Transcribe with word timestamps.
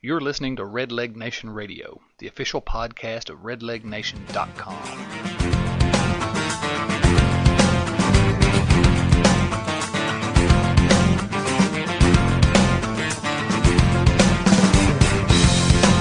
You're 0.00 0.20
listening 0.20 0.54
to 0.54 0.62
Redleg 0.62 1.16
Nation 1.16 1.50
Radio, 1.50 2.00
the 2.18 2.28
official 2.28 2.62
podcast 2.62 3.30
of 3.30 3.40
RedlegNation.com. 3.40 4.76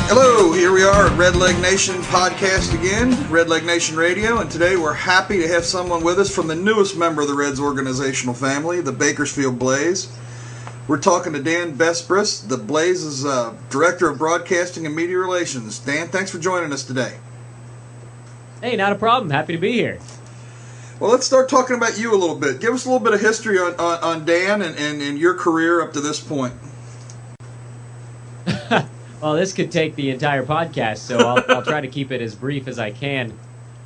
Hello, 0.05 0.51
here 0.53 0.71
we 0.71 0.83
are 0.83 1.07
at 1.07 1.17
Red 1.17 1.35
Leg 1.35 1.59
Nation 1.59 1.95
podcast 2.03 2.79
again, 2.79 3.31
Red 3.31 3.49
Leg 3.49 3.65
Nation 3.65 3.97
Radio, 3.97 4.37
and 4.37 4.51
today 4.51 4.77
we're 4.77 4.93
happy 4.93 5.39
to 5.39 5.47
have 5.47 5.65
someone 5.65 6.03
with 6.03 6.19
us 6.19 6.29
from 6.29 6.45
the 6.45 6.55
newest 6.55 6.95
member 6.95 7.23
of 7.23 7.29
the 7.29 7.33
Reds 7.33 7.59
organizational 7.59 8.35
family, 8.35 8.79
the 8.79 8.91
Bakersfield 8.91 9.57
Blaze. 9.57 10.15
We're 10.87 10.99
talking 10.99 11.33
to 11.33 11.43
Dan 11.43 11.77
Besbris, 11.77 12.47
the 12.47 12.57
Blaze's 12.57 13.25
uh, 13.25 13.53
Director 13.69 14.09
of 14.09 14.17
Broadcasting 14.17 14.85
and 14.85 14.95
Media 14.95 15.17
Relations. 15.17 15.79
Dan, 15.79 16.07
thanks 16.07 16.31
for 16.31 16.39
joining 16.39 16.71
us 16.71 16.83
today. 16.83 17.17
Hey, 18.61 18.77
not 18.77 18.93
a 18.93 18.95
problem. 18.95 19.29
Happy 19.29 19.53
to 19.53 19.59
be 19.59 19.73
here. 19.73 19.99
Well, 20.99 21.11
let's 21.11 21.25
start 21.25 21.49
talking 21.49 21.75
about 21.75 21.99
you 21.99 22.13
a 22.13 22.17
little 22.17 22.37
bit. 22.37 22.61
Give 22.61 22.73
us 22.73 22.85
a 22.85 22.89
little 22.89 23.03
bit 23.03 23.13
of 23.13 23.19
history 23.19 23.59
on, 23.59 23.75
on, 23.75 23.99
on 24.01 24.25
Dan 24.25 24.61
and, 24.61 24.77
and, 24.77 25.01
and 25.01 25.19
your 25.19 25.33
career 25.33 25.81
up 25.81 25.93
to 25.93 26.01
this 26.01 26.19
point. 26.19 26.53
Well, 29.19 29.33
this 29.33 29.51
could 29.51 29.71
take 29.71 29.95
the 29.95 30.11
entire 30.11 30.45
podcast, 30.45 30.97
so 30.97 31.17
I'll, 31.17 31.43
I'll 31.49 31.63
try 31.63 31.81
to 31.81 31.87
keep 31.87 32.11
it 32.11 32.21
as 32.21 32.35
brief 32.35 32.67
as 32.67 32.77
I 32.77 32.91
can. 32.91 33.37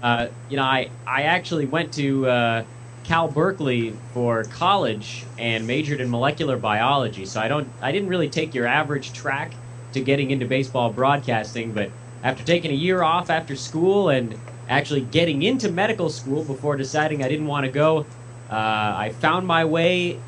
Uh, 0.03 0.27
you 0.49 0.57
know, 0.57 0.63
I, 0.63 0.89
I 1.07 1.23
actually 1.23 1.65
went 1.65 1.93
to 1.93 2.27
uh, 2.27 2.63
Cal 3.03 3.27
Berkeley 3.27 3.93
for 4.13 4.43
college 4.45 5.25
and 5.37 5.65
majored 5.67 6.01
in 6.01 6.09
molecular 6.09 6.57
biology, 6.57 7.25
so 7.25 7.39
I 7.39 7.47
don't 7.47 7.67
I 7.81 7.91
didn't 7.91 8.09
really 8.09 8.29
take 8.29 8.53
your 8.53 8.67
average 8.67 9.13
track 9.13 9.53
to 9.93 10.01
getting 10.01 10.31
into 10.31 10.45
baseball 10.45 10.91
broadcasting, 10.91 11.73
but 11.73 11.91
after 12.23 12.43
taking 12.43 12.71
a 12.71 12.75
year 12.75 13.03
off 13.03 13.29
after 13.29 13.55
school 13.55 14.09
and 14.09 14.37
actually 14.69 15.01
getting 15.01 15.43
into 15.43 15.71
medical 15.71 16.09
school 16.09 16.43
before 16.43 16.77
deciding 16.77 17.23
I 17.23 17.27
didn't 17.27 17.47
want 17.47 17.65
to 17.65 17.71
go, 17.71 18.05
uh, 18.49 18.95
I 18.95 19.13
found 19.19 19.45
my 19.47 19.65
way 19.65 20.19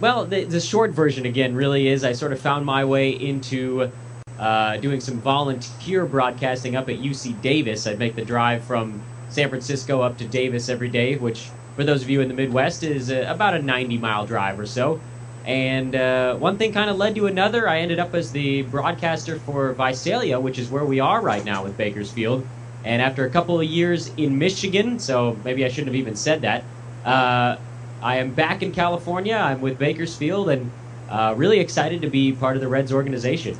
well, 0.00 0.26
the, 0.26 0.44
the 0.44 0.60
short 0.60 0.90
version 0.92 1.24
again 1.24 1.54
really 1.54 1.88
is 1.88 2.04
I 2.04 2.12
sort 2.12 2.32
of 2.32 2.40
found 2.40 2.66
my 2.66 2.84
way 2.84 3.10
into 3.10 3.90
uh, 4.38 4.76
doing 4.76 5.00
some 5.00 5.18
volunteer 5.20 6.04
broadcasting 6.04 6.76
up 6.76 6.90
at 6.90 6.96
UC 6.96 7.40
Davis. 7.40 7.86
I'd 7.86 7.98
make 7.98 8.14
the 8.14 8.24
drive 8.24 8.62
from 8.64 9.02
San 9.30 9.48
Francisco 9.48 10.02
up 10.02 10.18
to 10.18 10.26
Davis 10.26 10.68
every 10.68 10.88
day, 10.88 11.16
which 11.16 11.48
for 11.76 11.84
those 11.84 12.02
of 12.02 12.10
you 12.10 12.22
in 12.22 12.28
the 12.28 12.34
Midwest 12.34 12.82
is 12.82 13.10
uh, 13.10 13.26
about 13.28 13.54
a 13.54 13.62
90 13.62 13.98
mile 13.98 14.26
drive 14.26 14.58
or 14.58 14.66
so. 14.66 14.98
And 15.44 15.94
uh, 15.94 16.34
one 16.36 16.58
thing 16.58 16.72
kind 16.72 16.90
of 16.90 16.96
led 16.96 17.14
to 17.14 17.26
another. 17.26 17.68
I 17.68 17.78
ended 17.78 18.00
up 18.00 18.14
as 18.14 18.32
the 18.32 18.62
broadcaster 18.62 19.38
for 19.38 19.72
Visalia, 19.74 20.40
which 20.40 20.58
is 20.58 20.70
where 20.70 20.84
we 20.84 20.98
are 20.98 21.20
right 21.20 21.44
now 21.44 21.62
with 21.62 21.76
Bakersfield. 21.76 22.44
And 22.82 23.00
after 23.00 23.26
a 23.26 23.30
couple 23.30 23.60
of 23.60 23.66
years 23.66 24.10
in 24.16 24.38
Michigan, 24.38 24.98
so 24.98 25.36
maybe 25.44 25.64
I 25.64 25.68
shouldn't 25.68 25.88
have 25.88 25.96
even 25.96 26.16
said 26.16 26.40
that, 26.42 26.64
uh, 27.04 27.56
I 28.02 28.16
am 28.16 28.32
back 28.32 28.62
in 28.62 28.72
California. 28.72 29.34
I'm 29.34 29.60
with 29.60 29.78
Bakersfield 29.78 30.48
and 30.48 30.70
uh, 31.08 31.34
really 31.36 31.60
excited 31.60 32.02
to 32.02 32.10
be 32.10 32.32
part 32.32 32.56
of 32.56 32.62
the 32.62 32.68
Reds 32.68 32.92
organization. 32.92 33.56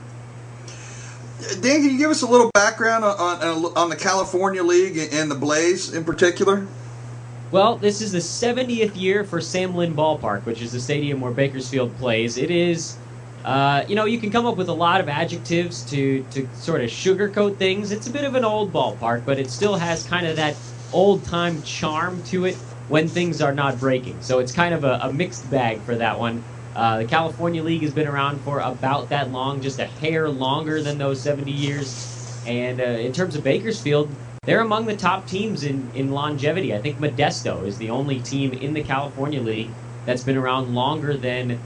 Dan, 1.60 1.82
can 1.82 1.84
you 1.84 1.98
give 1.98 2.10
us 2.10 2.22
a 2.22 2.26
little 2.26 2.50
background 2.54 3.04
on, 3.04 3.42
on, 3.42 3.72
on 3.76 3.88
the 3.90 3.96
California 3.96 4.62
League 4.62 4.98
and 5.12 5.30
the 5.30 5.34
Blaze 5.34 5.92
in 5.94 6.02
particular? 6.02 6.66
Well, 7.52 7.76
this 7.76 8.00
is 8.00 8.10
the 8.10 8.18
70th 8.18 8.96
year 8.96 9.22
for 9.22 9.40
Sam 9.40 9.76
Lynn 9.76 9.94
Ballpark, 9.94 10.44
which 10.46 10.60
is 10.60 10.72
the 10.72 10.80
stadium 10.80 11.20
where 11.20 11.30
Bakersfield 11.30 11.96
plays. 11.96 12.38
It 12.38 12.50
is, 12.50 12.98
uh, 13.44 13.84
you 13.86 13.94
know, 13.94 14.04
you 14.04 14.18
can 14.18 14.32
come 14.32 14.46
up 14.46 14.56
with 14.56 14.68
a 14.68 14.74
lot 14.74 15.00
of 15.00 15.08
adjectives 15.08 15.82
to, 15.90 16.24
to 16.32 16.48
sort 16.54 16.80
of 16.80 16.90
sugarcoat 16.90 17.56
things. 17.56 17.92
It's 17.92 18.08
a 18.08 18.10
bit 18.10 18.24
of 18.24 18.34
an 18.34 18.44
old 18.44 18.72
ballpark, 18.72 19.24
but 19.24 19.38
it 19.38 19.48
still 19.48 19.76
has 19.76 20.02
kind 20.02 20.26
of 20.26 20.34
that 20.36 20.56
old 20.92 21.24
time 21.24 21.62
charm 21.62 22.20
to 22.24 22.46
it 22.46 22.56
when 22.88 23.06
things 23.06 23.40
are 23.40 23.54
not 23.54 23.78
breaking. 23.78 24.20
So 24.22 24.40
it's 24.40 24.52
kind 24.52 24.74
of 24.74 24.82
a, 24.82 24.98
a 25.02 25.12
mixed 25.12 25.48
bag 25.48 25.80
for 25.82 25.94
that 25.94 26.18
one. 26.18 26.42
Uh, 26.74 26.98
the 26.98 27.04
California 27.04 27.62
League 27.62 27.82
has 27.82 27.94
been 27.94 28.08
around 28.08 28.40
for 28.40 28.58
about 28.58 29.08
that 29.10 29.30
long, 29.30 29.60
just 29.60 29.78
a 29.78 29.86
hair 29.86 30.28
longer 30.28 30.82
than 30.82 30.98
those 30.98 31.20
70 31.20 31.52
years. 31.52 32.42
And 32.44 32.80
uh, 32.80 32.84
in 32.84 33.12
terms 33.12 33.36
of 33.36 33.44
Bakersfield, 33.44 34.10
they're 34.46 34.60
among 34.60 34.86
the 34.86 34.96
top 34.96 35.26
teams 35.26 35.64
in, 35.64 35.90
in 35.94 36.10
longevity. 36.10 36.74
I 36.74 36.78
think 36.80 36.98
Modesto 36.98 37.66
is 37.66 37.78
the 37.78 37.90
only 37.90 38.20
team 38.20 38.52
in 38.52 38.72
the 38.72 38.82
California 38.82 39.42
League 39.42 39.70
that's 40.06 40.22
been 40.24 40.36
around 40.36 40.74
longer 40.74 41.16
than 41.16 41.60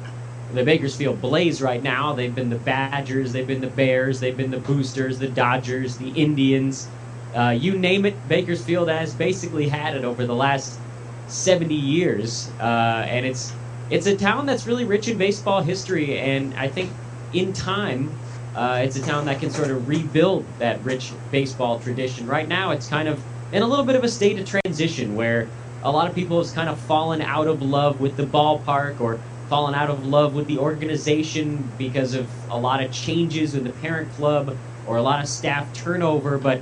the 0.55 0.65
Bakersfield 0.65 1.21
Blaze 1.21 1.63
right 1.63 1.83
now. 1.83 2.15
They've 2.15 2.35
been 2.35 2.51
the 2.51 2.59
Badgers, 2.59 3.33
they've 3.33 3.47
been 3.47 3.61
the 3.61 3.69
Bears, 3.69 4.19
they've 4.19 4.37
been 4.37 4.51
the 4.51 4.59
Boosters, 4.59 5.19
the 5.19 5.29
Dodgers, 5.29 5.99
the 5.99 6.11
Indians. 6.11 6.89
Uh, 7.35 7.51
you 7.51 7.79
name 7.79 8.07
it, 8.07 8.27
Bakersfield 8.29 8.89
has 8.89 9.15
basically 9.15 9.69
had 9.69 9.95
it 9.95 10.05
over 10.05 10.27
the 10.27 10.35
last 10.35 10.81
70 11.29 11.75
years. 11.75 12.51
Uh, 12.59 13.05
and 13.07 13.27
it's 13.27 13.53
it's 13.91 14.07
a 14.07 14.17
town 14.17 14.47
that's 14.47 14.67
really 14.67 14.85
rich 14.85 15.09
in 15.09 15.19
baseball 15.19 15.63
history, 15.63 16.17
and 16.17 16.55
I 16.55 16.69
think 16.69 16.91
in 17.33 17.53
time, 17.53 18.21
uh, 18.55 18.81
it's 18.85 18.97
a 18.97 19.03
town 19.03 19.27
that 19.27 19.41
can 19.41 19.51
sort 19.51 19.71
of 19.71 19.89
rebuild 19.89 20.45
that 20.59 20.83
rich 20.85 21.13
baseball 21.31 21.79
tradition. 21.79 22.27
Right 22.27 22.49
now, 22.49 22.73
it's 22.73 22.89
kind 22.89 23.09
of 23.09 23.23
in 23.53 23.63
a 23.63 23.67
little 23.67 23.85
bit 23.85 23.97
of 23.97 24.05
a 24.05 24.09
state 24.09 24.39
of 24.39 24.47
transition 24.47 25.15
where 25.15 25.49
a 25.83 25.91
lot 25.91 26.09
of 26.09 26.15
people 26.15 26.43
have 26.43 26.55
kind 26.55 26.69
of 26.69 26.79
fallen 26.79 27.23
out 27.23 27.47
of 27.47 27.63
love 27.63 28.01
with 28.01 28.17
the 28.17 28.25
ballpark 28.25 29.01
or 29.01 29.21
fallen 29.49 29.75
out 29.75 29.91
of 29.91 30.07
love 30.07 30.35
with 30.35 30.47
the 30.47 30.59
organization 30.59 31.71
because 31.79 32.15
of 32.15 32.29
a 32.51 32.57
lot 32.57 32.83
of 32.83 32.93
changes 32.93 33.55
in 33.55 33.65
the 33.65 33.71
parent 33.71 34.11
club 34.13 34.57
or 34.87 34.97
a 34.97 35.03
lot 35.03 35.21
of 35.21 35.29
staff 35.29 35.73
turnover. 35.73 36.39
But 36.39 36.61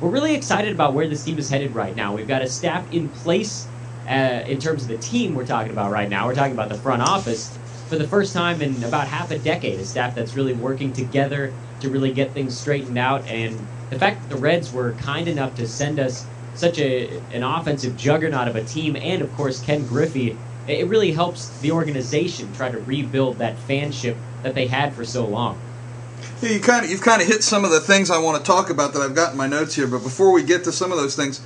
we're 0.00 0.10
really 0.10 0.34
excited 0.34 0.72
about 0.72 0.94
where 0.94 1.08
this 1.08 1.24
team 1.24 1.38
is 1.38 1.50
headed 1.50 1.74
right 1.74 1.94
now. 1.94 2.14
We've 2.14 2.28
got 2.28 2.42
a 2.42 2.48
staff 2.48 2.92
in 2.92 3.08
place 3.08 3.66
uh, 4.08 4.44
in 4.46 4.58
terms 4.58 4.82
of 4.82 4.88
the 4.88 4.98
team 4.98 5.34
we're 5.34 5.46
talking 5.46 5.72
about 5.72 5.90
right 5.90 6.08
now. 6.08 6.26
We're 6.26 6.34
talking 6.34 6.52
about 6.52 6.68
the 6.68 6.78
front 6.78 7.02
office 7.02 7.56
for 7.86 7.96
the 7.96 8.06
first 8.06 8.32
time 8.32 8.60
in 8.62 8.82
about 8.84 9.08
half 9.08 9.30
a 9.30 9.38
decade. 9.38 9.78
A 9.80 9.84
staff 9.84 10.14
that's 10.14 10.34
really 10.34 10.52
working 10.52 10.92
together 10.92 11.52
to 11.80 11.90
really 11.90 12.12
get 12.12 12.32
things 12.32 12.58
straightened 12.58 12.98
out. 12.98 13.26
And 13.26 13.58
the 13.90 13.98
fact 13.98 14.22
that 14.22 14.28
the 14.28 14.40
Reds 14.40 14.72
were 14.72 14.92
kind 14.92 15.28
enough 15.28 15.54
to 15.56 15.66
send 15.66 15.98
us 15.98 16.26
such 16.54 16.78
a 16.78 17.18
an 17.32 17.42
offensive 17.42 17.96
juggernaut 17.96 18.48
of 18.48 18.56
a 18.56 18.64
team, 18.64 18.96
and 18.96 19.22
of 19.22 19.32
course 19.34 19.60
Ken 19.60 19.86
Griffey, 19.86 20.36
it 20.66 20.86
really 20.88 21.12
helps 21.12 21.48
the 21.60 21.70
organization 21.70 22.52
try 22.54 22.70
to 22.70 22.78
rebuild 22.78 23.38
that 23.38 23.56
fanship 23.68 24.16
that 24.42 24.54
they 24.54 24.66
had 24.66 24.94
for 24.94 25.04
so 25.04 25.26
long. 25.26 25.60
Yeah, 26.40 26.50
you 26.50 26.60
kind 26.60 26.84
of 26.84 26.90
you've 26.90 27.02
kind 27.02 27.20
of 27.22 27.28
hit 27.28 27.44
some 27.44 27.64
of 27.64 27.70
the 27.70 27.80
things 27.80 28.10
I 28.10 28.18
want 28.18 28.38
to 28.38 28.44
talk 28.44 28.70
about 28.70 28.94
that 28.94 29.02
I've 29.02 29.14
got 29.14 29.32
in 29.32 29.38
my 29.38 29.46
notes 29.46 29.74
here. 29.74 29.86
But 29.86 30.02
before 30.02 30.32
we 30.32 30.42
get 30.42 30.64
to 30.64 30.72
some 30.72 30.92
of 30.92 30.98
those 30.98 31.14
things, 31.14 31.40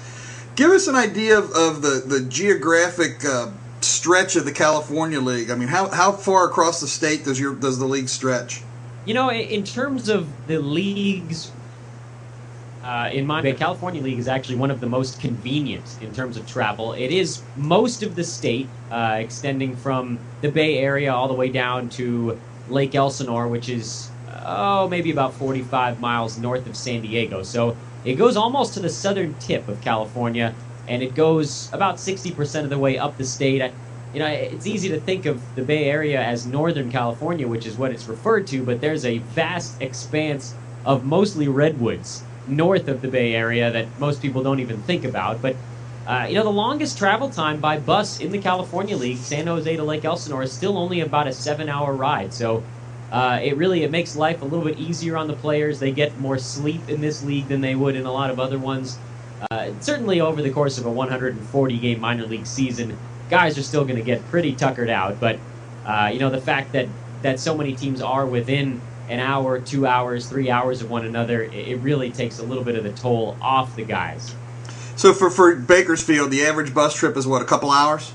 give 0.56 0.70
us 0.70 0.86
an 0.86 0.96
idea 0.96 1.38
of, 1.38 1.50
of 1.52 1.82
the 1.82 2.02
the 2.06 2.20
geographic 2.22 3.24
uh, 3.24 3.50
stretch 3.90 4.36
of 4.36 4.44
the 4.44 4.52
California 4.52 5.20
League. 5.20 5.50
I 5.50 5.54
mean, 5.54 5.68
how 5.68 5.88
how 5.88 6.12
far 6.12 6.46
across 6.46 6.80
the 6.80 6.88
state 6.88 7.24
does 7.24 7.38
your 7.38 7.54
does 7.54 7.78
the 7.78 7.86
league 7.86 8.08
stretch? 8.08 8.62
You 9.04 9.14
know, 9.14 9.30
in 9.30 9.64
terms 9.64 10.08
of 10.08 10.28
the 10.46 10.58
leagues, 10.58 11.50
uh, 12.82 13.10
in 13.12 13.26
my 13.26 13.42
the 13.42 13.52
California 13.52 14.02
League 14.02 14.18
is 14.18 14.28
actually 14.28 14.56
one 14.56 14.70
of 14.70 14.80
the 14.80 14.86
most 14.86 15.20
convenient 15.20 15.84
in 16.00 16.12
terms 16.12 16.36
of 16.36 16.46
travel. 16.46 16.92
It 16.92 17.10
is 17.10 17.42
most 17.56 18.02
of 18.02 18.14
the 18.14 18.24
state, 18.24 18.68
uh, 18.90 19.16
extending 19.18 19.76
from 19.76 20.18
the 20.40 20.50
Bay 20.50 20.78
Area 20.78 21.12
all 21.12 21.28
the 21.28 21.34
way 21.34 21.48
down 21.48 21.88
to 21.90 22.38
Lake 22.68 22.94
Elsinore, 22.94 23.48
which 23.48 23.68
is 23.68 24.10
oh 24.44 24.88
maybe 24.88 25.10
about 25.10 25.34
45 25.34 26.00
miles 26.00 26.38
north 26.38 26.66
of 26.66 26.76
San 26.76 27.02
Diego. 27.02 27.42
So 27.42 27.76
it 28.04 28.14
goes 28.14 28.36
almost 28.36 28.74
to 28.74 28.80
the 28.80 28.88
southern 28.88 29.34
tip 29.34 29.68
of 29.68 29.80
California, 29.80 30.54
and 30.90 31.02
it 31.04 31.14
goes 31.14 31.70
about 31.72 32.00
60% 32.00 32.64
of 32.64 32.70
the 32.70 32.80
way 32.80 32.98
up 32.98 33.18
the 33.18 33.24
state. 33.26 33.62
I, 33.62 33.76
you 34.12 34.20
know, 34.20 34.28
it's 34.28 34.66
easy 34.66 34.90
to 34.90 35.00
think 35.00 35.26
of 35.26 35.54
the 35.56 35.64
Bay 35.64 35.86
Area 35.86 36.22
as 36.22 36.46
Northern 36.46 36.90
California, 36.90 37.48
which 37.48 37.66
is 37.66 37.78
what 37.78 37.92
it's 37.92 38.08
referred 38.08 38.48
to, 38.48 38.64
but 38.64 38.82
there's 38.82 39.06
a 39.06 39.20
vast 39.20 39.80
expanse 39.80 40.58
of 40.84 41.04
mostly 41.04 41.48
redwoods 41.48 42.28
north 42.46 42.88
of 42.88 43.02
the 43.02 43.08
Bay 43.08 43.34
Area 43.34 43.72
that 43.72 43.98
most 43.98 44.22
people 44.22 44.42
don't 44.44 44.60
even 44.60 44.82
think 44.84 45.04
about. 45.04 45.42
But 45.42 45.58
uh, 46.06 46.26
you 46.28 46.34
know, 46.36 46.44
the 46.44 46.50
longest 46.50 46.98
travel 46.98 47.30
time 47.30 47.60
by 47.60 47.78
bus 47.78 48.18
in 48.18 48.32
the 48.32 48.40
California 48.40 48.96
League, 48.96 49.22
San 49.22 49.46
Jose 49.46 49.76
to 49.76 49.84
Lake 49.84 50.04
Elsinore, 50.04 50.42
is 50.42 50.54
still 50.54 50.78
only 50.78 51.00
about 51.00 51.28
a 51.28 51.32
seven-hour 51.32 51.96
ride. 51.96 52.34
So 52.34 52.66
Uh, 53.12 53.40
it 53.42 53.56
really 53.56 53.82
it 53.84 53.90
makes 53.90 54.14
life 54.16 54.40
a 54.42 54.44
little 54.44 54.64
bit 54.64 54.78
easier 54.78 55.16
on 55.16 55.26
the 55.28 55.36
players. 55.36 55.80
They 55.80 55.92
get 55.92 56.16
more 56.16 56.38
sleep 56.38 56.88
in 56.88 57.00
this 57.00 57.22
league 57.22 57.48
than 57.48 57.60
they 57.60 57.74
would 57.74 57.96
in 57.96 58.06
a 58.06 58.12
lot 58.12 58.30
of 58.30 58.38
other 58.38 58.58
ones. 58.58 59.02
Uh, 59.50 59.72
certainly, 59.80 60.20
over 60.20 60.42
the 60.42 60.50
course 60.50 60.78
of 60.78 60.86
a 60.86 60.90
140 60.90 61.78
game 61.78 62.00
minor 62.00 62.26
league 62.26 62.46
season, 62.46 62.98
guys 63.30 63.56
are 63.56 63.62
still 63.62 63.84
going 63.84 63.96
to 63.96 64.02
get 64.02 64.24
pretty 64.28 64.52
tuckered 64.54 64.90
out. 64.90 65.20
But 65.20 65.38
uh, 65.86 66.10
you 66.12 66.18
know 66.18 66.30
the 66.30 66.40
fact 66.40 66.72
that 66.72 66.88
that 67.22 67.40
so 67.40 67.56
many 67.56 67.74
teams 67.74 68.00
are 68.02 68.26
within 68.26 68.80
an 69.08 69.20
hour, 69.20 69.60
two 69.60 69.86
hours, 69.86 70.28
three 70.28 70.50
hours 70.50 70.82
of 70.82 70.90
one 70.90 71.04
another, 71.04 71.42
it, 71.42 71.54
it 71.54 71.76
really 71.76 72.10
takes 72.10 72.38
a 72.38 72.44
little 72.44 72.64
bit 72.64 72.76
of 72.76 72.84
the 72.84 72.92
toll 72.92 73.36
off 73.40 73.76
the 73.76 73.84
guys. 73.84 74.34
So 74.96 75.14
for 75.14 75.30
for 75.30 75.54
Bakersfield, 75.56 76.30
the 76.30 76.44
average 76.44 76.74
bus 76.74 76.94
trip 76.94 77.16
is 77.16 77.26
what 77.26 77.40
a 77.40 77.46
couple 77.46 77.70
hours. 77.70 78.12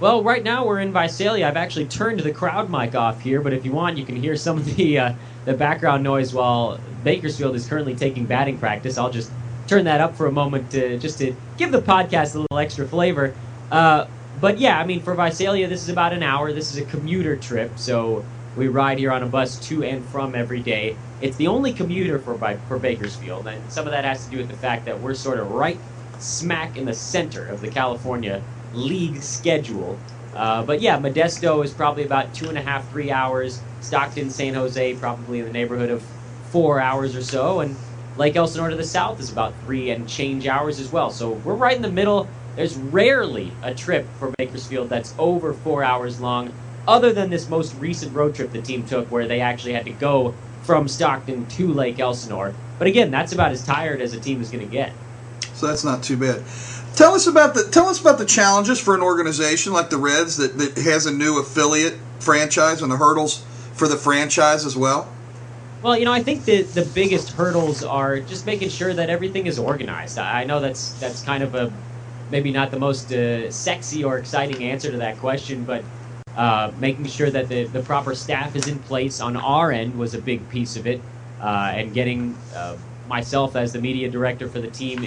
Well, 0.00 0.24
right 0.24 0.42
now 0.42 0.66
we're 0.66 0.80
in 0.80 0.92
Visalia. 0.92 1.46
I've 1.46 1.56
actually 1.56 1.86
turned 1.86 2.20
the 2.20 2.32
crowd 2.32 2.68
mic 2.68 2.96
off 2.96 3.20
here, 3.20 3.40
but 3.40 3.52
if 3.52 3.64
you 3.64 3.70
want, 3.70 3.96
you 3.96 4.04
can 4.04 4.16
hear 4.16 4.36
some 4.36 4.58
of 4.58 4.76
the 4.76 4.98
uh, 4.98 5.12
the 5.44 5.54
background 5.54 6.02
noise 6.02 6.34
while 6.34 6.78
Bakersfield 7.04 7.54
is 7.54 7.66
currently 7.66 7.94
taking 7.94 8.26
batting 8.26 8.58
practice. 8.58 8.98
I'll 8.98 9.10
just 9.10 9.30
turn 9.72 9.84
that 9.84 10.02
up 10.02 10.14
for 10.14 10.26
a 10.26 10.32
moment 10.32 10.70
to 10.70 10.98
just 10.98 11.16
to 11.16 11.34
give 11.56 11.72
the 11.72 11.80
podcast 11.80 12.34
a 12.34 12.40
little 12.40 12.58
extra 12.58 12.86
flavor. 12.86 13.34
Uh, 13.70 14.06
but 14.38 14.58
yeah, 14.58 14.78
I 14.78 14.84
mean, 14.84 15.00
for 15.00 15.14
Visalia, 15.14 15.66
this 15.66 15.82
is 15.82 15.88
about 15.88 16.12
an 16.12 16.22
hour. 16.22 16.52
This 16.52 16.74
is 16.74 16.76
a 16.76 16.84
commuter 16.84 17.36
trip, 17.36 17.78
so 17.78 18.22
we 18.54 18.68
ride 18.68 18.98
here 18.98 19.10
on 19.10 19.22
a 19.22 19.26
bus 19.26 19.58
to 19.68 19.82
and 19.82 20.04
from 20.04 20.34
every 20.34 20.60
day. 20.60 20.94
It's 21.22 21.38
the 21.38 21.46
only 21.46 21.72
commuter 21.72 22.18
for 22.18 22.36
for 22.68 22.78
Bakersfield, 22.78 23.46
and 23.46 23.72
some 23.72 23.86
of 23.86 23.92
that 23.92 24.04
has 24.04 24.26
to 24.26 24.30
do 24.30 24.36
with 24.38 24.48
the 24.48 24.56
fact 24.56 24.84
that 24.84 25.00
we're 25.00 25.14
sort 25.14 25.38
of 25.38 25.50
right 25.50 25.78
smack 26.18 26.76
in 26.76 26.84
the 26.84 26.94
center 26.94 27.46
of 27.46 27.62
the 27.62 27.68
California 27.68 28.42
league 28.74 29.22
schedule. 29.22 29.98
Uh, 30.34 30.62
but 30.62 30.82
yeah, 30.82 30.98
Modesto 30.98 31.64
is 31.64 31.72
probably 31.72 32.04
about 32.04 32.34
two 32.34 32.50
and 32.50 32.58
a 32.58 32.62
half, 32.62 32.90
three 32.90 33.10
hours. 33.10 33.62
Stockton, 33.80 34.28
San 34.28 34.52
Jose, 34.52 34.94
probably 34.96 35.40
in 35.40 35.46
the 35.46 35.52
neighborhood 35.52 35.88
of 35.88 36.02
four 36.50 36.78
hours 36.78 37.16
or 37.16 37.22
so. 37.22 37.60
And 37.60 37.74
Lake 38.16 38.36
Elsinore 38.36 38.68
to 38.68 38.76
the 38.76 38.84
south 38.84 39.20
is 39.20 39.32
about 39.32 39.54
three 39.64 39.90
and 39.90 40.08
change 40.08 40.46
hours 40.46 40.78
as 40.78 40.92
well. 40.92 41.10
So 41.10 41.30
we're 41.30 41.54
right 41.54 41.76
in 41.76 41.82
the 41.82 41.90
middle. 41.90 42.28
There's 42.56 42.76
rarely 42.76 43.52
a 43.62 43.74
trip 43.74 44.06
for 44.18 44.32
Bakersfield 44.36 44.90
that's 44.90 45.14
over 45.18 45.54
four 45.54 45.82
hours 45.82 46.20
long, 46.20 46.52
other 46.86 47.12
than 47.12 47.30
this 47.30 47.48
most 47.48 47.74
recent 47.76 48.14
road 48.14 48.34
trip 48.34 48.52
the 48.52 48.60
team 48.60 48.84
took 48.84 49.10
where 49.10 49.26
they 49.26 49.40
actually 49.40 49.72
had 49.72 49.86
to 49.86 49.92
go 49.92 50.34
from 50.62 50.88
Stockton 50.88 51.46
to 51.46 51.72
Lake 51.72 51.98
Elsinore. 51.98 52.54
But 52.78 52.86
again, 52.86 53.10
that's 53.10 53.32
about 53.32 53.52
as 53.52 53.64
tired 53.64 54.00
as 54.02 54.12
a 54.12 54.20
team 54.20 54.42
is 54.42 54.50
going 54.50 54.64
to 54.64 54.70
get. 54.70 54.92
So 55.54 55.66
that's 55.66 55.84
not 55.84 56.02
too 56.02 56.16
bad. 56.16 56.42
Tell 56.94 57.14
us 57.14 57.26
about 57.26 57.54
the 57.54 57.68
tell 57.70 57.86
us 57.88 58.00
about 58.00 58.18
the 58.18 58.26
challenges 58.26 58.78
for 58.78 58.94
an 58.94 59.00
organization 59.00 59.72
like 59.72 59.88
the 59.88 59.96
Reds 59.96 60.36
that, 60.36 60.58
that 60.58 60.76
has 60.76 61.06
a 61.06 61.12
new 61.12 61.40
affiliate 61.40 61.98
franchise 62.20 62.82
and 62.82 62.92
the 62.92 62.96
hurdles 62.96 63.44
for 63.72 63.88
the 63.88 63.96
franchise 63.96 64.66
as 64.66 64.76
well. 64.76 65.10
Well, 65.82 65.98
you 65.98 66.04
know, 66.04 66.12
I 66.12 66.22
think 66.22 66.44
the 66.44 66.62
the 66.62 66.84
biggest 66.84 67.30
hurdles 67.30 67.82
are 67.82 68.20
just 68.20 68.46
making 68.46 68.68
sure 68.68 68.94
that 68.94 69.10
everything 69.10 69.46
is 69.46 69.58
organized. 69.58 70.16
I 70.16 70.44
know 70.44 70.60
that's 70.60 70.92
that's 70.94 71.22
kind 71.22 71.42
of 71.42 71.56
a 71.56 71.72
maybe 72.30 72.52
not 72.52 72.70
the 72.70 72.78
most 72.78 73.12
uh, 73.12 73.50
sexy 73.50 74.04
or 74.04 74.18
exciting 74.18 74.62
answer 74.62 74.92
to 74.92 74.98
that 74.98 75.18
question, 75.18 75.64
but 75.64 75.84
uh, 76.36 76.70
making 76.78 77.06
sure 77.06 77.30
that 77.30 77.48
the, 77.48 77.64
the 77.66 77.82
proper 77.82 78.14
staff 78.14 78.54
is 78.54 78.68
in 78.68 78.78
place 78.78 79.20
on 79.20 79.36
our 79.36 79.72
end 79.72 79.96
was 79.96 80.14
a 80.14 80.22
big 80.22 80.48
piece 80.48 80.76
of 80.76 80.86
it, 80.86 81.00
uh, 81.40 81.72
and 81.74 81.92
getting 81.92 82.42
uh, 82.54 82.76
myself 83.08 83.56
as 83.56 83.72
the 83.72 83.80
media 83.80 84.08
director 84.08 84.48
for 84.48 84.60
the 84.60 84.70
team 84.70 85.04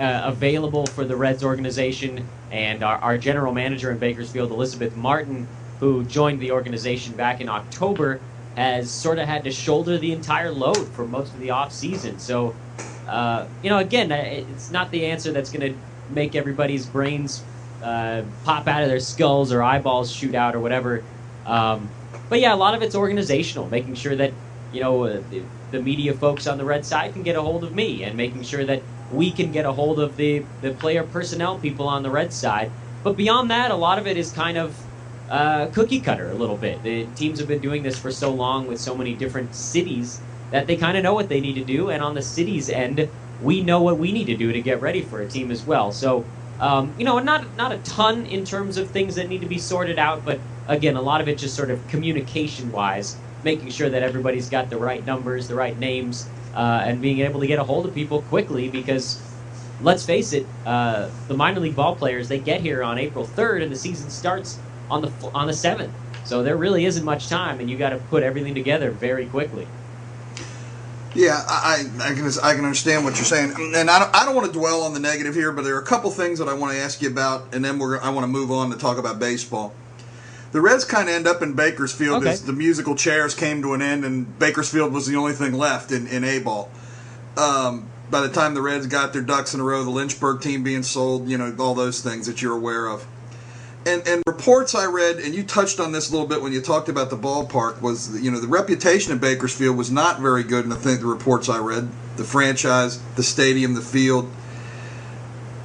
uh, 0.00 0.22
available 0.24 0.86
for 0.86 1.04
the 1.04 1.16
Reds 1.16 1.44
organization, 1.44 2.28
and 2.50 2.82
our, 2.82 2.98
our 2.98 3.16
general 3.16 3.54
manager 3.54 3.92
in 3.92 3.98
Bakersfield, 3.98 4.50
Elizabeth 4.50 4.96
Martin, 4.96 5.46
who 5.78 6.04
joined 6.04 6.40
the 6.40 6.50
organization 6.50 7.14
back 7.14 7.40
in 7.40 7.48
October, 7.48 8.20
has 8.56 8.90
sort 8.90 9.18
of 9.18 9.28
had 9.28 9.44
to 9.44 9.50
shoulder 9.50 9.98
the 9.98 10.12
entire 10.12 10.50
load 10.50 10.88
for 10.88 11.06
most 11.06 11.32
of 11.34 11.40
the 11.40 11.50
off 11.50 11.72
season. 11.72 12.18
So, 12.18 12.56
uh, 13.06 13.46
you 13.62 13.70
know, 13.70 13.78
again, 13.78 14.10
it's 14.10 14.70
not 14.70 14.90
the 14.90 15.06
answer 15.06 15.30
that's 15.30 15.50
going 15.50 15.72
to 15.72 15.78
make 16.10 16.34
everybody's 16.34 16.86
brains 16.86 17.44
uh, 17.82 18.22
pop 18.44 18.66
out 18.66 18.82
of 18.82 18.88
their 18.88 19.00
skulls 19.00 19.52
or 19.52 19.62
eyeballs 19.62 20.10
shoot 20.10 20.34
out 20.34 20.54
or 20.54 20.60
whatever. 20.60 21.04
Um, 21.44 21.88
but 22.28 22.40
yeah, 22.40 22.54
a 22.54 22.56
lot 22.56 22.74
of 22.74 22.82
it's 22.82 22.94
organizational, 22.94 23.68
making 23.68 23.94
sure 23.94 24.16
that 24.16 24.32
you 24.72 24.80
know 24.80 25.04
uh, 25.04 25.22
the, 25.30 25.42
the 25.70 25.82
media 25.82 26.14
folks 26.14 26.46
on 26.46 26.58
the 26.58 26.64
red 26.64 26.84
side 26.84 27.12
can 27.12 27.22
get 27.22 27.36
a 27.36 27.42
hold 27.42 27.62
of 27.62 27.74
me, 27.74 28.02
and 28.02 28.16
making 28.16 28.42
sure 28.42 28.64
that 28.64 28.82
we 29.12 29.30
can 29.30 29.52
get 29.52 29.64
a 29.64 29.72
hold 29.72 30.00
of 30.00 30.16
the, 30.16 30.44
the 30.62 30.72
player 30.72 31.04
personnel 31.04 31.58
people 31.58 31.86
on 31.86 32.02
the 32.02 32.10
red 32.10 32.32
side. 32.32 32.70
But 33.04 33.16
beyond 33.16 33.50
that, 33.50 33.70
a 33.70 33.76
lot 33.76 33.98
of 33.98 34.06
it 34.06 34.16
is 34.16 34.32
kind 34.32 34.58
of 34.58 34.76
uh, 35.28 35.66
cookie 35.68 36.00
cutter 36.00 36.30
a 36.30 36.34
little 36.34 36.56
bit. 36.56 36.82
The 36.82 37.06
teams 37.14 37.38
have 37.38 37.48
been 37.48 37.60
doing 37.60 37.82
this 37.82 37.98
for 37.98 38.10
so 38.10 38.32
long 38.32 38.66
with 38.66 38.80
so 38.80 38.94
many 38.94 39.14
different 39.14 39.54
cities 39.54 40.20
that 40.50 40.66
they 40.66 40.76
kind 40.76 40.96
of 40.96 41.02
know 41.02 41.14
what 41.14 41.28
they 41.28 41.40
need 41.40 41.54
to 41.54 41.64
do. 41.64 41.90
And 41.90 42.02
on 42.02 42.14
the 42.14 42.22
city's 42.22 42.70
end, 42.70 43.10
we 43.38 43.62
know 43.62 43.82
what 43.82 43.98
we 43.98 44.12
need 44.12 44.26
to 44.26 44.36
do 44.36 44.52
to 44.52 44.62
get 44.62 44.80
ready 44.80 45.02
for 45.02 45.20
a 45.20 45.28
team 45.28 45.50
as 45.50 45.64
well. 45.64 45.92
So, 45.92 46.24
um, 46.60 46.94
you 46.96 47.04
know, 47.04 47.18
not 47.18 47.56
not 47.56 47.72
a 47.72 47.78
ton 47.78 48.26
in 48.26 48.44
terms 48.44 48.78
of 48.78 48.90
things 48.90 49.16
that 49.16 49.28
need 49.28 49.40
to 49.40 49.46
be 49.46 49.58
sorted 49.58 49.98
out, 49.98 50.24
but 50.24 50.40
again, 50.66 50.96
a 50.96 51.02
lot 51.02 51.20
of 51.20 51.28
it 51.28 51.38
just 51.38 51.54
sort 51.54 51.70
of 51.70 51.86
communication 51.88 52.70
wise, 52.70 53.20
making 53.42 53.70
sure 53.70 53.90
that 53.90 54.02
everybody's 54.02 54.48
got 54.48 54.70
the 54.70 54.78
right 54.78 55.04
numbers, 55.04 55.48
the 55.48 55.54
right 55.54 55.78
names, 55.78 56.30
uh, 56.54 56.82
and 56.84 57.02
being 57.02 57.20
able 57.20 57.40
to 57.40 57.46
get 57.46 57.58
a 57.58 57.64
hold 57.64 57.84
of 57.86 57.94
people 57.94 58.22
quickly 58.22 58.68
because 58.68 59.20
let's 59.80 60.06
face 60.06 60.32
it, 60.32 60.46
uh, 60.64 61.10
the 61.28 61.34
minor 61.34 61.60
league 61.60 61.76
ball 61.76 61.96
players 61.96 62.28
they 62.28 62.38
get 62.38 62.60
here 62.60 62.82
on 62.82 62.98
April 62.98 63.26
3rd 63.26 63.64
and 63.64 63.72
the 63.72 63.76
season 63.76 64.08
starts 64.08 64.58
on 64.90 65.02
the 65.02 65.12
on 65.34 65.46
the 65.46 65.52
7th. 65.52 65.90
So 66.26 66.42
there 66.42 66.56
really 66.56 66.84
isn't 66.84 67.04
much 67.04 67.28
time, 67.28 67.60
and 67.60 67.70
you 67.70 67.78
got 67.78 67.90
to 67.90 67.98
put 67.98 68.22
everything 68.22 68.54
together 68.54 68.90
very 68.90 69.26
quickly. 69.26 69.68
Yeah, 71.14 71.42
I, 71.48 71.84
I 72.00 72.14
can 72.14 72.26
I 72.42 72.54
can 72.54 72.64
understand 72.64 73.04
what 73.04 73.16
you're 73.16 73.24
saying, 73.24 73.54
and 73.56 73.88
I 73.88 74.00
don't, 74.00 74.14
I 74.14 74.26
don't 74.26 74.34
want 74.34 74.52
to 74.52 74.58
dwell 74.58 74.82
on 74.82 74.92
the 74.92 75.00
negative 75.00 75.34
here, 75.34 75.50
but 75.50 75.62
there 75.62 75.76
are 75.76 75.80
a 75.80 75.86
couple 75.86 76.10
things 76.10 76.38
that 76.40 76.48
I 76.48 76.54
want 76.54 76.72
to 76.72 76.78
ask 76.78 77.00
you 77.00 77.08
about, 77.08 77.54
and 77.54 77.64
then 77.64 77.78
we're 77.78 77.98
I 78.00 78.10
want 78.10 78.24
to 78.24 78.28
move 78.28 78.50
on 78.50 78.70
to 78.70 78.76
talk 78.76 78.98
about 78.98 79.18
baseball. 79.18 79.72
The 80.52 80.60
Reds 80.60 80.84
kind 80.84 81.08
of 81.08 81.14
end 81.14 81.26
up 81.26 81.42
in 81.42 81.54
Bakersfield 81.54 82.22
okay. 82.22 82.32
as 82.32 82.44
the 82.44 82.52
musical 82.52 82.96
chairs 82.96 83.34
came 83.34 83.62
to 83.62 83.72
an 83.72 83.80
end, 83.80 84.04
and 84.04 84.38
Bakersfield 84.38 84.92
was 84.92 85.06
the 85.06 85.16
only 85.16 85.32
thing 85.32 85.54
left 85.54 85.90
in 85.90 86.06
in 86.06 86.22
A 86.22 86.40
ball. 86.40 86.70
Um, 87.36 87.88
by 88.10 88.20
the 88.20 88.28
time 88.28 88.54
the 88.54 88.62
Reds 88.62 88.86
got 88.86 89.12
their 89.12 89.22
ducks 89.22 89.54
in 89.54 89.60
a 89.60 89.64
row, 89.64 89.84
the 89.84 89.90
Lynchburg 89.90 90.42
team 90.42 90.62
being 90.62 90.82
sold, 90.82 91.28
you 91.28 91.38
know, 91.38 91.54
all 91.58 91.74
those 91.74 92.02
things 92.02 92.26
that 92.26 92.42
you're 92.42 92.56
aware 92.56 92.88
of 92.88 93.06
and, 93.86 94.06
and 94.06 94.22
reports 94.26 94.74
I 94.74 94.86
read, 94.86 95.18
and 95.18 95.32
you 95.32 95.44
touched 95.44 95.78
on 95.78 95.92
this 95.92 96.10
a 96.10 96.12
little 96.12 96.26
bit 96.26 96.42
when 96.42 96.52
you 96.52 96.60
talked 96.60 96.88
about 96.88 97.08
the 97.08 97.16
ballpark, 97.16 97.80
was 97.80 98.20
you 98.20 98.30
know 98.30 98.40
the 98.40 98.48
reputation 98.48 99.12
of 99.12 99.20
Bakersfield 99.20 99.76
was 99.76 99.90
not 99.90 100.20
very 100.20 100.42
good. 100.42 100.64
And 100.64 100.74
I 100.74 100.76
think 100.76 101.00
the 101.00 101.06
reports 101.06 101.48
I 101.48 101.58
read, 101.58 101.88
the 102.16 102.24
franchise, 102.24 103.00
the 103.14 103.22
stadium, 103.22 103.74
the 103.74 103.80
field, 103.80 104.30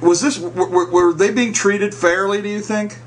was 0.00 0.20
this 0.20 0.38
were, 0.38 0.90
were 0.90 1.12
they 1.12 1.32
being 1.32 1.52
treated 1.52 1.94
fairly? 1.94 2.40
Do 2.40 2.48
you 2.48 2.60
think? 2.60 2.98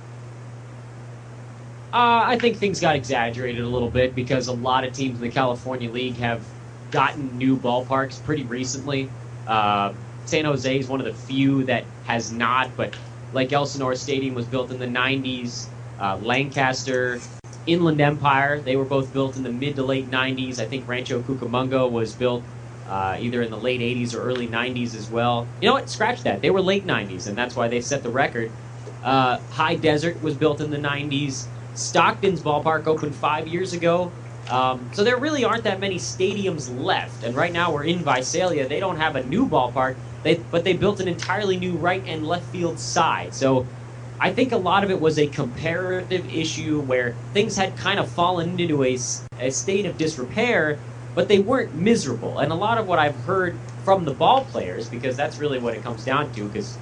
Uh, 1.93 2.25
I 2.27 2.37
think 2.37 2.57
things 2.57 2.81
got 2.81 2.97
exaggerated 2.97 3.63
a 3.63 3.69
little 3.69 3.89
bit 3.89 4.15
because 4.15 4.47
a 4.47 4.53
lot 4.53 4.83
of 4.83 4.91
teams 4.91 5.15
in 5.15 5.21
the 5.21 5.33
California 5.33 5.89
League 5.89 6.17
have 6.17 6.43
gotten 6.91 7.37
new 7.37 7.55
ballparks 7.55 8.21
pretty 8.25 8.43
recently. 8.43 9.09
Uh, 9.47 9.93
San 10.25 10.43
Jose 10.43 10.77
is 10.77 10.89
one 10.89 10.99
of 10.99 11.05
the 11.05 11.13
few 11.13 11.63
that 11.65 11.85
has 12.03 12.33
not, 12.33 12.75
but 12.75 12.93
Lake 13.31 13.53
Elsinore 13.53 13.95
Stadium 13.95 14.35
was 14.35 14.47
built 14.47 14.71
in 14.71 14.79
the 14.79 14.87
90s. 14.87 15.71
Uh, 15.99 16.17
Lancaster, 16.17 17.19
Inland 17.65 18.01
Empire, 18.01 18.61
they 18.61 18.75
were 18.75 18.85
both 18.85 19.11
built 19.13 19.37
in 19.37 19.43
the 19.43 19.51
mid 19.51 19.75
to 19.75 19.83
late 19.83 20.09
90s. 20.09 20.59
I 20.59 20.65
think 20.65 20.87
Rancho 20.87 21.21
Cucamonga 21.21 21.89
was 21.89 22.13
built 22.13 22.43
uh, 22.85 23.17
either 23.19 23.41
in 23.41 23.49
the 23.49 23.57
late 23.59 23.81
80s 23.81 24.13
or 24.13 24.21
early 24.21 24.47
90s 24.47 24.95
as 24.95 25.09
well. 25.09 25.47
You 25.61 25.69
know 25.69 25.73
what? 25.73 25.89
Scratch 25.89 26.23
that. 26.23 26.41
They 26.41 26.51
were 26.51 26.61
late 26.61 26.85
90s, 26.85 27.27
and 27.27 27.37
that's 27.37 27.55
why 27.55 27.67
they 27.67 27.81
set 27.81 28.03
the 28.03 28.11
record. 28.11 28.51
Uh, 29.01 29.39
High 29.49 29.75
Desert 29.75 30.21
was 30.21 30.35
built 30.37 30.61
in 30.61 30.69
the 30.69 30.77
90s. 30.77 31.49
Stockton's 31.73 32.41
ballpark 32.41 32.87
opened 32.87 33.15
five 33.15 33.47
years 33.47 33.73
ago. 33.73 34.17
Um, 34.47 34.91
so 34.93 35.03
there 35.03 35.17
really 35.17 35.43
aren't 35.43 35.63
that 35.63 35.79
many 35.79 35.97
stadiums 35.97 36.69
left. 36.75 37.23
And 37.23 37.35
right 37.35 37.51
now 37.51 37.73
we're 37.73 37.83
in 37.85 38.03
Visalia. 38.03 38.67
They 38.67 38.79
don't 38.79 38.97
have 38.97 39.15
a 39.15 39.23
new 39.25 39.47
ballpark. 39.49 39.97
They, 40.25 40.45
but 40.51 40.65
they 40.65 40.73
built 40.75 41.01
an 41.01 41.09
entirely 41.09 41.57
new 41.57 41.77
right 41.77 42.03
and 42.07 42.25
left 42.25 42.51
field 42.51 42.81
side. 42.81 43.35
So 43.35 43.71
I 44.19 44.33
think 44.33 44.53
a 44.53 44.57
lot 44.57 44.83
of 44.85 44.91
it 44.91 45.01
was 45.01 45.19
a 45.19 45.29
comparative 45.29 46.27
issue 46.27 46.81
where 46.81 47.19
things 47.33 47.57
had 47.57 47.77
kind 47.77 47.99
of 47.99 48.11
fallen 48.11 48.59
into 48.59 48.83
a, 48.83 48.99
a 49.39 49.51
state 49.51 49.87
of 49.87 49.97
disrepair, 49.97 50.83
but 51.15 51.29
they 51.29 51.39
weren't 51.39 51.75
miserable. 51.75 52.39
And 52.39 52.51
a 52.53 52.55
lot 52.57 52.79
of 52.79 52.87
what 52.87 52.99
I've 52.99 53.17
heard 53.25 53.63
from 53.85 54.05
the 54.05 54.15
ball 54.15 54.45
players, 54.47 54.89
because 54.89 55.17
that's 55.17 55.39
really 55.39 55.59
what 55.59 55.75
it 55.75 55.83
comes 55.83 56.05
down 56.05 56.33
to, 56.33 56.47
because 56.49 56.81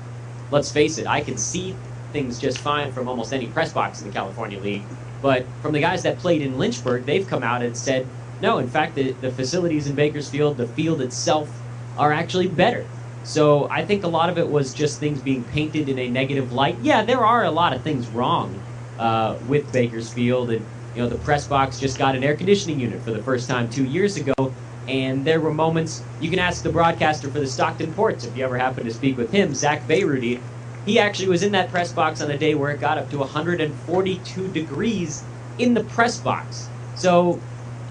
let's 0.52 0.72
face 0.72 0.98
it, 1.00 1.08
I 1.08 1.24
can 1.24 1.38
see 1.38 1.82
things 2.14 2.40
just 2.40 2.62
fine 2.62 2.94
from 2.94 3.10
almost 3.10 3.34
any 3.34 3.52
press 3.52 3.74
box 3.74 4.02
in 4.02 4.08
the 4.08 4.14
California 4.14 4.60
League. 4.60 4.92
But 5.22 5.52
from 5.62 5.74
the 5.74 5.82
guys 5.82 6.04
that 6.04 6.20
played 6.20 6.44
in 6.44 6.58
Lynchburg, 6.58 7.06
they've 7.06 7.28
come 7.28 7.44
out 7.44 7.64
and 7.64 7.78
said, 7.78 8.14
no, 8.42 8.60
in 8.60 8.70
fact, 8.70 8.96
the, 8.96 9.14
the 9.14 9.32
facilities 9.32 9.88
in 9.88 9.96
Bakersfield, 9.96 10.58
the 10.58 10.68
field 10.68 11.02
itself, 11.02 11.64
are 11.98 12.14
actually 12.14 12.50
better. 12.50 12.94
So 13.24 13.70
I 13.70 13.86
think 13.86 14.04
a 14.04 14.08
lot 14.08 14.30
of 14.30 14.38
it 14.38 14.48
was 14.48 14.74
just 14.74 15.00
things 15.00 15.22
being 15.22 15.44
painted 15.46 15.90
in 15.90 15.98
a 15.98 16.10
negative 16.10 16.52
light. 16.52 16.78
Yeah, 16.82 17.04
there 17.04 17.26
are 17.26 17.46
a 17.46 17.52
lot 17.52 17.74
of 17.74 17.82
things 17.82 18.08
wrong 18.10 18.62
uh, 19.00 19.38
with 19.48 19.72
Bakersfield, 19.72 20.52
and 20.52 20.66
You 20.96 21.04
know, 21.04 21.10
the 21.10 21.18
press 21.18 21.48
box 21.48 21.80
just 21.80 21.98
got 21.98 22.16
an 22.16 22.24
air 22.24 22.36
conditioning 22.36 22.80
unit 22.80 23.02
for 23.02 23.12
the 23.12 23.24
first 23.24 23.48
time 23.50 23.70
two 23.70 23.86
years 23.86 24.18
ago, 24.18 24.34
and 24.88 25.26
there 25.26 25.40
were 25.40 25.54
moments 25.54 26.04
you 26.22 26.30
can 26.30 26.40
ask 26.40 26.62
the 26.64 26.70
broadcaster 26.70 27.30
for 27.30 27.40
the 27.40 27.48
Stockton 27.48 27.94
Ports 27.94 28.26
if 28.26 28.38
you 28.38 28.44
ever 28.44 28.58
happen 28.58 28.84
to 28.86 28.92
speak 28.92 29.18
with 29.18 29.32
him, 29.32 29.54
Zach 29.56 29.88
Bayrouty. 29.88 30.40
He 30.86 31.00
actually 31.00 31.30
was 31.30 31.44
in 31.44 31.54
that 31.54 31.70
press 31.72 31.94
box 31.94 32.22
on 32.22 32.30
a 32.30 32.38
day 32.38 32.56
where 32.56 32.72
it 32.72 32.80
got 32.82 32.98
up 32.98 33.10
to 33.12 33.18
142 33.20 34.48
degrees 34.50 35.24
in 35.58 35.74
the 35.74 35.84
press 35.84 36.20
box. 36.20 36.68
So, 36.96 37.40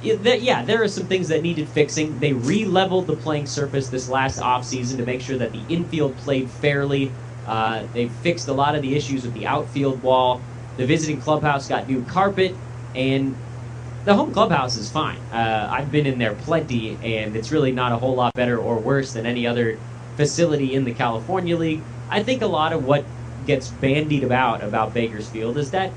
yeah, 0.02 0.64
there 0.64 0.82
are 0.82 0.88
some 0.88 1.06
things 1.06 1.28
that 1.28 1.42
needed 1.42 1.68
fixing. 1.68 2.18
They 2.18 2.32
re 2.32 2.64
leveled 2.64 3.06
the 3.06 3.16
playing 3.16 3.46
surface 3.46 3.88
this 3.88 4.08
last 4.08 4.40
offseason 4.40 4.96
to 4.98 5.06
make 5.06 5.20
sure 5.20 5.38
that 5.38 5.52
the 5.52 5.62
infield 5.68 6.16
played 6.18 6.50
fairly. 6.50 7.12
Uh, 7.46 7.86
they 7.92 8.08
fixed 8.08 8.48
a 8.48 8.52
lot 8.52 8.74
of 8.74 8.82
the 8.82 8.94
issues 8.94 9.24
with 9.24 9.34
the 9.34 9.46
outfield 9.46 10.02
wall. 10.02 10.40
The 10.76 10.86
visiting 10.86 11.20
clubhouse 11.20 11.68
got 11.68 11.88
new 11.88 12.02
carpet, 12.04 12.56
and 12.94 13.36
the 14.04 14.14
home 14.14 14.32
clubhouse 14.32 14.76
is 14.76 14.90
fine. 14.90 15.18
Uh, 15.32 15.68
I've 15.70 15.92
been 15.92 16.06
in 16.06 16.18
there 16.18 16.34
plenty, 16.34 16.98
and 17.02 17.36
it's 17.36 17.52
really 17.52 17.72
not 17.72 17.92
a 17.92 17.96
whole 17.96 18.14
lot 18.14 18.34
better 18.34 18.58
or 18.58 18.78
worse 18.78 19.12
than 19.12 19.26
any 19.26 19.46
other 19.46 19.78
facility 20.16 20.74
in 20.74 20.84
the 20.84 20.92
California 20.92 21.56
League. 21.56 21.82
I 22.10 22.22
think 22.22 22.42
a 22.42 22.46
lot 22.46 22.72
of 22.72 22.84
what 22.84 23.04
gets 23.46 23.68
bandied 23.68 24.24
about 24.24 24.62
about 24.62 24.94
Bakersfield 24.94 25.58
is 25.58 25.70
that 25.72 25.92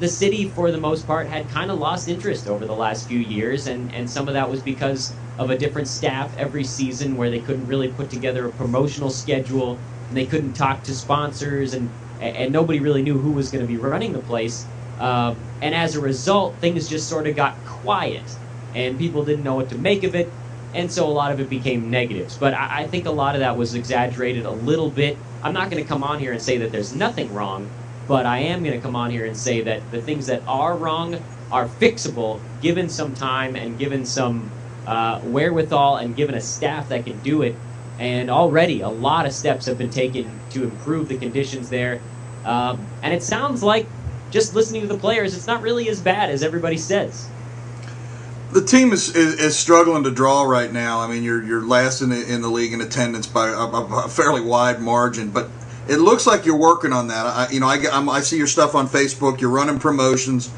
the 0.00 0.08
city, 0.08 0.48
for 0.48 0.70
the 0.70 0.78
most 0.78 1.06
part, 1.06 1.26
had 1.28 1.48
kind 1.50 1.70
of 1.70 1.78
lost 1.78 2.08
interest 2.08 2.48
over 2.48 2.66
the 2.66 2.74
last 2.74 3.06
few 3.06 3.18
years, 3.18 3.66
and, 3.66 3.94
and 3.94 4.08
some 4.08 4.28
of 4.28 4.34
that 4.34 4.50
was 4.50 4.60
because 4.62 5.12
of 5.38 5.50
a 5.50 5.58
different 5.58 5.88
staff 5.88 6.36
every 6.38 6.64
season 6.64 7.16
where 7.16 7.30
they 7.30 7.40
couldn't 7.40 7.66
really 7.66 7.88
put 7.88 8.10
together 8.10 8.46
a 8.46 8.50
promotional 8.52 9.10
schedule, 9.10 9.78
and 10.08 10.16
they 10.16 10.26
couldn't 10.26 10.54
talk 10.54 10.82
to 10.84 10.94
sponsors, 10.94 11.74
and, 11.74 11.90
and 12.20 12.52
nobody 12.52 12.80
really 12.80 13.02
knew 13.02 13.18
who 13.18 13.32
was 13.32 13.50
going 13.50 13.64
to 13.64 13.68
be 13.68 13.76
running 13.76 14.12
the 14.12 14.20
place. 14.20 14.66
Um, 14.98 15.36
and 15.60 15.74
as 15.74 15.96
a 15.96 16.00
result, 16.00 16.54
things 16.56 16.88
just 16.88 17.08
sort 17.08 17.26
of 17.26 17.36
got 17.36 17.56
quiet, 17.64 18.22
and 18.74 18.98
people 18.98 19.24
didn't 19.24 19.44
know 19.44 19.54
what 19.54 19.68
to 19.70 19.78
make 19.78 20.04
of 20.04 20.14
it, 20.14 20.32
and 20.74 20.90
so 20.90 21.06
a 21.06 21.12
lot 21.12 21.32
of 21.32 21.40
it 21.40 21.48
became 21.50 21.90
negatives. 21.90 22.36
But 22.36 22.54
I, 22.54 22.82
I 22.82 22.86
think 22.86 23.06
a 23.06 23.10
lot 23.10 23.34
of 23.34 23.40
that 23.40 23.56
was 23.56 23.74
exaggerated 23.74 24.46
a 24.46 24.50
little 24.50 24.90
bit. 24.90 25.18
I'm 25.42 25.52
not 25.52 25.70
going 25.70 25.82
to 25.82 25.88
come 25.88 26.02
on 26.04 26.18
here 26.18 26.32
and 26.32 26.40
say 26.40 26.58
that 26.58 26.72
there's 26.72 26.94
nothing 26.94 27.32
wrong, 27.34 27.68
but 28.08 28.26
I 28.26 28.38
am 28.38 28.62
going 28.62 28.76
to 28.76 28.80
come 28.80 28.96
on 28.96 29.10
here 29.10 29.24
and 29.24 29.36
say 29.36 29.62
that 29.62 29.90
the 29.90 30.02
things 30.02 30.26
that 30.26 30.42
are 30.46 30.76
wrong 30.76 31.22
are 31.50 31.68
fixable 31.68 32.40
given 32.60 32.88
some 32.88 33.14
time 33.14 33.56
and 33.56 33.78
given 33.78 34.06
some 34.06 34.50
uh, 34.86 35.20
wherewithal 35.20 35.96
and 35.98 36.16
given 36.16 36.34
a 36.34 36.40
staff 36.40 36.88
that 36.88 37.04
can 37.04 37.18
do 37.20 37.42
it. 37.42 37.54
And 37.98 38.30
already 38.30 38.80
a 38.80 38.88
lot 38.88 39.26
of 39.26 39.32
steps 39.32 39.66
have 39.66 39.78
been 39.78 39.90
taken 39.90 40.40
to 40.50 40.64
improve 40.64 41.08
the 41.08 41.18
conditions 41.18 41.70
there. 41.70 42.00
Um, 42.44 42.84
and 43.02 43.14
it 43.14 43.22
sounds 43.22 43.62
like 43.62 43.86
just 44.30 44.54
listening 44.54 44.82
to 44.82 44.88
the 44.88 44.98
players, 44.98 45.36
it's 45.36 45.46
not 45.46 45.62
really 45.62 45.88
as 45.88 46.00
bad 46.00 46.30
as 46.30 46.42
everybody 46.42 46.78
says. 46.78 47.28
The 48.50 48.64
team 48.64 48.92
is, 48.92 49.14
is, 49.14 49.34
is 49.34 49.56
struggling 49.56 50.04
to 50.04 50.10
draw 50.10 50.42
right 50.42 50.70
now. 50.70 51.00
I 51.00 51.06
mean, 51.06 51.22
you're 51.22 51.42
you're 51.42 51.62
last 51.62 52.02
in 52.02 52.10
the 52.10 52.30
in 52.30 52.42
the 52.42 52.50
league 52.50 52.74
in 52.74 52.82
attendance 52.82 53.26
by 53.26 53.48
a, 53.48 53.54
a 53.54 54.08
fairly 54.08 54.42
wide 54.42 54.80
margin, 54.80 55.30
but 55.30 55.48
it 55.88 55.96
looks 55.96 56.26
like 56.26 56.46
you're 56.46 56.56
working 56.56 56.92
on 56.92 57.08
that. 57.08 57.26
I, 57.26 57.48
you 57.50 57.60
know, 57.60 57.66
I, 57.66 57.78
I'm, 57.92 58.08
i 58.08 58.20
see 58.20 58.38
your 58.38 58.46
stuff 58.46 58.74
on 58.74 58.88
Facebook. 58.88 59.40
You're 59.40 59.50
running 59.50 59.78
promotions. 59.78 60.50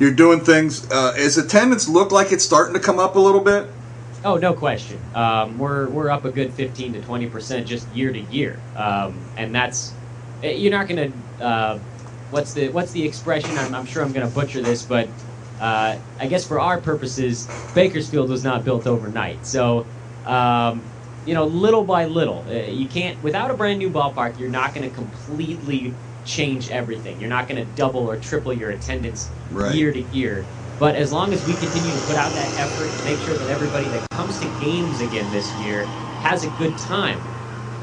You're 0.00 0.14
doing 0.14 0.40
things. 0.40 0.90
Uh, 0.90 1.14
is 1.16 1.38
attendance 1.38 1.88
look 1.88 2.10
like 2.10 2.32
it's 2.32 2.44
starting 2.44 2.74
to 2.74 2.80
come 2.80 2.98
up 2.98 3.16
a 3.16 3.20
little 3.20 3.40
bit? 3.40 3.68
Oh, 4.24 4.36
no 4.36 4.54
question. 4.54 5.00
Um, 5.14 5.58
we're 5.58 5.88
we're 5.88 6.08
up 6.08 6.24
a 6.24 6.30
good 6.30 6.52
15 6.54 6.94
to 6.94 7.02
20 7.02 7.28
percent 7.28 7.66
just 7.66 7.88
year 7.94 8.12
to 8.12 8.20
year, 8.20 8.60
um, 8.76 9.18
and 9.36 9.54
that's 9.54 9.92
eh, 10.42 10.52
you're 10.52 10.70
not 10.70 10.86
going 10.88 11.12
to 11.12 11.44
uh, 11.44 11.78
what's 12.30 12.54
the 12.54 12.68
what's 12.68 12.92
the 12.92 13.04
expression? 13.04 13.56
I'm, 13.58 13.74
I'm 13.74 13.86
sure 13.86 14.02
I'm 14.02 14.12
going 14.12 14.26
to 14.26 14.32
butcher 14.32 14.62
this, 14.62 14.82
but 14.84 15.08
uh, 15.60 15.96
I 16.18 16.26
guess 16.26 16.46
for 16.46 16.58
our 16.58 16.80
purposes, 16.80 17.48
Bakersfield 17.74 18.28
was 18.30 18.42
not 18.42 18.64
built 18.64 18.86
overnight. 18.86 19.46
So, 19.46 19.86
um, 20.26 20.82
you 21.24 21.34
know, 21.34 21.46
little 21.46 21.84
by 21.84 22.06
little, 22.06 22.46
uh, 22.48 22.52
you 22.52 22.88
can't 22.88 23.22
without 23.22 23.50
a 23.50 23.56
brand 23.56 23.78
new 23.78 23.90
ballpark. 23.90 24.38
You're 24.38 24.50
not 24.50 24.74
going 24.74 24.84
to 24.88 24.94
completely 24.94 26.00
change 26.24 26.70
everything. 26.70 27.20
You're 27.20 27.28
not 27.28 27.48
going 27.48 27.64
to 27.64 27.70
double 27.70 28.10
or 28.10 28.18
triple 28.18 28.52
your 28.52 28.70
attendance 28.70 29.32
right. 29.50 29.74
year 29.74 29.92
to 29.92 30.00
year. 30.00 30.52
But 30.78 30.96
as 30.96 31.12
long 31.12 31.32
as 31.32 31.44
we 31.44 31.56
continue 31.56 31.92
to 31.94 32.00
put 32.00 32.16
out 32.16 32.34
that 32.34 32.52
effort 32.56 32.96
to 32.96 33.02
make 33.02 33.20
sure 33.20 33.36
that 33.38 33.48
everybody 33.48 33.90
that 33.90 34.08
comes 34.10 34.38
to 34.38 34.48
games 34.48 35.00
again 35.00 35.30
this 35.30 35.54
year 35.54 35.94
has 36.18 36.44
a 36.44 36.50
good 36.50 36.76
time, 36.78 37.20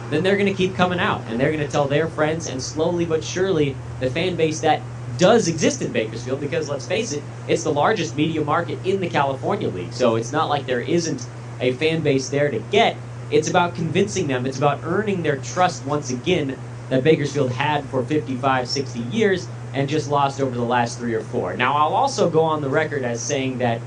then 0.10 0.24
they're 0.24 0.38
going 0.38 0.48
to 0.48 0.54
keep 0.54 0.76
coming 0.76 1.00
out 1.00 1.24
and 1.28 1.40
they're 1.40 1.52
going 1.52 1.64
to 1.64 1.70
tell 1.70 1.88
their 1.88 2.10
friends, 2.10 2.48
and 2.48 2.62
slowly 2.62 3.06
but 3.06 3.24
surely, 3.24 3.82
the 4.00 4.10
fan 4.10 4.36
base 4.36 4.62
that 4.62 4.88
does 5.16 5.48
exist 5.48 5.82
in 5.82 5.92
Bakersfield, 5.92 6.40
because 6.40 6.68
let's 6.70 6.88
face 6.88 7.12
it, 7.12 7.30
it's 7.46 7.64
the 7.64 7.74
largest 7.74 8.16
media 8.16 8.44
market 8.44 8.82
in 8.84 9.00
the 9.00 9.10
California 9.10 9.70
League. 9.70 9.94
So 9.94 10.16
it's 10.16 10.32
not 10.32 10.50
like 10.50 10.66
there 10.66 10.82
isn't 10.82 11.22
a 11.60 11.74
fan 11.74 12.02
base 12.02 12.30
there 12.30 12.52
to 12.52 12.60
get. 12.60 13.04
It's 13.32 13.50
about 13.50 13.76
convincing 13.76 14.28
them, 14.28 14.46
it's 14.46 14.58
about 14.58 14.82
earning 14.84 15.22
their 15.24 15.38
trust 15.38 15.86
once 15.86 16.10
again 16.10 16.58
that 16.90 17.04
Bakersfield 17.04 17.52
had 17.52 17.86
for 17.86 18.04
55, 18.04 18.68
60 18.68 19.00
years 19.00 19.48
and 19.74 19.88
just 19.88 20.10
lost 20.10 20.42
over 20.42 20.56
the 20.56 20.64
last 20.64 20.98
three 20.98 21.14
or 21.14 21.22
four. 21.22 21.56
Now, 21.56 21.76
I'll 21.76 21.94
also 21.94 22.30
go 22.30 22.42
on 22.42 22.62
the 22.62 22.70
record 22.70 23.04
as 23.04 23.22
saying 23.22 23.60
that 23.60 23.82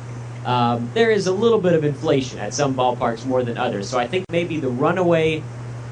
um, 0.45 0.91
there 0.95 1.11
is 1.11 1.27
a 1.27 1.33
little 1.33 1.61
bit 1.61 1.73
of 1.73 1.85
inflation 1.85 2.39
at 2.39 2.55
some 2.55 2.75
ballparks 2.75 3.25
more 3.27 3.43
than 3.43 3.59
others. 3.59 3.89
So 3.89 3.99
I 3.99 4.07
think 4.07 4.25
maybe 4.31 4.61
the 4.61 4.69
runaway 4.69 5.43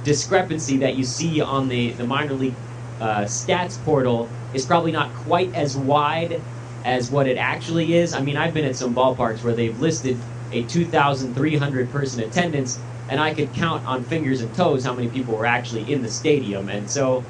discrepancy 0.05 0.79
that 0.79 0.97
you 0.97 1.05
see 1.05 1.41
on 1.41 1.69
the, 1.69 1.91
the 1.93 2.07
minor 2.07 2.35
league 2.35 2.55
uh, 3.01 3.23
stats 3.23 3.83
portal 3.85 4.29
is 4.55 4.65
probably 4.67 4.93
not 4.93 5.13
quite 5.15 5.55
as 5.55 5.77
wide 5.77 6.41
as 6.85 7.11
what 7.11 7.27
it 7.27 7.37
actually 7.37 7.95
is. 7.95 8.15
I 8.15 8.21
mean, 8.21 8.37
I've 8.37 8.55
been 8.55 8.65
at 8.65 8.77
some 8.77 8.95
ballparks 8.95 9.43
where 9.43 9.55
they've 9.55 9.79
listed 9.81 10.17
a 10.53 10.65
2,300 10.65 11.91
person 11.91 12.23
attendance, 12.23 12.79
and 13.11 13.21
I 13.21 13.35
could 13.35 13.53
count 13.53 13.85
on 13.87 14.05
fingers 14.05 14.41
and 14.41 14.55
toes 14.55 14.85
how 14.85 14.95
many 14.95 15.09
people 15.09 15.37
were 15.37 15.47
actually 15.47 15.93
in 15.93 16.03
the 16.03 16.11
stadium. 16.11 16.69
And 16.69 16.89
so, 16.89 17.25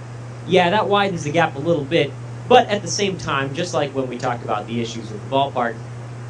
yeah, 0.46 0.70
that 0.70 0.88
widens 0.88 1.24
the 1.24 1.32
gap 1.32 1.56
a 1.56 1.58
little 1.58 1.84
bit. 1.84 2.12
But 2.48 2.68
at 2.68 2.82
the 2.82 2.88
same 2.88 3.16
time, 3.16 3.54
just 3.54 3.72
like 3.72 3.94
when 3.94 4.08
we 4.08 4.18
talked 4.18 4.44
about 4.44 4.66
the 4.66 4.80
issues 4.80 5.10
with 5.10 5.22
the 5.22 5.34
ballpark, 5.34 5.76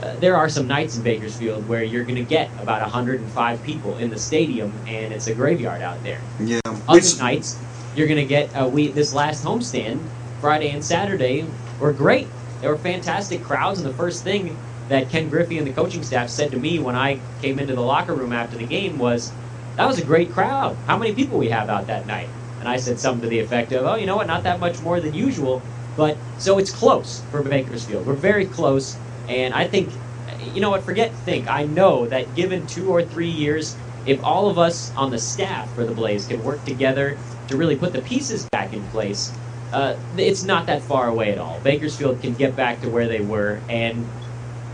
uh, 0.02 0.14
there 0.16 0.36
are 0.36 0.48
some 0.48 0.66
nights 0.66 0.96
in 0.96 1.02
Bakersfield 1.02 1.68
where 1.68 1.82
you're 1.82 2.04
going 2.04 2.16
to 2.16 2.24
get 2.24 2.48
about 2.60 2.80
105 2.80 3.62
people 3.64 3.98
in 3.98 4.08
the 4.08 4.18
stadium, 4.18 4.72
and 4.86 5.12
it's 5.12 5.26
a 5.26 5.34
graveyard 5.34 5.82
out 5.82 6.02
there. 6.02 6.20
Yeah. 6.38 6.60
Other 6.88 7.00
nights, 7.18 7.58
you're 7.96 8.06
going 8.06 8.20
to 8.20 8.26
get 8.26 8.54
uh, 8.54 8.68
we 8.68 8.88
this 8.88 9.12
last 9.12 9.44
homestand 9.44 10.00
Friday 10.40 10.70
and 10.70 10.82
Saturday 10.82 11.44
were 11.80 11.92
great. 11.92 12.28
They 12.60 12.68
were 12.68 12.78
fantastic 12.78 13.42
crowds, 13.42 13.80
and 13.80 13.88
the 13.88 13.94
first 13.94 14.22
thing 14.22 14.56
that 14.88 15.08
Ken 15.08 15.28
Griffey 15.28 15.58
and 15.58 15.66
the 15.66 15.72
coaching 15.72 16.02
staff 16.02 16.28
said 16.28 16.50
to 16.50 16.58
me 16.58 16.78
when 16.78 16.96
I 16.96 17.20
came 17.40 17.58
into 17.58 17.74
the 17.74 17.80
locker 17.80 18.14
room 18.14 18.32
after 18.32 18.56
the 18.56 18.66
game 18.66 18.98
was, 18.98 19.32
"That 19.76 19.86
was 19.86 19.98
a 19.98 20.04
great 20.04 20.30
crowd. 20.32 20.80
How 20.86 20.98
many 20.98 21.14
people 21.14 21.38
we 21.38 21.50
have 21.50 21.68
out 21.70 21.86
that 21.88 22.06
night?" 22.06 22.34
And 22.60 22.68
I 22.68 22.76
said 22.76 22.98
something 22.98 23.22
to 23.22 23.28
the 23.28 23.40
effect 23.40 23.72
of, 23.72 23.84
"Oh, 23.86 23.94
you 23.96 24.06
know 24.06 24.16
what? 24.16 24.26
Not 24.26 24.44
that 24.44 24.60
much 24.60 24.80
more 24.80 25.00
than 25.00 25.14
usual." 25.14 25.68
But 25.96 26.22
so 26.36 26.58
it's 26.58 26.70
close 26.72 27.26
for 27.30 27.42
Bakersfield. 27.42 28.06
We're 28.06 28.14
very 28.16 28.48
close. 28.48 29.00
And 29.26 29.54
I 29.54 29.66
think, 29.68 29.94
you 30.38 30.60
know 30.60 30.70
what, 30.70 30.84
forget 30.84 31.16
think. 31.24 31.48
I 31.48 31.66
know 31.66 32.06
that 32.08 32.34
given 32.34 32.66
two 32.66 32.88
or 32.88 33.02
three 33.04 33.30
years, 33.30 33.78
if 34.04 34.20
all 34.22 34.48
of 34.48 34.58
us 34.58 34.90
on 34.96 35.10
the 35.10 35.18
staff 35.18 35.72
for 35.74 35.84
the 35.86 35.94
Blaze 35.94 36.26
can 36.26 36.42
work 36.42 36.64
together 36.64 37.20
to 37.48 37.56
really 37.56 37.76
put 37.76 37.92
the 37.92 38.02
pieces 38.02 38.48
back 38.48 38.72
in 38.72 38.88
place, 38.88 39.38
uh, 39.72 39.96
it's 40.16 40.42
not 40.44 40.66
that 40.66 40.84
far 40.86 41.08
away 41.08 41.30
at 41.32 41.38
all. 41.38 41.60
Bakersfield 41.62 42.20
can 42.22 42.34
get 42.34 42.56
back 42.56 42.80
to 42.80 42.90
where 42.90 43.08
they 43.08 43.20
were, 43.20 43.64
and 43.68 44.12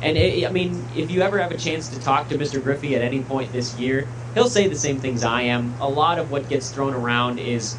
and 0.00 0.16
it, 0.18 0.46
I 0.46 0.52
mean, 0.52 0.88
if 0.90 1.10
you 1.10 1.22
ever 1.22 1.38
have 1.40 1.52
a 1.52 1.58
chance 1.58 1.88
to 1.90 2.00
talk 2.00 2.28
to 2.28 2.38
Mr. 2.38 2.62
Griffey 2.62 2.94
at 2.94 3.02
any 3.02 3.24
point 3.24 3.52
this 3.52 3.76
year, 3.76 4.12
he'll 4.36 4.50
say 4.50 4.68
the 4.68 4.76
same 4.76 5.00
things 5.00 5.24
I 5.24 5.42
am. 5.42 5.74
A 5.80 5.88
lot 5.88 6.18
of 6.18 6.30
what 6.30 6.46
gets 6.50 6.70
thrown 6.70 6.92
around 6.92 7.38
is 7.38 7.74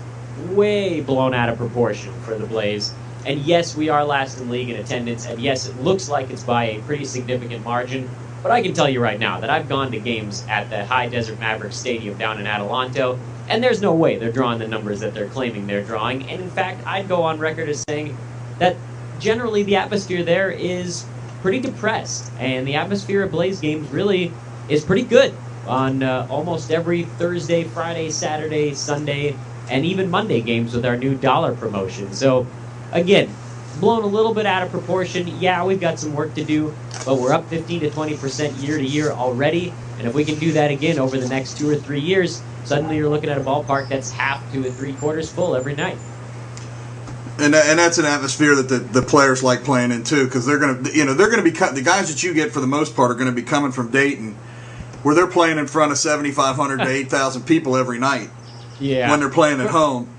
way 0.49 1.01
blown 1.01 1.35
out 1.35 1.49
of 1.49 1.57
proportion 1.57 2.11
for 2.21 2.35
the 2.35 2.47
Blaze. 2.47 2.91
And 3.27 3.41
yes, 3.41 3.75
we 3.75 3.89
are 3.89 4.03
last 4.03 4.41
in 4.41 4.49
league 4.49 4.69
in 4.69 4.75
attendance, 4.77 5.27
and 5.27 5.39
yes, 5.39 5.69
it 5.69 5.79
looks 5.81 6.09
like 6.09 6.31
it's 6.31 6.43
by 6.43 6.63
a 6.63 6.81
pretty 6.81 7.05
significant 7.05 7.63
margin. 7.63 8.09
But 8.41 8.51
I 8.51 8.63
can 8.63 8.73
tell 8.73 8.89
you 8.89 8.99
right 8.99 9.19
now 9.19 9.39
that 9.39 9.51
I've 9.51 9.69
gone 9.69 9.91
to 9.91 9.99
games 9.99 10.43
at 10.49 10.69
the 10.71 10.83
High 10.83 11.09
Desert 11.09 11.39
Mavericks 11.39 11.75
Stadium 11.75 12.17
down 12.17 12.39
in 12.39 12.47
Adelanto, 12.47 13.19
and 13.49 13.63
there's 13.63 13.81
no 13.81 13.93
way 13.93 14.17
they're 14.17 14.31
drawing 14.31 14.57
the 14.57 14.67
numbers 14.67 15.01
that 15.01 15.13
they're 15.13 15.29
claiming 15.29 15.67
they're 15.67 15.83
drawing. 15.83 16.27
And 16.27 16.41
in 16.41 16.49
fact, 16.49 16.85
I'd 16.87 17.07
go 17.07 17.21
on 17.21 17.37
record 17.37 17.69
as 17.69 17.83
saying 17.87 18.17
that 18.57 18.77
generally 19.19 19.61
the 19.61 19.75
atmosphere 19.75 20.23
there 20.23 20.49
is 20.49 21.05
pretty 21.43 21.59
depressed, 21.59 22.31
and 22.39 22.67
the 22.67 22.75
atmosphere 22.75 23.21
at 23.21 23.29
Blaze 23.29 23.59
games 23.59 23.87
really 23.91 24.31
is 24.69 24.83
pretty 24.83 25.03
good 25.03 25.35
on 25.67 26.03
uh, 26.03 26.27
almost 26.29 26.71
every 26.71 27.03
Thursday, 27.03 27.63
Friday, 27.63 28.09
Saturday, 28.09 28.73
Sunday, 28.73 29.35
and 29.69 29.85
even 29.85 30.09
Monday 30.09 30.41
games 30.41 30.73
with 30.73 30.85
our 30.85 30.97
new 30.97 31.15
dollar 31.15 31.55
promotion. 31.55 32.13
So 32.13 32.47
again, 32.91 33.29
blown 33.79 34.03
a 34.03 34.07
little 34.07 34.33
bit 34.33 34.45
out 34.45 34.63
of 34.63 34.71
proportion. 34.71 35.27
Yeah, 35.39 35.63
we've 35.65 35.79
got 35.79 35.99
some 35.99 36.13
work 36.13 36.33
to 36.35 36.43
do, 36.43 36.73
but 37.05 37.15
we're 37.17 37.33
up 37.33 37.47
15 37.49 37.81
to 37.81 37.89
20 37.89 38.17
percent 38.17 38.53
year 38.57 38.77
to 38.77 38.83
year 38.83 39.11
already. 39.11 39.73
And 39.99 40.07
if 40.07 40.13
we 40.13 40.25
can 40.25 40.35
do 40.35 40.53
that 40.53 40.71
again 40.71 40.99
over 40.99 41.17
the 41.17 41.27
next 41.27 41.57
two 41.57 41.69
or 41.69 41.75
three 41.75 41.99
years, 41.99 42.41
suddenly 42.65 42.97
you're 42.97 43.09
looking 43.09 43.29
at 43.29 43.37
a 43.37 43.41
ballpark 43.41 43.89
that's 43.89 44.11
half 44.11 44.51
to 44.53 44.71
three 44.71 44.93
quarters 44.93 45.31
full 45.31 45.55
every 45.55 45.75
night. 45.75 45.97
and 47.39 47.53
and 47.55 47.79
that's 47.79 47.97
an 47.97 48.05
atmosphere 48.05 48.55
that 48.55 48.69
the, 48.69 48.77
the 48.77 49.01
players 49.01 49.43
like 49.43 49.63
playing 49.63 49.91
in 49.91 50.03
too 50.03 50.25
because 50.25 50.45
they're 50.45 50.59
gonna 50.59 50.89
you 50.89 51.05
know 51.05 51.13
they're 51.13 51.29
gonna 51.29 51.43
be 51.43 51.51
the 51.51 51.81
guys 51.83 52.09
that 52.09 52.23
you 52.23 52.33
get 52.33 52.51
for 52.51 52.59
the 52.59 52.67
most 52.67 52.95
part 52.95 53.11
are 53.11 53.15
gonna 53.15 53.31
be 53.31 53.43
coming 53.43 53.71
from 53.71 53.91
Dayton 53.91 54.35
where 55.03 55.15
they're 55.15 55.27
playing 55.27 55.57
in 55.57 55.67
front 55.67 55.91
of 55.91 55.97
7,500 55.97 56.77
to 56.79 56.87
8,000 56.87 57.43
people 57.43 57.75
every 57.77 57.99
night 57.99 58.29
Yeah. 58.79 59.09
when 59.09 59.19
they're 59.19 59.29
playing 59.29 59.61
at 59.61 59.69
home. 59.69 60.09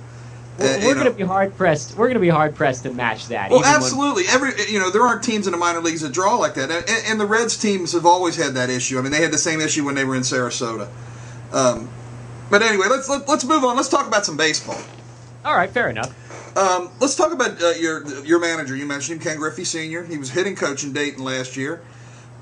We're, 0.58 0.64
Uh, 0.66 0.78
we're 0.86 0.94
going 0.94 1.06
to 1.06 1.12
be 1.12 1.22
hard 1.24 1.56
pressed. 1.56 1.96
We're 1.96 2.06
going 2.06 2.14
to 2.14 2.20
be 2.20 2.28
hard 2.30 2.54
pressed 2.56 2.82
to 2.82 2.92
match 2.92 3.28
that. 3.28 3.50
Well, 3.50 3.60
even 3.60 3.70
when- 3.70 3.80
absolutely. 3.82 4.24
Every 4.28 4.50
you 4.68 4.80
know, 4.80 4.90
there 4.90 5.02
aren't 5.02 5.22
teams 5.22 5.46
in 5.46 5.52
the 5.52 5.56
minor 5.58 5.80
leagues 5.80 6.00
that 6.00 6.12
draw 6.12 6.34
like 6.36 6.54
that, 6.54 6.70
and, 6.70 6.84
and 7.06 7.20
the 7.20 7.26
Reds 7.26 7.56
teams 7.56 7.92
have 7.92 8.04
always 8.06 8.34
had 8.36 8.54
that 8.54 8.68
issue. 8.68 8.98
I 8.98 9.02
mean, 9.02 9.12
they 9.12 9.22
had 9.22 9.32
the 9.32 9.38
same 9.38 9.60
issue 9.60 9.84
when 9.84 9.94
they 9.94 10.04
were 10.04 10.16
in 10.16 10.22
Sarasota. 10.22 10.88
Um, 11.52 11.88
but 12.50 12.62
anyway, 12.62 12.86
let's 12.90 13.08
let, 13.08 13.28
let's 13.28 13.44
move 13.44 13.62
on. 13.64 13.76
Let's 13.76 13.88
talk 13.88 14.06
about 14.08 14.24
some 14.26 14.36
baseball. 14.36 14.80
All 15.44 15.54
right, 15.54 15.70
fair 15.70 15.88
enough. 15.90 16.12
Um, 16.58 16.90
let's 16.98 17.14
talk 17.14 17.32
about 17.32 17.62
uh, 17.62 17.70
your 17.78 18.04
your 18.24 18.40
manager. 18.40 18.74
You 18.74 18.86
mentioned 18.86 19.20
him, 19.20 19.24
Ken 19.28 19.36
Griffey 19.36 19.64
Sr. 19.64 20.02
He 20.04 20.18
was 20.18 20.30
hitting 20.30 20.56
coach 20.56 20.82
in 20.82 20.92
Dayton 20.92 21.22
last 21.22 21.56
year. 21.56 21.80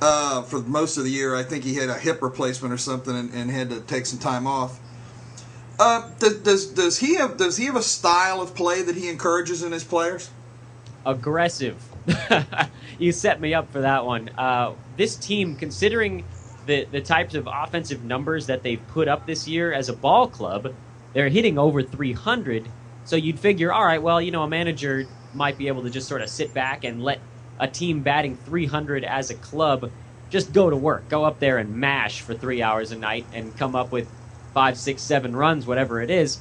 Uh, 0.00 0.42
for 0.42 0.60
most 0.60 0.98
of 0.98 1.04
the 1.04 1.10
year, 1.10 1.34
I 1.34 1.42
think 1.42 1.64
he 1.64 1.74
had 1.74 1.88
a 1.88 1.98
hip 1.98 2.20
replacement 2.20 2.72
or 2.72 2.78
something 2.78 3.16
and, 3.16 3.32
and 3.32 3.50
had 3.50 3.70
to 3.70 3.80
take 3.80 4.06
some 4.06 4.18
time 4.18 4.46
off. 4.46 4.78
Uh, 5.78 6.10
does, 6.18 6.38
does 6.40 6.66
does 6.66 6.98
he 6.98 7.16
have 7.16 7.36
does 7.36 7.56
he 7.56 7.66
have 7.66 7.76
a 7.76 7.82
style 7.82 8.40
of 8.40 8.54
play 8.54 8.82
that 8.82 8.96
he 8.96 9.08
encourages 9.08 9.62
in 9.62 9.72
his 9.72 9.84
players? 9.84 10.30
aggressive. 11.06 11.76
you 12.98 13.12
set 13.12 13.40
me 13.40 13.54
up 13.54 13.70
for 13.72 13.80
that 13.80 14.04
one. 14.04 14.28
Uh, 14.36 14.74
this 14.96 15.16
team, 15.16 15.56
considering 15.56 16.24
the 16.66 16.86
the 16.90 17.00
types 17.00 17.34
of 17.34 17.48
offensive 17.50 18.04
numbers 18.04 18.46
that 18.46 18.62
they've 18.62 18.86
put 18.88 19.08
up 19.08 19.26
this 19.26 19.48
year 19.48 19.72
as 19.72 19.88
a 19.88 19.92
ball 19.92 20.28
club, 20.28 20.74
they're 21.14 21.28
hitting 21.28 21.58
over 21.58 21.82
300. 21.82 22.68
So 23.04 23.14
you'd 23.14 23.38
figure, 23.38 23.72
all 23.72 23.84
right, 23.84 24.02
well, 24.02 24.20
you 24.20 24.32
know, 24.32 24.42
a 24.42 24.48
manager 24.48 25.06
might 25.32 25.56
be 25.56 25.68
able 25.68 25.84
to 25.84 25.90
just 25.90 26.08
sort 26.08 26.22
of 26.22 26.28
sit 26.28 26.52
back 26.52 26.82
and 26.82 27.02
let 27.02 27.20
a 27.58 27.68
team 27.68 28.02
batting 28.02 28.36
300 28.36 29.04
as 29.04 29.30
a 29.30 29.34
club 29.34 29.90
just 30.28 30.52
go 30.52 30.68
to 30.68 30.76
work, 30.76 31.08
go 31.08 31.24
up 31.24 31.38
there 31.38 31.58
and 31.58 31.72
mash 31.72 32.20
for 32.20 32.34
three 32.34 32.60
hours 32.60 32.90
a 32.90 32.96
night 32.96 33.24
and 33.32 33.56
come 33.56 33.76
up 33.76 33.92
with 33.92 34.10
five, 34.54 34.76
six, 34.76 35.02
seven 35.02 35.36
runs, 35.36 35.66
whatever 35.66 36.00
it 36.02 36.10
is 36.10 36.40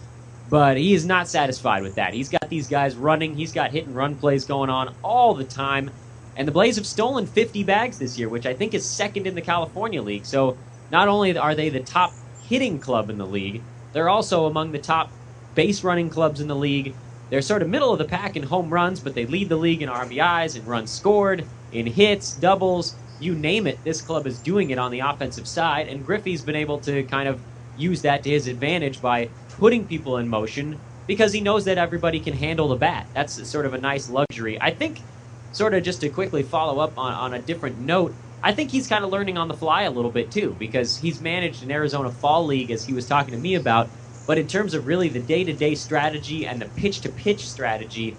but 0.49 0.77
he 0.77 0.93
is 0.93 1.05
not 1.05 1.27
satisfied 1.27 1.81
with 1.81 1.95
that. 1.95 2.13
He's 2.13 2.29
got 2.29 2.49
these 2.49 2.67
guys 2.67 2.95
running. 2.95 3.35
He's 3.35 3.51
got 3.51 3.71
hit 3.71 3.87
and 3.87 3.95
run 3.95 4.15
plays 4.15 4.45
going 4.45 4.69
on 4.69 4.95
all 5.03 5.33
the 5.33 5.43
time. 5.43 5.89
And 6.35 6.47
the 6.47 6.51
Blaze 6.51 6.75
have 6.75 6.85
stolen 6.85 7.25
50 7.25 7.63
bags 7.63 7.97
this 7.97 8.17
year, 8.17 8.29
which 8.29 8.45
I 8.45 8.53
think 8.53 8.73
is 8.73 8.89
second 8.89 9.25
in 9.25 9.35
the 9.35 9.41
California 9.41 10.01
League. 10.01 10.25
So 10.25 10.57
not 10.91 11.07
only 11.07 11.35
are 11.37 11.55
they 11.55 11.69
the 11.69 11.79
top 11.79 12.11
hitting 12.37 12.79
club 12.79 13.09
in 13.09 13.17
the 13.17 13.25
league, 13.25 13.63
they're 13.93 14.09
also 14.09 14.45
among 14.45 14.71
the 14.71 14.79
top 14.79 15.11
base 15.55 15.83
running 15.83 16.09
clubs 16.09 16.41
in 16.41 16.47
the 16.47 16.55
league. 16.55 16.99
They're 17.29 17.41
sort 17.41 17.61
of 17.61 17.69
middle 17.69 17.91
of 17.91 17.99
the 17.99 18.05
pack 18.05 18.35
in 18.35 18.43
home 18.43 18.69
runs, 18.69 18.99
but 18.99 19.15
they 19.15 19.25
lead 19.25 19.49
the 19.49 19.57
league 19.57 19.81
in 19.81 19.89
RBIs 19.89 20.55
and 20.55 20.67
runs 20.67 20.91
scored, 20.91 21.49
in 21.71 21.87
hits, 21.87 22.33
doubles, 22.33 22.99
you 23.17 23.35
name 23.35 23.67
it. 23.67 23.83
This 23.83 24.01
club 24.01 24.27
is 24.27 24.41
doing 24.41 24.69
it 24.69 24.77
on 24.77 24.91
the 24.91 24.99
offensive 24.99 25.47
side, 25.47 25.87
and 25.87 26.05
Griffey's 26.05 26.43
been 26.43 26.55
able 26.55 26.79
to 26.81 27.03
kind 27.05 27.27
of 27.27 27.45
use 27.75 28.01
that 28.03 28.23
to 28.23 28.29
his 28.29 28.47
advantage 28.47 29.01
by 29.01 29.31
putting 29.57 29.87
people 29.87 30.17
in 30.17 30.27
motion 30.29 30.81
because 31.07 31.33
he 31.33 31.41
knows 31.41 31.65
that 31.65 31.77
everybody 31.77 32.19
can 32.19 32.33
handle 32.33 32.67
the 32.67 32.75
bat. 32.75 33.09
That's 33.13 33.49
sort 33.49 33.65
of 33.65 33.73
a 33.73 33.79
nice 33.81 34.09
luxury. 34.09 34.61
I 34.61 34.71
think, 34.71 35.05
sort 35.51 35.73
of 35.73 35.83
just 35.83 36.01
to 36.01 36.09
quickly 36.09 36.43
follow 36.43 36.79
up 36.79 36.93
on, 36.97 37.13
on 37.13 37.33
a 37.33 37.41
different 37.41 37.79
note, 37.79 38.17
I 38.43 38.53
think 38.53 38.71
he's 38.71 38.87
kind 38.87 39.03
of 39.03 39.11
learning 39.11 39.37
on 39.37 39.47
the 39.47 39.55
fly 39.57 39.83
a 39.83 39.91
little 39.91 40.11
bit 40.11 40.31
too 40.31 40.55
because 40.59 40.97
he's 40.97 41.19
managed 41.21 41.63
an 41.63 41.71
Arizona 41.71 42.11
Fall 42.11 42.45
League 42.45 42.71
as 42.71 42.85
he 42.85 42.93
was 42.93 43.07
talking 43.07 43.33
to 43.33 43.39
me 43.39 43.55
about. 43.55 43.91
But 44.25 44.37
in 44.37 44.47
terms 44.47 44.73
of 44.73 44.87
really 44.87 45.09
the 45.09 45.21
day 45.21 45.43
to 45.43 45.53
day 45.53 45.75
strategy 45.75 46.45
and 46.45 46.61
the 46.61 46.65
pitch 46.65 47.01
to 47.01 47.09
pitch 47.09 47.49
strategy, 47.49 48.17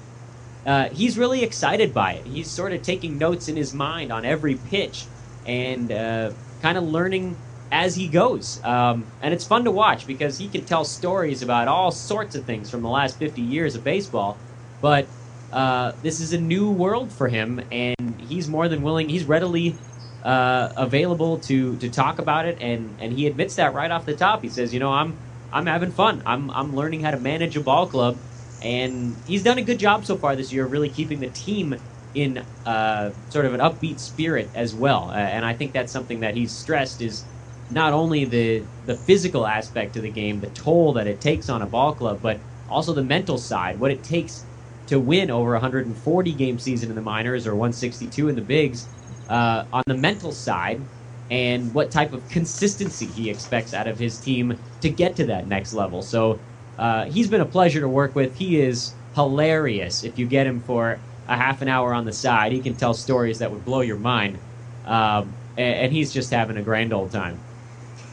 uh, 0.64 0.88
he's 0.90 1.18
really 1.18 1.42
excited 1.42 1.94
by 1.94 2.14
it. 2.14 2.26
He's 2.26 2.50
sort 2.50 2.72
of 2.72 2.82
taking 2.82 3.18
notes 3.18 3.48
in 3.48 3.56
his 3.56 3.72
mind 3.72 4.12
on 4.12 4.24
every 4.24 4.56
pitch 4.56 5.06
and 5.44 5.90
uh, 5.92 6.32
kind 6.60 6.76
of 6.76 6.84
learning 6.84 7.36
as 7.70 7.94
he 7.94 8.08
goes. 8.08 8.60
Um, 8.64 9.12
and 9.20 9.32
it's 9.34 9.44
fun 9.44 9.64
to 9.64 9.70
watch 9.70 10.06
because 10.06 10.38
he 10.38 10.48
can 10.48 10.64
tell 10.64 10.84
stories 10.84 11.42
about 11.42 11.68
all 11.68 11.90
sorts 11.90 12.34
of 12.34 12.44
things 12.44 12.70
from 12.70 12.82
the 12.82 12.88
last 12.88 13.18
50 13.18 13.40
years 13.42 13.74
of 13.74 13.84
baseball. 13.84 14.38
But 14.80 15.08
uh, 15.52 15.92
this 16.02 16.20
is 16.20 16.32
a 16.32 16.40
new 16.40 16.70
world 16.70 17.12
for 17.12 17.28
him, 17.28 17.60
and 17.70 18.20
he's 18.20 18.48
more 18.48 18.68
than 18.68 18.82
willing, 18.82 19.08
he's 19.08 19.24
readily 19.24 19.78
uh, 20.22 20.70
available 20.76 21.38
to, 21.40 21.76
to 21.76 21.90
talk 21.90 22.18
about 22.18 22.46
it. 22.46 22.58
And, 22.60 22.96
and 23.00 23.12
he 23.12 23.26
admits 23.26 23.56
that 23.56 23.74
right 23.74 23.90
off 23.90 24.04
the 24.04 24.16
top. 24.16 24.42
He 24.42 24.48
says, 24.48 24.74
You 24.74 24.80
know, 24.80 24.92
I'm, 24.92 25.25
I'm 25.52 25.66
having 25.66 25.92
fun. 25.92 26.22
I'm, 26.26 26.50
I'm 26.50 26.74
learning 26.74 27.02
how 27.02 27.12
to 27.12 27.20
manage 27.20 27.56
a 27.56 27.60
ball 27.62 27.88
club. 27.88 28.22
And 28.62 29.22
he's 29.26 29.42
done 29.42 29.58
a 29.58 29.62
good 29.64 29.78
job 29.78 30.04
so 30.06 30.18
far 30.18 30.36
this 30.36 30.52
year 30.52 30.66
of 30.66 30.72
really 30.72 30.90
keeping 30.90 31.20
the 31.20 31.30
team 31.30 31.76
in 32.14 32.46
uh, 32.64 33.12
sort 33.28 33.44
of 33.44 33.54
an 33.54 33.60
upbeat 33.60 34.00
spirit 34.00 34.50
as 34.54 34.74
well. 34.74 35.10
Uh, 35.10 35.16
and 35.16 35.44
I 35.44 35.54
think 35.54 35.72
that's 35.74 35.92
something 35.92 36.20
that 36.20 36.34
he's 36.34 36.56
stressed 36.56 37.02
is 37.02 37.26
not 37.68 37.92
only 37.92 38.24
the 38.24 38.70
the 38.84 38.96
physical 38.96 39.46
aspect 39.46 39.96
of 39.96 40.02
the 40.02 40.10
game, 40.12 40.40
the 40.40 40.50
toll 40.50 40.94
that 40.94 41.06
it 41.06 41.20
takes 41.20 41.48
on 41.48 41.62
a 41.62 41.66
ball 41.66 41.94
club, 41.94 42.22
but 42.22 42.44
also 42.68 42.94
the 42.94 43.04
mental 43.04 43.38
side, 43.38 43.78
what 43.78 43.90
it 43.90 44.02
takes 44.04 44.46
to 44.86 45.00
win 45.00 45.30
over 45.30 45.52
140 45.52 46.34
game 46.34 46.58
season 46.58 46.90
in 46.90 46.96
the 46.96 47.02
minors 47.02 47.46
or 47.46 47.56
162 47.56 48.28
in 48.28 48.36
the 48.36 48.42
bigs. 48.42 48.88
Uh, 49.28 49.64
on 49.72 49.82
the 49.88 49.96
mental 49.96 50.32
side, 50.32 50.88
and 51.30 51.74
what 51.74 51.90
type 51.90 52.12
of 52.12 52.28
consistency 52.28 53.10
he 53.12 53.28
expects 53.28 53.74
out 53.74 53.88
of 53.88 53.98
his 53.98 54.20
team 54.20 54.60
to 54.86 54.94
get 54.94 55.16
to 55.16 55.26
that 55.26 55.48
next 55.48 55.74
level. 55.74 56.00
So 56.02 56.38
uh, 56.78 57.06
he's 57.06 57.28
been 57.28 57.40
a 57.40 57.46
pleasure 57.46 57.80
to 57.80 57.88
work 57.88 58.14
with. 58.14 58.36
He 58.36 58.60
is 58.60 58.94
hilarious 59.14 60.04
if 60.04 60.18
you 60.18 60.26
get 60.26 60.46
him 60.46 60.60
for 60.60 60.98
a 61.26 61.36
half 61.36 61.60
an 61.60 61.68
hour 61.68 61.92
on 61.92 62.04
the 62.04 62.12
side. 62.12 62.52
He 62.52 62.60
can 62.60 62.74
tell 62.74 62.94
stories 62.94 63.40
that 63.40 63.50
would 63.50 63.64
blow 63.64 63.80
your 63.80 63.98
mind. 63.98 64.38
Um, 64.84 65.34
and, 65.56 65.74
and 65.74 65.92
he's 65.92 66.12
just 66.12 66.30
having 66.30 66.56
a 66.56 66.62
grand 66.62 66.92
old 66.92 67.10
time. 67.10 67.40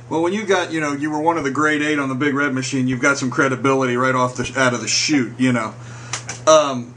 Well, 0.09 0.21
when 0.21 0.33
you 0.33 0.45
got, 0.45 0.71
you 0.71 0.81
know, 0.81 0.93
you 0.93 1.11
were 1.11 1.21
one 1.21 1.37
of 1.37 1.43
the 1.43 1.51
Great 1.51 1.81
Eight 1.81 1.99
on 1.99 2.09
the 2.09 2.15
Big 2.15 2.33
Red 2.33 2.53
Machine, 2.53 2.87
you've 2.87 3.01
got 3.01 3.17
some 3.17 3.29
credibility 3.29 3.95
right 3.95 4.15
off 4.15 4.35
the 4.35 4.51
out 4.57 4.73
of 4.73 4.81
the 4.81 4.87
chute. 4.87 5.39
You 5.39 5.53
know, 5.53 5.73
um, 6.47 6.93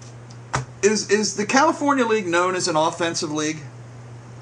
is 0.82 1.10
is 1.10 1.36
the 1.36 1.46
California 1.46 2.04
League 2.04 2.26
known 2.26 2.56
as 2.56 2.66
an 2.68 2.76
offensive 2.76 3.30
league? 3.30 3.58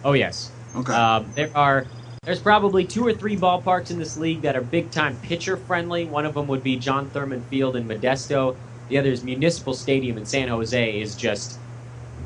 Oh 0.04 0.12
yes. 0.12 0.50
Okay. 0.74 0.92
Um, 0.92 1.30
there 1.34 1.50
are 1.54 1.86
there's 2.24 2.40
probably 2.40 2.84
two 2.84 3.06
or 3.06 3.12
three 3.12 3.36
ballparks 3.36 3.90
in 3.90 3.98
this 3.98 4.16
league 4.16 4.42
that 4.42 4.56
are 4.56 4.62
big 4.62 4.90
time 4.90 5.16
pitcher 5.22 5.56
friendly. 5.56 6.04
One 6.04 6.24
of 6.26 6.34
them 6.34 6.46
would 6.48 6.62
be 6.62 6.76
John 6.76 7.10
Thurman 7.10 7.42
Field 7.44 7.76
in 7.76 7.86
Modesto. 7.86 8.56
The 8.88 8.98
other 8.98 9.10
is 9.10 9.24
Municipal 9.24 9.74
Stadium 9.74 10.18
in 10.18 10.26
San 10.26 10.48
Jose. 10.48 11.00
Is 11.00 11.16
just 11.16 11.58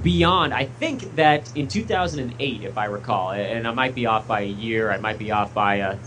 beyond. 0.02 0.54
I 0.54 0.66
think 0.66 1.14
that 1.16 1.54
in 1.56 1.68
2008, 1.68 2.62
if 2.62 2.78
I 2.78 2.84
recall, 2.86 3.32
and 3.32 3.66
I 3.66 3.72
might 3.72 3.94
be 3.94 4.06
off 4.06 4.26
by 4.26 4.42
a 4.42 4.46
year, 4.46 4.90
I 4.90 4.98
might 4.98 5.18
be 5.18 5.30
off 5.30 5.52
by 5.54 5.76
a 5.76 5.98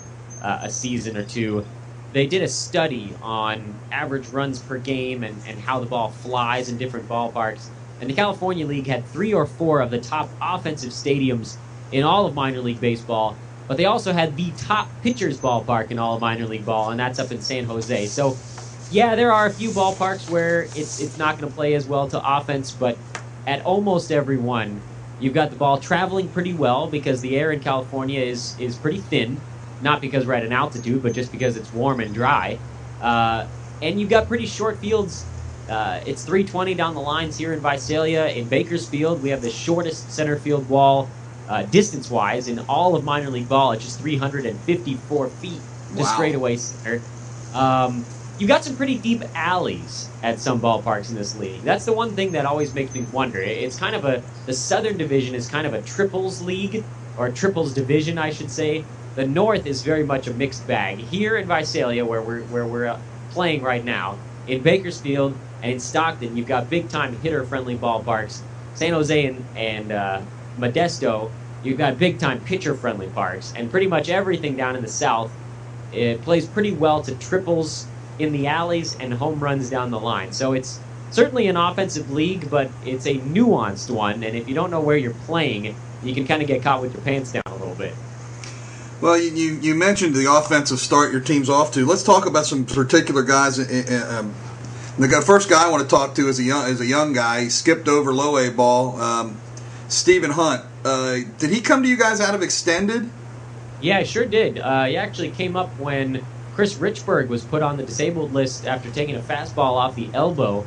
a 0.41 0.69
season 0.69 1.17
or 1.17 1.23
two. 1.23 1.65
They 2.13 2.27
did 2.27 2.41
a 2.41 2.47
study 2.47 3.13
on 3.21 3.75
average 3.91 4.29
runs 4.29 4.59
per 4.59 4.77
game 4.77 5.23
and, 5.23 5.35
and 5.47 5.59
how 5.59 5.79
the 5.79 5.85
ball 5.85 6.09
flies 6.09 6.69
in 6.69 6.77
different 6.77 7.07
ballparks. 7.07 7.67
And 8.01 8.09
the 8.09 8.13
California 8.13 8.65
League 8.65 8.87
had 8.87 9.05
three 9.05 9.33
or 9.33 9.45
four 9.45 9.81
of 9.81 9.91
the 9.91 9.99
top 9.99 10.29
offensive 10.41 10.91
stadiums 10.91 11.57
in 11.91 12.03
all 12.03 12.25
of 12.25 12.33
minor 12.33 12.59
league 12.59 12.81
baseball, 12.81 13.35
but 13.71 13.77
they 13.77 13.85
also 13.85 14.11
had 14.11 14.35
the 14.35 14.51
top 14.57 14.89
pitchers 15.01 15.37
ballpark 15.37 15.91
in 15.91 15.97
all 15.97 16.15
of 16.15 16.19
minor 16.19 16.45
league 16.45 16.65
ball, 16.65 16.89
and 16.89 16.99
that's 16.99 17.19
up 17.19 17.31
in 17.31 17.39
San 17.39 17.63
Jose. 17.63 18.07
So, 18.07 18.35
yeah, 18.91 19.15
there 19.15 19.31
are 19.31 19.45
a 19.45 19.49
few 19.49 19.69
ballparks 19.69 20.29
where 20.29 20.63
it's 20.75 20.99
it's 20.99 21.17
not 21.17 21.39
going 21.39 21.49
to 21.49 21.55
play 21.55 21.73
as 21.75 21.85
well 21.85 22.09
to 22.09 22.21
offense, 22.21 22.71
but 22.71 22.97
at 23.47 23.63
almost 23.63 24.11
every 24.11 24.35
one, 24.35 24.81
you've 25.21 25.33
got 25.33 25.51
the 25.51 25.55
ball 25.55 25.79
traveling 25.79 26.27
pretty 26.27 26.53
well 26.53 26.87
because 26.87 27.21
the 27.21 27.37
air 27.37 27.53
in 27.53 27.61
California 27.61 28.19
is 28.19 28.59
is 28.59 28.75
pretty 28.75 28.99
thin, 28.99 29.39
not 29.81 30.01
because 30.01 30.27
we're 30.27 30.33
at 30.33 30.43
an 30.43 30.51
altitude, 30.51 31.01
but 31.01 31.13
just 31.13 31.31
because 31.31 31.55
it's 31.55 31.71
warm 31.73 32.01
and 32.01 32.13
dry. 32.13 32.59
Uh, 32.99 33.47
and 33.81 34.01
you've 34.01 34.09
got 34.09 34.27
pretty 34.27 34.47
short 34.47 34.79
fields. 34.79 35.23
Uh, 35.69 36.01
it's 36.05 36.25
320 36.25 36.73
down 36.73 36.93
the 36.93 36.99
lines 36.99 37.37
here 37.37 37.53
in 37.53 37.61
Visalia. 37.61 38.27
In 38.27 38.49
Bakersfield, 38.49 39.23
we 39.23 39.29
have 39.29 39.41
the 39.41 39.49
shortest 39.49 40.11
center 40.11 40.37
field 40.37 40.67
wall 40.67 41.07
uh, 41.51 41.63
distance 41.63 42.09
wise 42.09 42.47
in 42.47 42.59
all 42.59 42.95
of 42.95 43.03
minor 43.03 43.29
league 43.29 43.49
ball. 43.49 43.73
It's 43.73 43.83
just 43.83 43.99
354 43.99 45.29
feet 45.29 45.51
to 45.95 46.03
Wow. 46.03 46.03
straightaway 46.05 46.55
center. 46.55 47.01
Um, 47.53 48.05
you've 48.39 48.47
got 48.47 48.63
some 48.63 48.77
pretty 48.77 48.95
deep 48.97 49.23
alleys 49.35 50.07
at 50.23 50.39
some 50.39 50.61
ballparks 50.61 51.09
in 51.09 51.15
this 51.15 51.35
league. 51.35 51.61
That's 51.63 51.83
the 51.83 51.91
one 51.91 52.15
thing 52.15 52.31
that 52.31 52.45
always 52.45 52.73
makes 52.73 52.93
me 52.93 53.01
wonder. 53.11 53.41
It's 53.41 53.77
kind 53.77 53.95
of 53.95 54.05
a 54.05 54.23
the 54.45 54.53
Southern 54.53 54.97
Division 54.97 55.35
is 55.35 55.49
kind 55.49 55.67
of 55.67 55.73
a 55.73 55.81
triples 55.81 56.41
league 56.41 56.85
or 57.17 57.29
triples 57.29 57.73
division, 57.73 58.17
I 58.17 58.29
should 58.29 58.49
say. 58.49 58.85
The 59.15 59.27
North 59.27 59.65
is 59.65 59.81
very 59.81 60.05
much 60.05 60.27
a 60.27 60.33
mixed 60.33 60.65
bag. 60.65 60.99
Here 60.99 61.35
in 61.35 61.47
Visalia, 61.49 62.05
where 62.05 62.21
we're 62.21 62.43
where 62.43 62.65
we're 62.65 62.87
uh, 62.87 62.99
playing 63.31 63.61
right 63.61 63.83
now, 63.83 64.17
in 64.47 64.63
Bakersfield 64.63 65.35
and 65.61 65.73
in 65.73 65.79
Stockton, 65.81 66.37
you've 66.37 66.47
got 66.47 66.69
big 66.69 66.87
time 66.87 67.17
hitter 67.17 67.43
friendly 67.43 67.77
ballparks. 67.77 68.39
San 68.73 68.93
Jose 68.93 69.25
and, 69.25 69.43
and 69.57 69.91
uh, 69.91 70.21
Modesto, 70.57 71.29
you've 71.63 71.77
got 71.77 71.97
big 71.97 72.19
time 72.19 72.39
pitcher 72.41 72.75
friendly 72.75 73.07
parks, 73.07 73.53
and 73.55 73.69
pretty 73.69 73.87
much 73.87 74.09
everything 74.09 74.55
down 74.55 74.75
in 74.75 74.81
the 74.81 74.87
South, 74.87 75.31
it 75.93 76.21
plays 76.21 76.45
pretty 76.45 76.71
well 76.71 77.01
to 77.03 77.15
triples 77.15 77.87
in 78.19 78.31
the 78.31 78.47
alleys 78.47 78.95
and 78.99 79.13
home 79.13 79.39
runs 79.39 79.69
down 79.69 79.91
the 79.91 79.99
line. 79.99 80.31
So 80.31 80.53
it's 80.53 80.79
certainly 81.11 81.47
an 81.47 81.57
offensive 81.57 82.11
league, 82.11 82.49
but 82.49 82.69
it's 82.85 83.05
a 83.05 83.15
nuanced 83.15 83.89
one. 83.89 84.23
And 84.23 84.35
if 84.35 84.47
you 84.47 84.55
don't 84.55 84.71
know 84.71 84.81
where 84.81 84.97
you're 84.97 85.13
playing, 85.13 85.75
you 86.03 86.13
can 86.13 86.25
kind 86.25 86.41
of 86.41 86.47
get 86.47 86.63
caught 86.63 86.81
with 86.81 86.93
your 86.93 87.01
pants 87.03 87.31
down 87.31 87.43
a 87.45 87.55
little 87.55 87.75
bit. 87.75 87.93
Well, 89.01 89.17
you, 89.19 89.53
you, 89.55 89.73
mentioned 89.73 90.15
the 90.15 90.31
offensive 90.31 90.79
start 90.79 91.11
your 91.11 91.21
team's 91.21 91.49
off 91.49 91.71
to. 91.73 91.85
Let's 91.85 92.03
talk 92.03 92.27
about 92.27 92.45
some 92.45 92.65
particular 92.65 93.23
guys. 93.23 93.57
Um, 93.57 94.35
the 94.99 95.23
first 95.25 95.49
guy 95.49 95.65
I 95.65 95.71
want 95.71 95.81
to 95.81 95.89
talk 95.89 96.13
to 96.15 96.27
is 96.27 96.37
a 96.37 96.43
young 96.43 96.69
is 96.69 96.79
a 96.81 96.85
young 96.85 97.11
guy. 97.11 97.41
He 97.41 97.49
skipped 97.49 97.87
over 97.87 98.13
low 98.13 98.37
A 98.37 98.51
ball. 98.51 99.01
Um, 99.01 99.37
Stephen 99.87 100.31
Hunt. 100.31 100.63
Uh, 100.83 101.19
did 101.37 101.51
he 101.51 101.61
come 101.61 101.83
to 101.83 101.89
you 101.89 101.97
guys 101.97 102.19
out 102.19 102.33
of 102.33 102.41
extended? 102.41 103.09
Yeah, 103.81 104.03
sure 104.03 104.25
did. 104.25 104.59
Uh, 104.59 104.85
he 104.85 104.97
actually 104.97 105.31
came 105.31 105.55
up 105.55 105.69
when 105.79 106.25
Chris 106.53 106.75
Richburg 106.75 107.27
was 107.27 107.43
put 107.43 107.61
on 107.61 107.77
the 107.77 107.83
disabled 107.83 108.33
list 108.33 108.65
after 108.65 108.89
taking 108.91 109.15
a 109.15 109.19
fastball 109.19 109.73
off 109.73 109.95
the 109.95 110.09
elbow. 110.13 110.65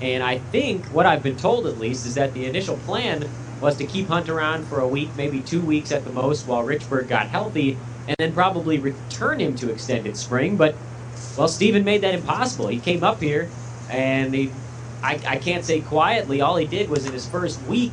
And 0.00 0.22
I 0.22 0.38
think 0.38 0.84
what 0.86 1.06
I've 1.06 1.22
been 1.22 1.36
told 1.36 1.66
at 1.66 1.78
least 1.78 2.06
is 2.06 2.14
that 2.14 2.34
the 2.34 2.44
initial 2.46 2.76
plan 2.78 3.28
was 3.60 3.76
to 3.78 3.86
keep 3.86 4.08
Hunt 4.08 4.28
around 4.28 4.66
for 4.66 4.80
a 4.80 4.88
week, 4.88 5.10
maybe 5.16 5.40
two 5.40 5.60
weeks 5.60 5.90
at 5.90 6.04
the 6.04 6.12
most, 6.12 6.46
while 6.46 6.64
Richburg 6.64 7.08
got 7.08 7.28
healthy, 7.28 7.78
and 8.06 8.16
then 8.18 8.32
probably 8.32 8.78
return 8.78 9.40
him 9.40 9.54
to 9.56 9.70
extended 9.70 10.16
spring. 10.16 10.56
But 10.56 10.74
well, 11.36 11.48
Stephen 11.48 11.84
made 11.84 12.02
that 12.02 12.14
impossible. 12.14 12.68
He 12.68 12.78
came 12.78 13.02
up 13.02 13.20
here, 13.20 13.48
and 13.90 14.34
he, 14.34 14.50
I, 15.02 15.20
I 15.26 15.36
can't 15.38 15.64
say 15.64 15.80
quietly, 15.80 16.40
all 16.40 16.56
he 16.56 16.66
did 16.66 16.90
was 16.90 17.06
in 17.06 17.12
his 17.12 17.26
first 17.26 17.62
week 17.62 17.92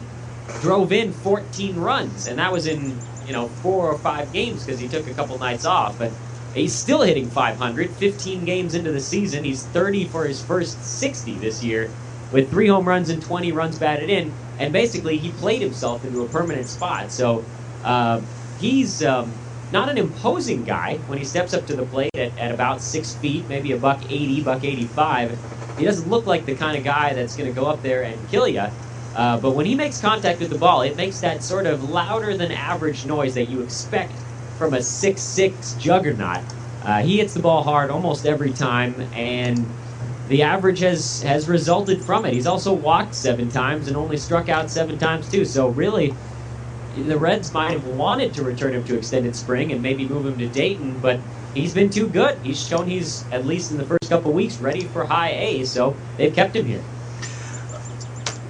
drove 0.60 0.92
in 0.92 1.14
14 1.14 1.78
runs, 1.78 2.28
and 2.28 2.40
that 2.40 2.52
was 2.52 2.68
in 2.68 3.08
you 3.24 3.34
know 3.34 3.50
four 3.50 3.88
or 3.92 4.00
five 4.00 4.32
games 4.32 4.66
because 4.66 4.80
he 4.80 4.90
took 4.90 5.08
a 5.08 5.14
couple 5.16 5.38
nights 5.40 5.66
off. 5.66 5.98
But 5.98 6.18
he's 6.54 6.78
still 6.80 7.02
hitting 7.04 7.30
500, 7.32 7.98
15 7.98 8.46
games 8.46 8.76
into 8.76 8.92
the 8.92 9.02
season. 9.02 9.44
He's 9.44 9.68
30 9.70 10.08
for 10.10 10.26
his 10.28 10.44
first 10.44 10.84
60 10.84 11.40
this 11.40 11.64
year, 11.64 11.96
with 12.32 12.50
three 12.50 12.68
home 12.68 12.88
runs 12.88 13.10
and 13.10 13.22
20 13.22 13.52
runs 13.52 13.78
batted 13.80 14.10
in 14.10 14.38
and 14.58 14.72
basically 14.74 15.18
he 15.18 15.34
played 15.34 15.62
himself 15.62 16.06
into 16.06 16.24
a 16.24 16.30
permanent 16.30 16.70
spot. 16.70 17.12
So 17.12 17.50
uh, 17.84 18.22
he's 18.56 19.02
um, 19.04 19.44
not 19.72 19.90
an 19.90 19.98
imposing 19.98 20.64
guy 20.64 21.04
when 21.06 21.18
he 21.18 21.26
steps 21.26 21.54
up 21.54 21.66
to 21.68 21.76
the 21.76 21.86
plate 21.86 22.12
at, 22.16 22.38
at 22.38 22.52
about 22.52 22.82
six 22.84 23.16
feet, 23.16 23.48
maybe 23.48 23.72
a 23.72 23.78
buck 23.80 24.04
eighty, 24.06 24.44
buck 24.44 24.64
eighty-five. 24.64 25.42
He 25.76 25.86
doesn't 25.86 26.08
look 26.08 26.28
like 26.28 26.46
the 26.46 26.56
kind 26.56 26.78
of 26.78 26.84
guy 26.84 27.14
that's 27.14 27.36
going 27.36 27.48
to 27.50 27.54
go 27.54 27.66
up 27.68 27.82
there 27.82 28.04
and 28.04 28.28
kill 28.30 28.48
you. 28.48 28.68
Uh, 29.16 29.40
but 29.40 29.52
when 29.52 29.66
he 29.66 29.76
makes 29.76 30.02
contact 30.02 30.40
with 30.40 30.50
the 30.50 30.58
ball, 30.58 30.82
it 30.82 30.96
makes 30.96 31.20
that 31.20 31.44
sort 31.44 31.68
of 31.68 31.90
louder 31.90 32.36
than 32.36 32.52
average 32.52 33.06
noise 33.06 33.36
that 33.36 33.48
you 33.50 33.62
expect 33.62 34.14
from 34.58 34.74
a 34.74 34.82
six-six 34.82 35.74
juggernaut. 35.74 36.44
Uh, 36.84 37.02
he 37.02 37.18
hits 37.18 37.34
the 37.34 37.40
ball 37.40 37.64
hard 37.64 37.90
almost 37.92 38.26
every 38.26 38.52
time, 38.52 38.94
and 39.14 39.66
the 40.30 40.42
average 40.42 40.80
has 40.80 41.22
has 41.24 41.48
resulted 41.48 42.02
from 42.02 42.26
it. 42.26 42.34
He's 42.34 42.48
also 42.48 42.74
walked 42.74 43.14
seven 43.14 43.50
times 43.50 43.88
and 43.88 43.96
only 43.96 44.18
struck 44.18 44.50
out 44.50 44.70
seven 44.72 44.98
times 44.98 45.30
too. 45.30 45.46
So 45.46 45.70
really, 45.70 46.14
the 46.98 47.18
Reds 47.18 47.54
might 47.54 47.72
have 47.72 47.86
wanted 47.88 48.34
to 48.36 48.44
return 48.44 48.74
him 48.74 48.84
to 48.86 48.98
extended 48.98 49.36
spring 49.36 49.72
and 49.72 49.82
maybe 49.82 50.08
move 50.08 50.26
him 50.26 50.38
to 50.40 50.48
Dayton, 50.48 51.00
but 51.00 51.20
he's 51.54 51.74
been 51.74 51.90
too 51.90 52.08
good. 52.08 52.38
He's 52.44 52.66
shown 52.66 52.88
he's 52.88 53.26
at 53.32 53.46
least 53.46 53.72
in 53.72 53.78
the 53.78 53.86
first 53.86 54.10
couple 54.10 54.32
weeks 54.32 54.58
ready 54.58 54.86
for 54.86 55.06
high 55.06 55.32
A, 55.32 55.66
so 55.66 55.96
they've 56.18 56.34
kept 56.34 56.56
him 56.56 56.66
here. 56.66 56.84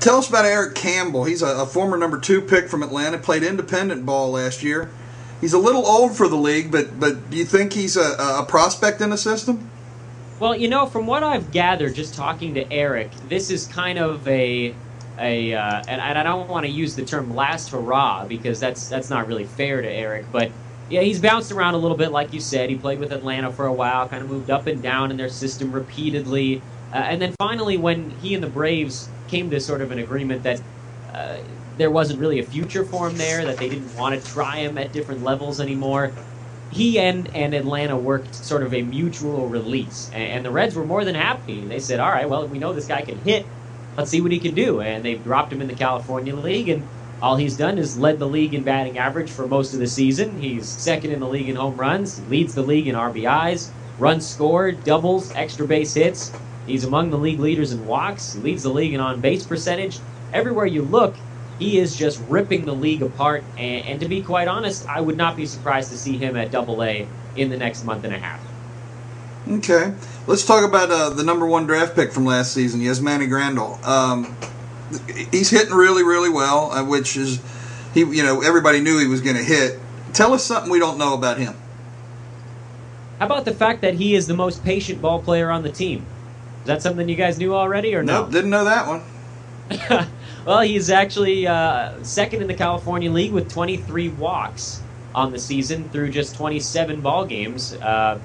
Tell 0.04 0.18
us 0.18 0.28
about 0.28 0.44
Eric 0.44 0.76
Campbell. 0.76 1.24
He's 1.24 1.42
a, 1.42 1.62
a 1.62 1.66
former 1.66 1.96
number 1.96 2.20
two 2.20 2.42
pick 2.42 2.68
from 2.68 2.84
Atlanta. 2.84 3.18
Played 3.18 3.42
independent 3.42 4.06
ball 4.06 4.32
last 4.32 4.62
year. 4.62 4.92
He's 5.40 5.54
a 5.54 5.58
little 5.58 5.86
old 5.86 6.18
for 6.18 6.28
the 6.28 6.36
league, 6.36 6.74
but 6.74 7.00
but 7.00 7.30
do 7.30 7.38
you 7.38 7.46
think 7.46 7.72
he's 7.72 7.96
a, 7.96 8.18
a 8.20 8.46
prospect 8.46 9.00
in 9.00 9.12
the 9.12 9.18
system? 9.18 9.70
Well, 10.42 10.58
you 10.58 10.68
know, 10.68 10.88
from 10.88 11.08
what 11.08 11.24
I've 11.24 11.52
gathered, 11.52 11.96
just 11.96 12.16
talking 12.16 12.54
to 12.56 12.70
Eric, 12.70 13.12
this 13.30 13.50
is 13.50 13.66
kind 13.66 13.98
of 13.98 14.28
a 14.28 14.76
a 15.20 15.54
uh, 15.54 15.84
and, 15.88 16.02
I 16.02 16.22
don't 16.22 16.50
want 16.50 16.66
to 16.66 16.72
use 16.72 16.98
the 16.98 17.06
term 17.06 17.34
last 17.34 17.70
hurrah 17.70 18.26
because 18.26 18.60
that's 18.60 18.90
that's 18.90 19.10
not 19.10 19.26
really 19.28 19.46
fair 19.46 19.82
to 19.82 19.90
Eric, 19.90 20.26
but 20.34 20.52
yeah, 20.90 21.00
he's 21.00 21.22
bounced 21.22 21.54
around 21.54 21.76
a 21.76 21.78
little 21.78 21.96
bit, 21.96 22.12
like 22.12 22.34
you 22.34 22.42
said. 22.42 22.70
He 22.70 22.76
played 22.76 23.00
with 23.00 23.14
Atlanta 23.14 23.54
for 23.54 23.68
a 23.68 23.74
while, 23.74 24.10
kind 24.10 24.22
of 24.22 24.30
moved 24.30 24.50
up 24.50 24.68
and 24.68 24.84
down 24.84 25.12
in 25.12 25.18
their 25.18 25.30
system 25.30 25.72
repeatedly, 25.72 26.62
uh, 26.92 26.98
and 26.98 27.22
then 27.22 27.34
finally, 27.40 27.78
when 27.78 28.10
he 28.20 28.34
and 28.36 28.44
the 28.44 28.50
Braves 28.50 29.08
came 29.34 29.50
to 29.50 29.60
sort 29.60 29.82
of 29.82 29.92
an 29.92 30.00
agreement 30.00 30.44
that. 30.44 30.62
Uh, 31.14 31.38
there 31.76 31.90
wasn't 31.90 32.20
really 32.20 32.38
a 32.38 32.44
future 32.46 32.86
for 32.86 33.10
him 33.10 33.18
there, 33.18 33.46
that 33.46 33.58
they 33.58 33.68
didn't 33.68 33.96
want 33.98 34.14
to 34.14 34.32
try 34.32 34.58
him 34.58 34.78
at 34.78 34.94
different 34.94 35.24
levels 35.24 35.60
anymore 35.60 36.12
he 36.74 37.00
and, 37.00 37.34
and 37.36 37.54
Atlanta 37.54 37.96
worked 37.96 38.34
sort 38.34 38.64
of 38.64 38.74
a 38.74 38.82
mutual 38.82 39.48
release, 39.48 40.10
and, 40.14 40.24
and, 40.24 40.46
the 40.46 40.50
Reds 40.52 40.76
were 40.76 40.86
more 40.86 41.06
than 41.06 41.16
happy. 41.16 41.62
They 41.62 41.80
said, 41.80 42.00
"All 42.00 42.10
right, 42.10 42.28
well, 42.28 42.48
we 42.48 42.58
know 42.58 42.74
this 42.74 42.88
guy 42.88 43.02
can 43.02 43.20
hit. 43.20 43.46
Let's 43.96 44.10
see 44.10 44.22
what 44.22 44.32
he 44.32 44.40
can 44.40 44.56
do." 44.56 44.82
And 44.82 45.06
they 45.06 45.16
dropped 45.16 45.54
him 45.54 45.62
in 45.62 45.68
the 45.68 45.76
California 45.76 46.36
League, 46.36 46.70
and 46.70 46.88
all 47.22 47.36
he's 47.36 47.56
done 47.56 47.78
is 47.78 47.98
led 47.98 48.20
the 48.20 48.28
league 48.28 48.54
in 48.54 48.64
batting 48.64 48.98
average 48.98 49.30
for 49.30 49.48
most 49.48 49.74
of 49.74 49.80
the 49.80 49.88
season. 49.88 50.42
He's 50.42 50.68
second 50.68 51.12
in 51.12 51.20
the 51.20 51.28
league 51.28 51.48
in 51.48 51.56
home 51.56 51.78
runs, 51.78 52.20
leads 52.28 52.56
the 52.56 52.64
league 52.64 52.88
in 52.88 52.96
RBIs, 52.96 53.70
runs 54.00 54.28
scored, 54.28 54.84
doubles, 54.84 55.32
extra 55.36 55.68
base 55.68 55.94
hits. 55.94 56.32
He's 56.66 56.84
among 56.84 57.10
the 57.10 57.18
league 57.18 57.40
leaders 57.40 57.72
in 57.72 57.86
walks. 57.86 58.34
He 58.34 58.40
leads 58.40 58.64
the 58.64 58.70
league 58.70 58.94
in 58.94 59.00
on 59.00 59.22
base 59.22 59.46
percentage. 59.46 60.00
Everywhere 60.32 60.66
you 60.66 60.84
look, 60.84 61.16
he 61.60 61.78
is 61.78 61.96
just 61.96 62.22
ripping 62.28 62.66
the 62.66 62.74
league 62.74 63.02
apart. 63.02 63.44
And, 63.58 63.86
and, 63.86 64.00
to 64.02 64.08
be 64.08 64.22
quite 64.22 64.48
honest, 64.48 64.88
I 64.88 65.02
would 65.02 65.18
not 65.18 65.36
be 65.36 65.46
surprised 65.46 65.92
to 65.92 65.98
see 65.98 66.18
him 66.18 66.36
at 66.36 66.52
Double 66.52 66.84
A 66.84 67.08
in 67.36 67.50
the 67.50 67.58
next 67.58 67.84
month 67.84 68.04
and 68.04 68.14
a 68.14 68.20
half. 68.20 68.42
Okay, 69.50 69.94
let's 70.26 70.46
talk 70.46 70.64
about 70.64 70.90
uh, 70.90 71.10
the 71.10 71.24
number 71.24 71.46
one 71.46 71.66
draft 71.66 71.96
pick 71.96 72.14
from 72.14 72.26
last 72.26 72.54
season, 72.54 72.80
Yasmani 72.80 73.28
Grandal. 73.28 73.84
Um, 73.86 74.38
he's 75.32 75.50
hitting 75.50 75.74
really, 75.74 76.04
really 76.04 76.30
well, 76.30 76.72
uh, 76.72 76.86
which 76.86 77.18
is 77.18 77.42
he. 77.94 78.02
You 78.02 78.24
know, 78.24 78.42
everybody 78.42 78.80
knew 78.80 79.00
he 79.00 79.08
was 79.08 79.20
going 79.20 79.36
to 79.36 79.44
hit. 79.44 79.80
Tell 80.14 80.34
us 80.34 80.46
something 80.46 80.72
we 80.72 80.80
don't 80.80 80.98
know 80.98 81.14
about 81.14 81.40
him. 81.40 81.56
How 83.20 83.26
about 83.26 83.44
the 83.44 83.54
fact 83.54 83.82
that 83.82 83.96
he 83.96 84.16
is 84.16 84.28
the 84.28 84.34
most 84.34 84.64
patient 84.64 85.02
ball 85.02 85.22
player 85.22 85.50
on 85.50 85.64
the 85.64 85.72
team? 85.72 86.06
Is 86.64 86.68
that 86.68 86.82
something 86.82 87.10
you 87.10 87.18
guys 87.18 87.38
knew 87.38 87.54
already, 87.54 87.94
or 87.94 88.04
no? 88.04 88.22
Nope, 88.22 88.32
didn't 88.32 88.52
know 88.52 88.64
that 88.64 88.88
one. 88.88 89.04
well, 90.46 90.62
he's 90.62 90.90
actually 90.90 91.46
uh, 91.46 92.02
second 92.04 92.42
in 92.42 92.48
the 92.48 92.54
California 92.54 93.12
League 93.12 93.34
with 93.34 93.52
23 93.52 94.08
walks 94.10 94.82
on 95.14 95.34
the 95.34 95.40
season 95.40 95.90
through 95.90 96.10
just 96.10 96.36
27 96.36 97.02
ball 97.02 97.26
games. 97.26 97.74
Uh, 97.74 98.18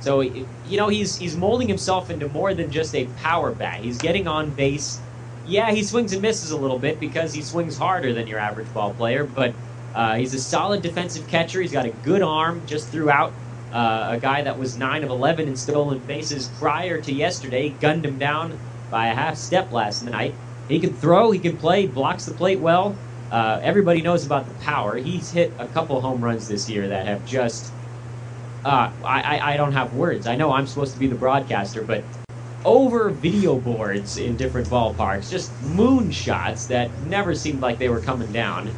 so 0.00 0.20
you 0.20 0.46
know 0.72 0.88
he's 0.88 1.16
he's 1.16 1.38
molding 1.38 1.68
himself 1.68 2.10
into 2.10 2.28
more 2.28 2.52
than 2.52 2.70
just 2.70 2.94
a 2.94 3.06
power 3.22 3.50
bat. 3.50 3.80
He's 3.80 3.96
getting 3.96 4.26
on 4.28 4.50
base. 4.50 5.00
Yeah, 5.46 5.70
he 5.70 5.82
swings 5.82 6.12
and 6.12 6.20
misses 6.20 6.50
a 6.50 6.56
little 6.56 6.78
bit 6.78 7.00
because 7.00 7.32
he 7.32 7.40
swings 7.40 7.78
harder 7.78 8.12
than 8.12 8.26
your 8.26 8.38
average 8.38 8.72
ball 8.74 8.92
player, 8.92 9.24
but 9.24 9.54
uh, 9.94 10.16
he's 10.16 10.34
a 10.34 10.38
solid 10.38 10.82
defensive 10.82 11.26
catcher. 11.28 11.62
He's 11.62 11.72
got 11.72 11.86
a 11.86 11.90
good 11.90 12.20
arm. 12.20 12.60
Just 12.66 12.88
throughout 12.88 13.32
uh, 13.76 14.12
a 14.12 14.18
guy 14.18 14.40
that 14.40 14.58
was 14.58 14.78
nine 14.78 15.04
of 15.04 15.10
11 15.10 15.48
in 15.48 15.54
stolen 15.54 15.98
bases 15.98 16.48
prior 16.58 16.98
to 16.98 17.12
yesterday, 17.12 17.68
gunned 17.68 18.06
him 18.06 18.18
down 18.18 18.58
by 18.90 19.08
a 19.08 19.14
half 19.14 19.36
step 19.36 19.70
last 19.70 20.02
night. 20.02 20.34
He 20.66 20.80
can 20.80 20.94
throw, 20.94 21.30
he 21.30 21.38
can 21.38 21.58
play, 21.58 21.86
blocks 21.86 22.24
the 22.24 22.32
plate 22.32 22.58
well. 22.58 22.96
Uh, 23.30 23.60
everybody 23.62 24.00
knows 24.00 24.24
about 24.24 24.48
the 24.48 24.54
power. 24.64 24.96
He's 24.96 25.30
hit 25.30 25.52
a 25.58 25.66
couple 25.68 26.00
home 26.00 26.24
runs 26.24 26.48
this 26.48 26.70
year 26.70 26.88
that 26.88 27.06
have 27.06 27.26
just. 27.26 27.70
Uh, 28.64 28.90
I, 29.04 29.20
I, 29.20 29.52
I 29.52 29.56
don't 29.58 29.72
have 29.72 29.92
words. 29.92 30.26
I 30.26 30.36
know 30.36 30.52
I'm 30.52 30.66
supposed 30.66 30.94
to 30.94 30.98
be 30.98 31.06
the 31.06 31.14
broadcaster, 31.14 31.82
but 31.82 32.02
over 32.64 33.10
video 33.10 33.56
boards 33.58 34.16
in 34.16 34.38
different 34.38 34.68
ballparks, 34.68 35.30
just 35.30 35.52
moonshots 35.64 36.66
that 36.68 36.90
never 37.08 37.34
seemed 37.34 37.60
like 37.60 37.78
they 37.78 37.90
were 37.90 38.00
coming 38.00 38.32
down. 38.32 38.70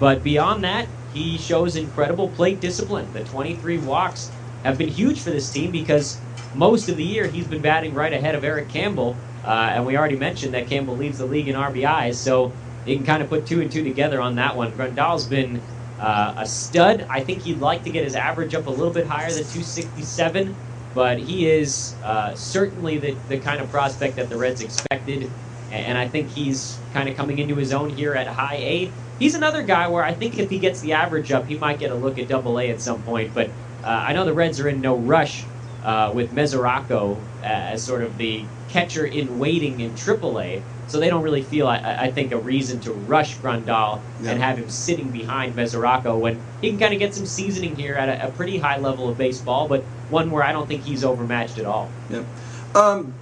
But 0.00 0.24
beyond 0.24 0.64
that, 0.64 0.88
he 1.14 1.38
shows 1.38 1.76
incredible 1.76 2.28
plate 2.30 2.60
discipline. 2.60 3.12
The 3.12 3.22
23 3.24 3.78
walks 3.78 4.32
have 4.64 4.78
been 4.78 4.88
huge 4.88 5.20
for 5.20 5.30
this 5.30 5.50
team 5.50 5.70
because 5.70 6.18
most 6.54 6.88
of 6.88 6.96
the 6.96 7.04
year 7.04 7.26
he's 7.26 7.46
been 7.46 7.62
batting 7.62 7.94
right 7.94 8.12
ahead 8.12 8.34
of 8.34 8.44
Eric 8.44 8.68
Campbell 8.68 9.16
uh, 9.44 9.72
and 9.74 9.86
we 9.86 9.96
already 9.96 10.16
mentioned 10.16 10.54
that 10.54 10.66
Campbell 10.66 10.96
leads 10.96 11.18
the 11.18 11.26
league 11.26 11.48
in 11.48 11.56
RBIs, 11.56 12.14
so 12.14 12.52
you 12.84 12.96
can 12.96 13.06
kind 13.06 13.22
of 13.22 13.28
put 13.28 13.46
two 13.46 13.60
and 13.60 13.70
two 13.70 13.82
together 13.82 14.20
on 14.20 14.36
that 14.36 14.56
one. 14.56 14.70
Grandal's 14.72 15.26
been 15.26 15.62
uh, 15.98 16.34
a 16.36 16.46
stud. 16.46 17.06
I 17.08 17.20
think 17.20 17.42
he'd 17.42 17.60
like 17.60 17.84
to 17.84 17.90
get 17.90 18.04
his 18.04 18.14
average 18.14 18.54
up 18.54 18.66
a 18.66 18.70
little 18.70 18.92
bit 18.92 19.06
higher 19.06 19.30
than 19.30 19.44
267, 19.44 20.54
but 20.94 21.18
he 21.18 21.48
is 21.48 21.94
uh, 22.04 22.34
certainly 22.34 22.98
the, 22.98 23.16
the 23.28 23.38
kind 23.38 23.60
of 23.60 23.70
prospect 23.70 24.16
that 24.16 24.28
the 24.28 24.36
Reds 24.36 24.60
expected, 24.60 25.30
and 25.70 25.96
I 25.96 26.06
think 26.08 26.30
he's 26.30 26.78
kind 26.92 27.08
of 27.08 27.16
coming 27.16 27.38
into 27.38 27.54
his 27.54 27.72
own 27.72 27.90
here 27.90 28.14
at 28.14 28.26
high 28.26 28.56
A. 28.56 28.92
He's 29.18 29.34
another 29.34 29.62
guy 29.62 29.88
where 29.88 30.02
I 30.02 30.14
think 30.14 30.38
if 30.38 30.50
he 30.50 30.58
gets 30.58 30.80
the 30.80 30.94
average 30.94 31.32
up, 31.32 31.46
he 31.46 31.56
might 31.56 31.78
get 31.78 31.90
a 31.90 31.94
look 31.94 32.18
at 32.18 32.28
double 32.28 32.58
A 32.58 32.70
at 32.70 32.80
some 32.80 33.02
point, 33.02 33.32
but 33.34 33.50
uh, 33.84 34.04
I 34.08 34.12
know 34.12 34.24
the 34.24 34.32
Reds 34.32 34.60
are 34.60 34.68
in 34.68 34.80
no 34.80 34.96
rush 34.96 35.44
uh, 35.84 36.12
with 36.14 36.34
Mesoraco 36.34 37.18
as 37.42 37.82
sort 37.82 38.02
of 38.02 38.18
the 38.18 38.44
catcher 38.68 39.04
in 39.04 39.38
waiting 39.38 39.80
in 39.80 39.92
AAA. 39.92 40.62
So 40.88 40.98
they 40.98 41.08
don't 41.08 41.22
really 41.22 41.42
feel, 41.42 41.68
I, 41.68 41.78
I 41.78 42.10
think, 42.10 42.32
a 42.32 42.36
reason 42.36 42.80
to 42.80 42.92
rush 42.92 43.36
Grandal 43.38 44.00
yeah. 44.22 44.32
and 44.32 44.42
have 44.42 44.58
him 44.58 44.68
sitting 44.68 45.10
behind 45.10 45.54
Mesoraco 45.54 46.18
when 46.18 46.40
he 46.60 46.70
can 46.70 46.80
kind 46.80 46.92
of 46.92 46.98
get 46.98 47.14
some 47.14 47.26
seasoning 47.26 47.76
here 47.76 47.94
at 47.94 48.08
a, 48.08 48.26
a, 48.26 48.30
pretty 48.32 48.58
high 48.58 48.78
level 48.78 49.08
of 49.08 49.16
baseball, 49.16 49.68
but 49.68 49.82
one 50.10 50.32
where 50.32 50.42
I 50.42 50.50
don't 50.50 50.66
think 50.66 50.82
he's 50.82 51.04
overmatched 51.04 51.58
at 51.58 51.64
all. 51.64 51.90
Yep. 52.10 52.26
Um, 52.74 53.14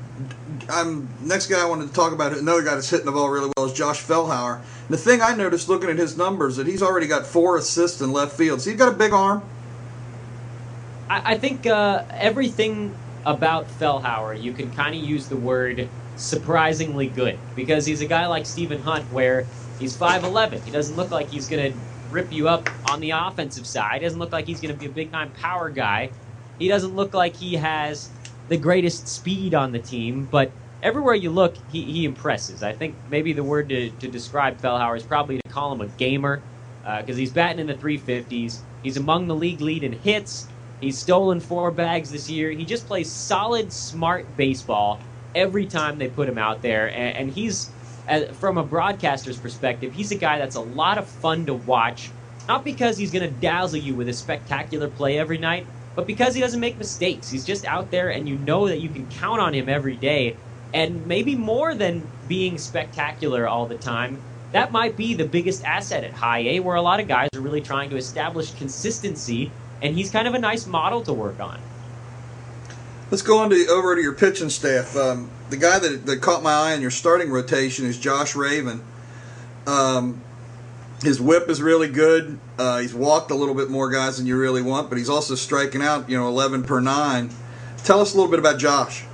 I'm 0.71 1.09
next 1.21 1.47
guy 1.47 1.61
I 1.61 1.67
wanted 1.67 1.89
to 1.89 1.95
talk 1.95 2.13
about. 2.13 2.37
Another 2.37 2.63
guy 2.63 2.75
that's 2.75 2.89
hitting 2.89 3.07
the 3.07 3.13
ball 3.13 3.29
really 3.29 3.53
well 3.57 3.67
is 3.67 3.73
Josh 3.75 4.03
Fellhauer. 4.03 4.63
The 4.89 4.97
thing 4.97 5.21
I 5.21 5.35
noticed 5.35 5.69
looking 5.69 5.91
at 5.91 5.99
his 5.99 6.17
numbers 6.17 6.57
that 6.57 6.67
he's 6.67 6.83
already 6.83 7.07
got 7.07 7.27
four 7.27 7.59
assists 7.59 8.01
in 8.01 8.13
left 8.13 8.37
field. 8.37 8.63
So 8.63 8.71
he's 8.71 8.79
got 8.79 8.89
a 8.89 8.97
big 8.97 9.13
arm. 9.13 9.43
I, 11.09 11.23
I 11.35 11.39
think 11.39 11.67
uh, 11.67 12.05
everything 12.11 12.99
about 13.25 13.69
Fellhauer, 13.69 14.41
you 14.41 14.53
can 14.53 14.71
kind 14.71 14.95
of 14.95 15.01
use 15.01 15.29
the 15.29 15.37
word 15.37 15.95
surprisingly 16.15 17.11
good 17.11 17.43
because 17.55 17.87
he's 17.87 18.01
a 18.01 18.07
guy 18.07 18.27
like 18.27 18.47
Stephen 18.47 18.81
Hunt 18.83 19.11
where 19.11 19.51
he's 19.79 19.97
5'11. 19.97 20.65
He 20.65 20.71
doesn't 20.71 20.97
look 20.97 21.11
like 21.11 21.29
he's 21.29 21.49
going 21.49 21.73
to 21.73 21.81
rip 22.09 22.33
you 22.33 22.49
up 22.49 22.71
on 22.85 23.01
the 23.01 23.11
offensive 23.11 23.67
side. 23.67 24.01
He 24.01 24.07
doesn't 24.07 24.19
look 24.19 24.33
like 24.33 24.47
he's 24.47 24.61
going 24.61 24.73
to 24.73 24.79
be 24.79 24.87
a 24.87 24.91
big 24.91 25.13
time 25.13 25.33
power 25.33 25.71
guy. 25.71 26.15
He 26.59 26.69
doesn't 26.69 26.95
look 26.95 27.15
like 27.15 27.37
he 27.37 27.55
has 27.55 28.13
the 28.49 28.57
greatest 28.57 29.09
speed 29.09 29.55
on 29.55 29.73
the 29.73 29.79
team, 29.79 30.27
but 30.27 30.59
everywhere 30.83 31.15
you 31.15 31.31
look, 31.31 31.57
he, 31.67 31.93
he 31.93 32.05
impresses. 32.05 32.63
I 32.63 32.73
think 32.73 33.01
maybe 33.07 33.33
the 33.33 33.45
word 33.45 33.69
to, 33.69 33.91
to 33.91 34.09
describe 34.09 34.61
Fellhauer 34.61 34.97
is 34.97 35.05
probably 35.05 35.37
to 35.37 35.53
call 35.53 35.73
him 35.73 35.81
a 35.83 35.89
gamer 35.89 36.49
because 36.83 37.17
uh, 37.17 37.19
he's 37.19 37.33
batting 37.33 37.61
in 37.61 37.67
the 37.67 37.75
350s. 37.75 38.65
He's 38.83 38.97
among 38.97 39.27
the 39.27 39.37
league 39.37 39.61
lead 39.61 39.85
in 39.85 39.93
hits. 39.93 40.49
He's 40.81 40.99
stolen 40.99 41.41
four 41.41 41.71
bags 41.71 42.11
this 42.11 42.31
year. 42.31 42.51
He 42.51 42.65
just 42.65 42.87
plays 42.87 43.11
solid, 43.11 43.73
smart 43.73 44.37
baseball 44.37 45.01
every 45.35 45.67
time 45.67 45.99
they 45.99 46.09
put 46.09 46.29
him 46.29 46.39
out 46.39 46.63
there. 46.63 46.87
And, 46.89 47.17
and 47.17 47.31
he's, 47.31 47.71
uh, 48.09 48.27
from 48.27 48.59
a 48.59 48.63
broadcaster's 48.63 49.39
perspective, 49.39 49.93
he's 49.93 50.13
a 50.13 50.17
guy 50.17 50.39
that's 50.39 50.57
a 50.57 50.61
lot 50.61 50.99
of 50.99 51.09
fun 51.09 51.47
to 51.47 51.55
watch. 51.55 52.11
Not 52.47 52.65
because 52.65 52.97
he's 52.97 53.11
going 53.11 53.29
to 53.29 53.41
dazzle 53.41 53.79
you 53.79 53.95
with 53.95 54.09
a 54.09 54.13
spectacular 54.13 54.89
play 54.89 55.19
every 55.19 55.37
night, 55.37 55.67
but 55.95 56.07
because 56.07 56.35
he 56.35 56.41
doesn't 56.41 56.61
make 56.61 56.79
mistakes. 56.79 57.29
He's 57.29 57.45
just 57.45 57.67
out 57.67 57.91
there, 57.91 58.11
and 58.11 58.29
you 58.29 58.39
know 58.39 58.69
that 58.69 58.79
you 58.79 58.89
can 58.89 59.07
count 59.09 59.41
on 59.41 59.53
him 59.53 59.69
every 59.69 59.97
day. 59.97 60.37
And 60.73 61.07
maybe 61.07 61.35
more 61.35 61.75
than 61.75 62.07
being 62.29 62.57
spectacular 62.57 63.49
all 63.49 63.67
the 63.67 63.77
time, 63.77 64.19
that 64.53 64.73
might 64.73 64.97
be 64.97 65.13
the 65.15 65.27
biggest 65.27 65.65
asset 65.65 66.05
at 66.05 66.13
high 66.13 66.41
A, 66.41 66.61
where 66.61 66.77
a 66.77 66.83
lot 66.83 67.01
of 67.01 67.09
guys 67.09 67.29
are 67.35 67.41
really 67.41 67.61
trying 67.61 67.91
to 67.91 67.97
establish 67.97 68.55
consistency 68.55 69.51
and 69.83 69.95
he's 69.95 70.11
kind 70.11 70.29
of 70.29 70.35
a 70.35 70.39
nice 70.39 70.67
model 70.67 71.03
to 71.03 71.13
work 71.13 71.41
on. 71.41 71.61
Let's 73.11 73.23
go 73.23 73.39
on 73.39 73.51
to 73.51 73.67
over 73.71 73.95
to 73.95 74.03
your 74.03 74.13
pitching 74.13 74.51
staff. 74.51 74.95
Um, 74.97 75.31
the 75.49 75.57
guy 75.57 75.79
that, 75.79 76.05
that 76.07 76.21
caught 76.21 76.43
my 76.43 76.53
eye 76.53 76.75
in 76.75 76.83
your 76.83 76.91
starting 76.91 77.31
rotation 77.31 77.87
is 77.87 77.99
Josh 77.99 78.35
Ravin. 78.37 78.83
Um, 79.67 80.21
his 81.03 81.21
whip 81.21 81.49
is 81.49 81.63
really 81.63 81.89
good. 81.89 82.39
Uh, 82.59 82.81
he's 82.81 82.95
walked 82.95 83.31
a 83.31 83.35
little 83.35 83.55
bit 83.55 83.71
more 83.71 83.91
guys 83.91 84.19
than 84.19 84.27
you 84.27 84.39
really 84.39 84.63
want, 84.63 84.89
but 84.89 84.99
he's 84.99 85.09
also 85.09 85.35
striking 85.35 85.81
out, 85.81 86.11
you 86.11 86.19
know, 86.19 86.29
11 86.29 86.65
per 86.65 86.81
nine. 86.81 87.31
Tell 87.85 88.01
us 88.01 88.13
a 88.13 88.17
little 88.17 88.31
bit 88.31 88.41
about 88.41 88.59
Josh. 88.59 89.05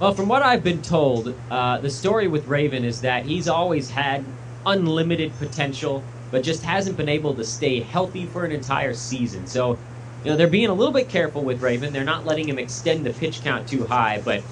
Well, 0.00 0.14
from 0.14 0.28
what 0.28 0.42
I've 0.42 0.64
been 0.64 0.80
told, 0.80 1.34
uh, 1.50 1.78
the 1.78 1.90
story 1.90 2.28
with 2.28 2.46
Ravin 2.46 2.84
is 2.84 3.00
that 3.02 3.26
he's 3.26 3.48
always 3.48 3.90
had 3.90 4.24
unlimited 4.64 5.36
potential 5.38 6.02
but 6.30 6.42
just 6.42 6.62
hasn't 6.62 6.96
been 6.96 7.08
able 7.08 7.34
to 7.34 7.44
stay 7.44 7.80
healthy 7.80 8.26
for 8.26 8.44
an 8.44 8.52
entire 8.52 8.94
season. 8.94 9.46
So, 9.46 9.78
you 10.24 10.30
know, 10.30 10.36
they're 10.36 10.48
being 10.48 10.68
a 10.68 10.74
little 10.74 10.92
bit 10.92 11.08
careful 11.08 11.44
with 11.44 11.62
Ravin. 11.62 11.92
They're 11.92 12.04
not 12.04 12.26
letting 12.26 12.48
him 12.48 12.58
extend 12.58 13.06
the 13.06 13.12
pitch 13.12 13.42
count 13.42 13.68
too 13.68 13.86
high, 13.86 14.20
but 14.24 14.44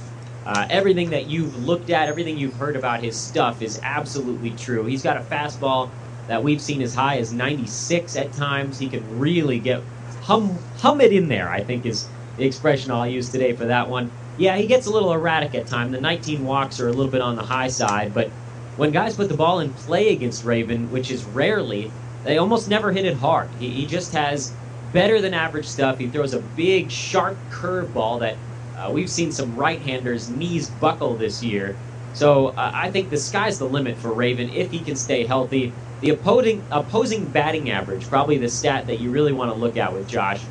uh, 0.47 0.67
everything 0.71 1.11
that 1.11 1.27
you've 1.27 1.57
looked 1.57 1.91
at, 1.91 2.09
everything 2.09 2.39
you've 2.39 2.57
heard 2.57 2.77
about 2.77 3.03
his 3.03 3.21
stuff 3.21 3.63
is 3.63 3.81
absolutely 3.83 4.53
true. 4.53 4.85
He's 4.87 5.03
got 5.03 5.17
a 5.17 5.21
fastball 5.21 5.91
that 6.29 6.43
we've 6.43 6.63
seen 6.63 6.83
as 6.83 6.95
high 6.95 7.19
as 7.19 7.33
96 7.33 8.17
at 8.17 8.33
times. 8.33 8.79
He 8.79 8.89
can 8.89 9.19
really 9.19 9.59
get 9.59 9.83
hum 10.21 10.59
hum 10.77 11.01
it 11.01 11.13
in 11.13 11.29
there. 11.29 11.51
I 11.51 11.65
think 11.65 11.85
is 11.85 12.13
the 12.37 12.45
expression 12.45 12.93
I'll 12.93 13.07
use 13.07 13.31
today 13.31 13.55
for 13.55 13.67
that 13.67 13.89
one. 13.89 14.13
Yeah, 14.37 14.57
he 14.57 14.67
gets 14.67 14.87
a 14.87 14.91
little 14.91 15.13
erratic 15.13 15.55
at 15.55 15.67
times. 15.67 15.93
The 15.93 16.01
19 16.01 16.45
walks 16.45 16.79
are 16.81 16.89
a 16.89 16.93
little 16.93 17.11
bit 17.11 17.23
on 17.23 17.37
the 17.37 17.43
high 17.43 17.69
side, 17.69 18.15
but 18.15 18.37
when 18.77 18.91
guys 18.91 19.17
put 19.17 19.29
the 19.29 19.37
ball 19.37 19.61
in 19.61 19.73
play 19.73 20.13
against 20.13 20.45
Ravin, 20.45 20.91
which 20.91 21.11
is 21.11 21.25
rarely, 21.25 21.91
they 22.25 22.39
almost 22.39 22.69
never 22.69 22.93
hit 22.93 23.05
it 23.05 23.17
hard. 23.17 23.49
He, 23.59 23.71
he 23.71 23.87
just 23.87 24.13
has 24.13 24.53
better 24.93 25.21
than 25.21 25.35
average 25.35 25.67
stuff. 25.67 25.99
He 25.99 26.09
throws 26.09 26.35
a 26.35 26.41
big, 26.41 26.91
sharp 26.91 27.39
curveball 27.51 28.21
that 28.21 28.37
uh, 28.77 28.91
we've 28.93 29.11
seen 29.11 29.33
some 29.33 29.57
right 29.57 29.81
handers' 29.81 30.29
knees 30.29 30.69
buckle 30.69 31.17
this 31.17 31.43
year. 31.43 31.77
So 32.13 32.49
uh, 32.49 32.71
I 32.75 32.91
think 32.91 33.11
the 33.11 33.17
sky's 33.17 33.59
the 33.59 33.69
limit 33.69 33.97
for 33.97 34.13
Ravin 34.13 34.51
if 34.51 34.71
he 34.71 34.81
can 34.81 34.97
stay 34.97 35.25
healthy. 35.25 35.73
The 36.01 36.11
opposing, 36.11 36.63
opposing 36.71 37.27
batting 37.27 37.71
average, 37.71 38.07
probably 38.09 38.39
the 38.39 38.49
stat 38.49 38.87
that 38.89 39.01
you 39.01 39.11
really 39.11 39.33
want 39.33 39.53
to 39.53 39.59
look 39.59 39.77
at 39.77 39.93
with 39.93 40.07
Josh. 40.09 40.43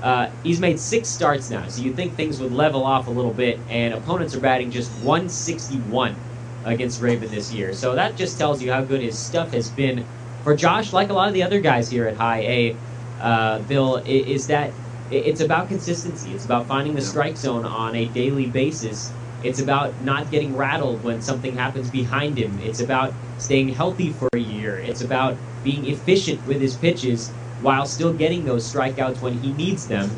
Uh, 0.00 0.30
he's 0.42 0.58
made 0.58 0.80
six 0.80 1.08
starts 1.08 1.48
now, 1.48 1.68
so 1.68 1.80
you'd 1.80 1.94
think 1.94 2.14
things 2.14 2.40
would 2.40 2.52
level 2.52 2.84
off 2.84 3.06
a 3.06 3.10
little 3.10 3.32
bit, 3.32 3.60
and 3.68 3.94
opponents 3.94 4.34
are 4.34 4.40
batting 4.40 4.72
just 4.72 4.90
161 5.04 6.16
against 6.64 7.00
Ravin 7.00 7.30
this 7.30 7.52
year. 7.52 7.72
So 7.72 7.94
that 7.94 8.16
just 8.16 8.38
tells 8.38 8.62
you 8.62 8.72
how 8.72 8.82
good 8.82 9.00
his 9.00 9.18
stuff 9.18 9.52
has 9.52 9.70
been. 9.70 10.04
For 10.44 10.56
Josh, 10.56 10.92
like 10.92 11.10
a 11.10 11.12
lot 11.12 11.28
of 11.28 11.34
the 11.34 11.42
other 11.42 11.60
guys 11.60 11.88
here 11.88 12.06
at 12.08 12.16
High 12.16 12.40
A, 12.40 12.76
uh, 13.20 13.58
Bill, 13.60 13.96
is 14.04 14.48
that 14.48 14.72
it's 15.10 15.40
about 15.40 15.68
consistency. 15.68 16.32
It's 16.32 16.44
about 16.44 16.66
finding 16.66 16.94
the 16.94 17.02
strike 17.02 17.36
zone 17.36 17.64
on 17.64 17.94
a 17.94 18.06
daily 18.06 18.46
basis. 18.46 19.12
It's 19.44 19.60
about 19.60 20.00
not 20.02 20.30
getting 20.30 20.56
rattled 20.56 21.02
when 21.04 21.20
something 21.20 21.56
happens 21.56 21.90
behind 21.90 22.38
him. 22.38 22.58
It's 22.62 22.80
about 22.80 23.12
staying 23.38 23.68
healthy 23.70 24.12
for 24.12 24.28
a 24.32 24.38
year. 24.38 24.78
It's 24.78 25.02
about 25.02 25.36
being 25.64 25.86
efficient 25.86 26.44
with 26.46 26.60
his 26.60 26.74
pitches 26.76 27.30
while 27.60 27.86
still 27.86 28.12
getting 28.12 28.44
those 28.44 28.72
strikeouts 28.72 29.20
when 29.20 29.34
he 29.34 29.52
needs 29.52 29.86
them. 29.86 30.10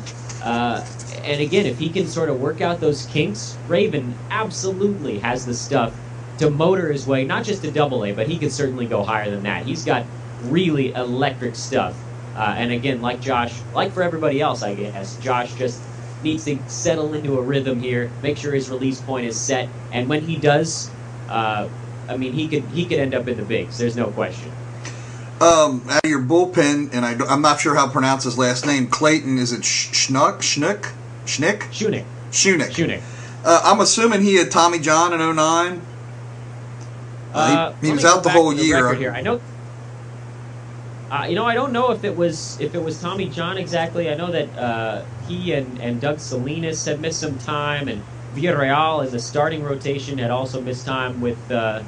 Uh, 0.43 0.85
and 1.23 1.41
again, 1.41 1.65
if 1.65 1.79
he 1.79 1.89
can 1.89 2.07
sort 2.07 2.29
of 2.29 2.39
work 2.39 2.61
out 2.61 2.79
those 2.79 3.05
kinks, 3.07 3.57
Ravin 3.67 4.13
absolutely 4.29 5.19
has 5.19 5.45
the 5.45 5.53
stuff 5.53 5.93
to 6.39 6.49
motor 6.49 6.91
his 6.91 7.07
way, 7.07 7.25
not 7.25 7.43
just 7.43 7.61
to 7.63 7.71
double 7.71 8.05
A, 8.05 8.11
but 8.11 8.27
he 8.27 8.37
could 8.37 8.51
certainly 8.51 8.85
go 8.85 9.03
higher 9.03 9.29
than 9.29 9.43
that. 9.43 9.65
He's 9.65 9.85
got 9.85 10.05
really 10.43 10.93
electric 10.93 11.55
stuff. 11.55 11.97
Uh, 12.35 12.53
and 12.57 12.71
again, 12.71 13.01
like 13.01 13.21
Josh, 13.21 13.53
like 13.73 13.93
for 13.93 14.03
everybody 14.03 14.41
else, 14.41 14.61
I 14.61 14.75
guess, 14.75 15.17
Josh 15.17 15.53
just 15.55 15.81
needs 16.23 16.43
to 16.45 16.59
settle 16.67 17.13
into 17.13 17.37
a 17.37 17.41
rhythm 17.41 17.79
here, 17.79 18.11
make 18.21 18.37
sure 18.37 18.53
his 18.53 18.69
release 18.69 18.99
point 18.99 19.25
is 19.25 19.39
set, 19.39 19.69
and 19.93 20.09
when 20.09 20.21
he 20.21 20.35
does, 20.35 20.91
uh, 21.29 21.69
I 22.09 22.17
mean, 22.17 22.33
he 22.33 22.47
could 22.47 22.63
he 22.65 22.85
could 22.85 22.99
end 22.99 23.13
up 23.13 23.27
in 23.27 23.37
the 23.37 23.43
bigs. 23.43 23.77
There's 23.77 23.95
no 23.95 24.07
question. 24.07 24.51
Um, 25.41 25.83
out 25.89 26.01
of 26.03 26.09
your 26.09 26.21
bullpen, 26.21 26.93
and 26.93 27.05
I, 27.05 27.33
am 27.33 27.41
not 27.41 27.59
sure 27.59 27.75
how 27.75 27.87
to 27.87 27.91
pronounce 27.91 28.23
his 28.23 28.37
last 28.37 28.65
name. 28.65 28.87
Clayton, 28.87 29.37
is 29.37 29.51
it 29.51 29.61
Schnuck? 29.61 30.39
Schnuck? 30.39 30.93
Schnick? 31.25 31.59
Shunick. 31.71 32.05
Shunick. 32.31 32.69
Shunick. 32.69 33.01
Uh, 33.43 33.61
I'm 33.63 33.81
assuming 33.81 34.21
he 34.21 34.35
had 34.35 34.49
Tommy 34.49 34.79
John 34.79 35.13
in 35.13 35.35
09. 35.35 35.81
Uh, 37.35 37.73
he, 37.81 37.87
he 37.87 37.93
was 37.93 38.05
out 38.05 38.23
the 38.23 38.29
whole 38.29 38.51
the 38.51 38.63
year. 38.63 38.93
Here. 38.93 39.11
I 39.11 39.21
know. 39.21 39.41
Uh, 41.11 41.25
you 41.29 41.35
know, 41.35 41.45
I 41.45 41.53
don't 41.53 41.71
know 41.71 41.91
if 41.91 42.03
it 42.03 42.15
was 42.15 42.59
if 42.59 42.73
it 42.73 42.81
was 42.81 42.99
Tommy 42.99 43.29
John 43.29 43.57
exactly. 43.57 44.09
I 44.09 44.15
know 44.15 44.31
that 44.31 44.57
uh, 44.57 45.05
he 45.27 45.53
and, 45.53 45.79
and 45.79 46.01
Doug 46.01 46.19
Salinas 46.19 46.85
had 46.85 46.99
missed 46.99 47.19
some 47.19 47.37
time, 47.39 47.87
and 47.87 48.01
Villarreal 48.33 49.05
in 49.05 49.11
the 49.11 49.19
starting 49.19 49.63
rotation 49.63 50.17
had 50.17 50.31
also 50.31 50.61
missed 50.61 50.85
time 50.85 51.21
with 51.21 51.51
uh, 51.51 51.83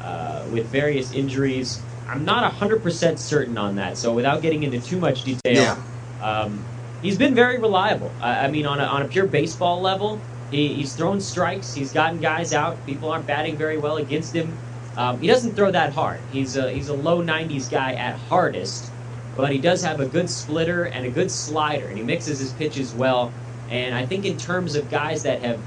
uh, 0.00 0.44
with 0.52 0.66
various 0.66 1.12
injuries. 1.12 1.80
I'm 2.08 2.24
not 2.24 2.50
hundred 2.54 2.82
percent 2.82 3.20
certain 3.20 3.58
on 3.58 3.76
that. 3.76 3.96
So 3.98 4.12
without 4.12 4.42
getting 4.42 4.62
into 4.62 4.80
too 4.80 4.98
much 4.98 5.22
detail, 5.22 5.54
yeah. 5.54 5.76
um, 6.22 6.64
he's 7.02 7.18
been 7.18 7.34
very 7.34 7.58
reliable. 7.58 8.10
I, 8.20 8.46
I 8.46 8.50
mean, 8.50 8.66
on 8.66 8.80
a, 8.80 8.84
on 8.84 9.02
a 9.02 9.08
pure 9.08 9.26
baseball 9.26 9.80
level, 9.80 10.20
he, 10.50 10.74
he's 10.74 10.94
thrown 10.94 11.20
strikes. 11.20 11.74
He's 11.74 11.92
gotten 11.92 12.20
guys 12.20 12.52
out. 12.52 12.84
People 12.86 13.10
aren't 13.10 13.26
batting 13.26 13.56
very 13.56 13.76
well 13.76 13.98
against 13.98 14.34
him. 14.34 14.56
Um, 14.98 15.20
he 15.20 15.28
doesn't 15.28 15.54
throw 15.54 15.70
that 15.70 15.92
hard. 15.92 16.18
He's 16.32 16.56
a, 16.56 16.72
he's 16.72 16.88
a 16.88 16.94
low 16.94 17.22
90s 17.22 17.70
guy 17.70 17.94
at 17.94 18.16
hardest, 18.16 18.90
but 19.36 19.52
he 19.52 19.58
does 19.58 19.80
have 19.84 20.00
a 20.00 20.06
good 20.06 20.28
splitter 20.28 20.86
and 20.86 21.06
a 21.06 21.08
good 21.08 21.30
slider, 21.30 21.86
and 21.86 21.96
he 21.96 22.02
mixes 22.02 22.40
his 22.40 22.52
pitches 22.54 22.92
well. 22.94 23.32
And 23.70 23.94
I 23.94 24.04
think 24.04 24.24
in 24.24 24.36
terms 24.36 24.74
of 24.74 24.90
guys 24.90 25.22
that 25.22 25.40
have 25.42 25.60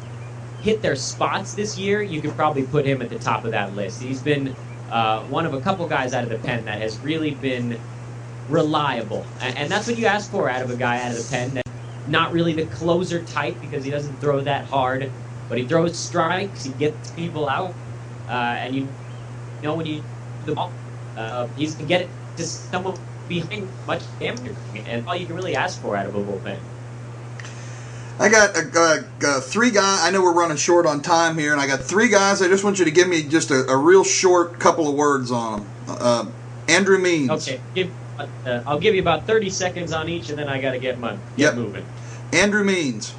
hit 0.62 0.82
their 0.82 0.98
spots 0.98 1.54
this 1.54 1.78
year, 1.78 2.02
you 2.02 2.20
could 2.20 2.36
probably 2.36 2.64
put 2.64 2.86
him 2.86 3.02
at 3.02 3.10
the 3.10 3.20
top 3.20 3.46
of 3.46 3.52
that 3.52 3.74
list. 3.74 4.02
He's 4.02 4.22
been 4.22 4.54
uh, 4.92 5.24
one 5.24 5.46
of 5.46 5.54
a 5.54 5.62
couple 5.62 5.88
guys 5.88 6.14
out 6.14 6.26
of 6.26 6.30
the 6.30 6.38
pen 6.40 6.66
that 6.66 6.82
has 6.82 7.00
really 7.00 7.32
been 7.32 7.80
reliable, 8.50 9.26
and, 9.40 9.58
and 9.58 9.72
that's 9.72 9.88
what 9.88 9.98
you 9.98 10.08
ask 10.08 10.30
for 10.30 10.50
out 10.50 10.62
of 10.62 10.70
a 10.72 10.76
guy 10.76 11.02
out 11.02 11.12
of 11.12 11.18
the 11.18 11.34
pen. 11.34 11.62
Not 12.10 12.34
really 12.34 12.52
the 12.52 12.66
closer 12.66 13.24
type 13.24 13.56
because 13.62 13.86
he 13.86 13.92
doesn't 13.92 14.18
throw 14.20 14.42
that 14.42 14.66
hard, 14.66 15.10
but 15.48 15.58
he 15.58 15.66
throws 15.66 15.98
strikes, 15.98 16.66
he 16.66 16.74
gets 16.74 17.12
people 17.12 17.48
out, 17.48 17.74
uh, 18.28 18.32
and 18.34 18.76
you 18.76 18.90
know, 19.64 19.76
when 19.76 19.86
you 19.86 20.04
the 20.46 20.56
ball, 20.56 20.72
uh, 21.18 21.48
he's 21.56 21.76
to 21.76 21.84
get 21.84 22.02
it 22.02 22.10
to 22.38 22.44
someone 22.44 22.98
behind 23.28 23.68
much 23.88 24.02
damage, 24.20 24.56
and 24.76 25.08
all 25.08 25.16
you 25.16 25.26
can 25.26 25.36
really 25.36 25.56
ask 25.56 25.82
for 25.82 25.96
out 25.96 26.06
of 26.06 26.16
a 26.16 26.20
bullpen. 26.20 26.60
I 28.20 28.30
got 28.30 28.56
uh, 28.56 29.28
uh, 29.28 29.42
three 29.42 29.72
guys. 29.72 30.02
I 30.02 30.12
know 30.12 30.22
we're 30.22 30.34
running 30.34 30.58
short 30.58 30.86
on 30.86 31.02
time 31.02 31.38
here, 31.38 31.54
and 31.54 31.62
I 31.62 31.66
got 31.66 31.82
three 31.82 32.08
guys. 32.08 32.42
I 32.42 32.48
just 32.48 32.64
want 32.64 32.78
you 32.78 32.86
to 32.86 32.92
give 32.92 33.08
me 33.08 33.24
just 33.24 33.50
a, 33.50 33.66
a 33.68 33.78
real 33.78 34.04
short 34.04 34.60
couple 34.60 34.88
of 34.88 34.96
words 34.96 35.32
on 35.32 35.62
them. 35.62 35.70
Uh, 35.88 36.26
Andrew 36.68 37.00
Means. 37.00 37.30
Okay, 37.32 37.60
give, 37.74 37.92
uh, 38.20 38.62
I'll 38.68 38.80
give 38.80 38.94
you 38.94 39.02
about 39.02 39.26
thirty 39.26 39.50
seconds 39.50 39.92
on 39.92 40.08
each, 40.08 40.30
and 40.30 40.38
then 40.38 40.48
I 40.48 40.62
got 40.62 40.74
to 40.74 40.80
get 40.80 41.00
my 41.00 41.12
get 41.12 41.22
yep. 41.38 41.56
moving. 41.56 41.86
Andrew 42.32 42.64
Means. 42.64 43.14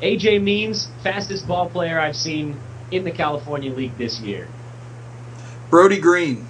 AJ 0.00 0.42
Means, 0.42 0.88
fastest 1.02 1.48
ball 1.48 1.68
player 1.68 1.98
I've 1.98 2.16
seen 2.16 2.58
in 2.90 3.04
the 3.04 3.10
California 3.10 3.72
League 3.72 3.96
this 3.98 4.20
year. 4.20 4.48
Brody 5.70 5.98
Green. 5.98 6.46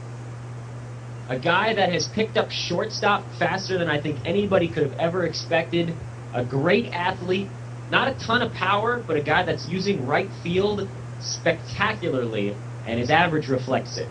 A 1.28 1.38
guy 1.38 1.74
that 1.74 1.92
has 1.92 2.06
picked 2.06 2.36
up 2.36 2.50
shortstop 2.50 3.24
faster 3.38 3.78
than 3.78 3.88
I 3.88 4.00
think 4.00 4.18
anybody 4.24 4.68
could 4.68 4.84
have 4.84 4.98
ever 4.98 5.24
expected. 5.24 5.94
A 6.34 6.44
great 6.44 6.92
athlete, 6.92 7.48
not 7.90 8.08
a 8.08 8.14
ton 8.14 8.42
of 8.42 8.52
power, 8.52 9.02
but 9.06 9.16
a 9.16 9.22
guy 9.22 9.42
that's 9.42 9.68
using 9.68 10.06
right 10.06 10.28
field 10.42 10.88
spectacularly, 11.20 12.54
and 12.86 13.00
his 13.00 13.10
average 13.10 13.48
reflects 13.48 13.96
it. 13.96 14.06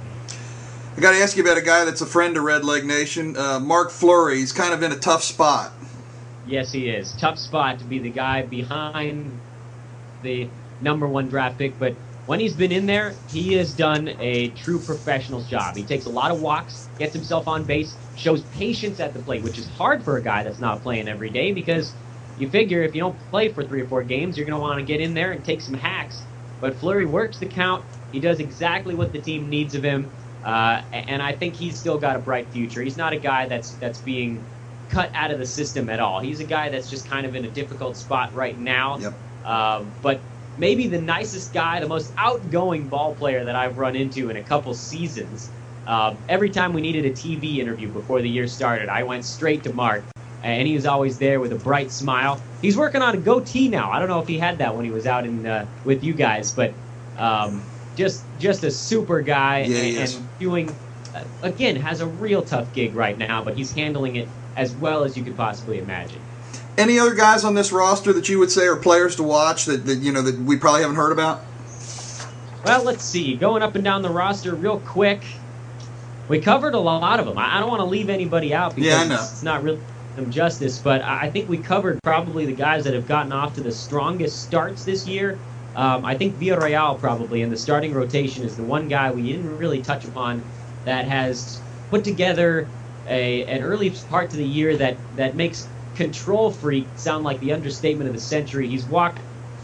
I 0.97 1.01
got 1.01 1.11
to 1.11 1.17
ask 1.17 1.37
you 1.37 1.43
about 1.43 1.57
a 1.57 1.61
guy 1.61 1.85
that's 1.85 2.01
a 2.01 2.05
friend 2.05 2.35
of 2.35 2.43
Red 2.43 2.65
Leg 2.65 2.85
Nation, 2.85 3.37
uh, 3.37 3.59
Mark 3.59 3.91
Fleury. 3.91 4.37
He's 4.37 4.53
kind 4.53 4.73
of 4.73 4.81
in 4.81 4.91
a 4.91 4.97
tough 4.97 5.23
spot. 5.23 5.71
Yes, 6.47 6.71
he 6.71 6.89
is. 6.89 7.13
Tough 7.13 7.37
spot 7.37 7.79
to 7.79 7.85
be 7.85 7.99
the 7.99 8.09
guy 8.09 8.43
behind 8.43 9.39
the 10.23 10.49
number 10.81 11.07
one 11.07 11.27
draft 11.27 11.57
pick, 11.57 11.77
but 11.79 11.95
when 12.25 12.39
he's 12.39 12.55
been 12.55 12.71
in 12.71 12.85
there, 12.85 13.13
he 13.27 13.53
has 13.53 13.73
done 13.73 14.09
a 14.19 14.49
true 14.51 14.79
professional's 14.79 15.47
job. 15.47 15.75
He 15.75 15.83
takes 15.83 16.05
a 16.05 16.09
lot 16.09 16.31
of 16.31 16.39
walks, 16.39 16.89
gets 16.97 17.13
himself 17.13 17.47
on 17.47 17.63
base, 17.65 17.97
shows 18.15 18.43
patience 18.43 18.99
at 18.99 19.13
the 19.13 19.19
plate, 19.19 19.43
which 19.43 19.59
is 19.59 19.69
hard 19.69 20.03
for 20.03 20.17
a 20.17 20.23
guy 20.23 20.43
that's 20.43 20.59
not 20.59 20.81
playing 20.81 21.07
every 21.07 21.29
day 21.29 21.51
because 21.51 21.93
you 22.37 22.49
figure 22.49 22.81
if 22.83 22.95
you 22.95 23.01
don't 23.01 23.17
play 23.29 23.49
for 23.49 23.63
three 23.63 23.81
or 23.81 23.87
four 23.87 24.03
games, 24.03 24.37
you're 24.37 24.45
going 24.45 24.57
to 24.57 24.61
want 24.61 24.79
to 24.79 24.85
get 24.85 25.01
in 25.01 25.13
there 25.13 25.31
and 25.31 25.45
take 25.45 25.61
some 25.61 25.75
hacks. 25.75 26.27
But 26.59 26.75
Fleury 26.75 27.05
works 27.05 27.37
the 27.37 27.45
count. 27.45 27.85
He 28.11 28.19
does 28.19 28.39
exactly 28.39 28.95
what 28.95 29.11
the 29.11 29.21
team 29.21 29.49
needs 29.49 29.75
of 29.75 29.83
him, 29.83 30.09
uh, 30.43 30.81
and 30.91 31.21
I 31.21 31.33
think 31.33 31.55
he's 31.55 31.77
still 31.77 31.97
got 31.97 32.15
a 32.15 32.19
bright 32.19 32.51
future. 32.51 32.81
He's 32.81 32.97
not 32.97 33.13
a 33.13 33.19
guy 33.19 33.47
that's 33.47 33.71
that's 33.75 33.99
being 33.99 34.49
cut 34.89 35.11
out 35.13 35.31
of 35.31 35.39
the 35.39 35.45
system 35.45 35.89
at 35.89 35.99
all. 35.99 36.21
He's 36.21 36.39
a 36.39 36.45
guy 36.45 36.69
that's 36.69 36.89
just 36.89 37.09
kind 37.09 37.25
of 37.25 37.35
in 37.35 37.45
a 37.45 37.51
difficult 37.51 37.97
spot 37.97 38.33
right 38.33 38.57
now. 38.57 38.97
Yep. 38.97 39.13
Uh, 39.43 39.83
but 40.01 40.21
maybe 40.57 40.87
the 40.87 41.01
nicest 41.01 41.53
guy, 41.53 41.79
the 41.79 41.87
most 41.87 42.13
outgoing 42.17 42.87
ball 42.87 43.15
player 43.15 43.45
that 43.45 43.55
I've 43.55 43.77
run 43.77 43.95
into 43.95 44.29
in 44.29 44.37
a 44.37 44.43
couple 44.43 44.73
seasons. 44.73 45.51
Uh, 45.85 46.15
every 46.27 46.49
time 46.49 46.73
we 46.73 46.81
needed 46.81 47.05
a 47.05 47.11
TV 47.11 47.57
interview 47.57 47.91
before 47.91 48.21
the 48.21 48.29
year 48.29 48.47
started, 48.47 48.89
I 48.89 49.03
went 49.03 49.25
straight 49.25 49.63
to 49.63 49.73
Mark, 49.73 50.05
and 50.41 50.67
he 50.67 50.73
was 50.73 50.85
always 50.85 51.17
there 51.19 51.39
with 51.39 51.51
a 51.51 51.57
bright 51.57 51.91
smile. 51.91 52.41
He's 52.61 52.77
working 52.77 53.01
on 53.01 53.13
a 53.15 53.17
goatee 53.17 53.67
now. 53.69 53.91
I 53.91 53.99
don't 53.99 54.07
know 54.07 54.19
if 54.19 54.27
he 54.27 54.39
had 54.39 54.57
that 54.59 54.75
when 54.75 54.85
he 54.85 54.91
was 54.91 55.05
out 55.05 55.25
in 55.25 55.45
uh, 55.45 55.67
with 55.83 56.03
you 56.03 56.13
guys, 56.13 56.53
but 56.53 56.73
um, 57.17 57.61
just 57.95 58.25
just 58.39 58.63
a 58.63 58.71
super 58.71 59.21
guy 59.21 59.59
Yeah, 59.59 59.77
and, 59.77 59.85
he 59.85 59.97
is. 59.97 60.15
and 60.15 60.29
doing 60.39 60.69
uh, 61.13 61.23
again 61.43 61.75
has 61.75 62.01
a 62.01 62.07
real 62.07 62.41
tough 62.41 62.71
gig 62.73 62.95
right 62.95 63.17
now, 63.17 63.43
but 63.43 63.55
he's 63.55 63.73
handling 63.73 64.15
it 64.15 64.29
as 64.55 64.73
well 64.73 65.03
as 65.03 65.15
you 65.17 65.23
could 65.23 65.37
possibly 65.37 65.77
imagine. 65.79 66.21
Any 66.77 66.99
other 66.99 67.13
guys 67.13 67.43
on 67.43 67.53
this 67.53 67.71
roster 67.71 68.11
that 68.13 68.27
you 68.27 68.39
would 68.39 68.51
say 68.51 68.67
are 68.67 68.75
players 68.75 69.15
to 69.15 69.23
watch 69.23 69.65
that, 69.65 69.85
that 69.85 69.95
you 69.95 70.11
know 70.11 70.21
that 70.21 70.37
we 70.39 70.57
probably 70.57 70.81
haven't 70.81 70.97
heard 70.97 71.11
about? 71.11 71.41
Well, 72.65 72.83
let's 72.83 73.05
see. 73.05 73.35
Going 73.35 73.61
up 73.61 73.75
and 73.75 73.83
down 73.83 74.01
the 74.01 74.09
roster 74.09 74.55
real 74.55 74.79
quick. 74.79 75.23
We 76.27 76.39
covered 76.41 76.73
a 76.73 76.79
lot 76.79 77.19
of 77.19 77.27
them. 77.27 77.37
I 77.37 77.59
don't 77.59 77.69
want 77.69 77.81
to 77.81 77.85
leave 77.85 78.09
anybody 78.09 78.53
out 78.53 78.75
because 78.75 79.07
Yeah, 79.07 79.13
it's 79.13 79.43
not 79.43 79.61
really 79.63 79.79
them 80.15 80.31
justice, 80.31 80.79
but 80.79 81.01
I 81.01 81.25
I 81.25 81.29
think 81.29 81.47
we 81.49 81.57
covered 81.57 82.01
probably 82.03 82.45
the 82.45 82.53
guys 82.53 82.83
that 82.85 82.93
have 82.93 83.07
gotten 83.07 83.31
off 83.31 83.55
to 83.55 83.61
the 83.61 83.71
strongest 83.71 84.41
starts 84.41 84.83
this 84.83 85.07
year. 85.07 85.39
Um, 85.75 86.05
I 86.05 86.17
think 86.17 86.39
Villarreal 86.39 86.99
probably 86.99 87.41
in 87.41 87.49
the 87.49 87.57
starting 87.57 87.93
rotation 87.93 88.43
is 88.43 88.55
the 88.55 88.63
one 88.63 88.87
guy 88.87 89.11
we 89.11 89.23
didn't 89.23 89.57
really 89.57 89.81
touch 89.81 90.05
upon 90.05 90.41
that 90.85 91.05
has 91.05 91.59
put 91.89 92.03
together 92.03 92.67
a 93.07 93.45
an 93.45 93.61
early 93.61 93.91
part 94.09 94.31
to 94.31 94.37
the 94.37 94.45
year 94.45 94.75
that 94.77 94.97
that 95.17 95.35
makes 95.35 95.67
control 95.95 96.51
freak 96.51 96.91
sound 96.95 97.23
like 97.23 97.39
the 97.39 97.51
understatement 97.53 98.07
of 98.07 98.13
the 98.15 98.21
century. 98.21 98.67
He's 98.67 98.85
walked 98.87 99.19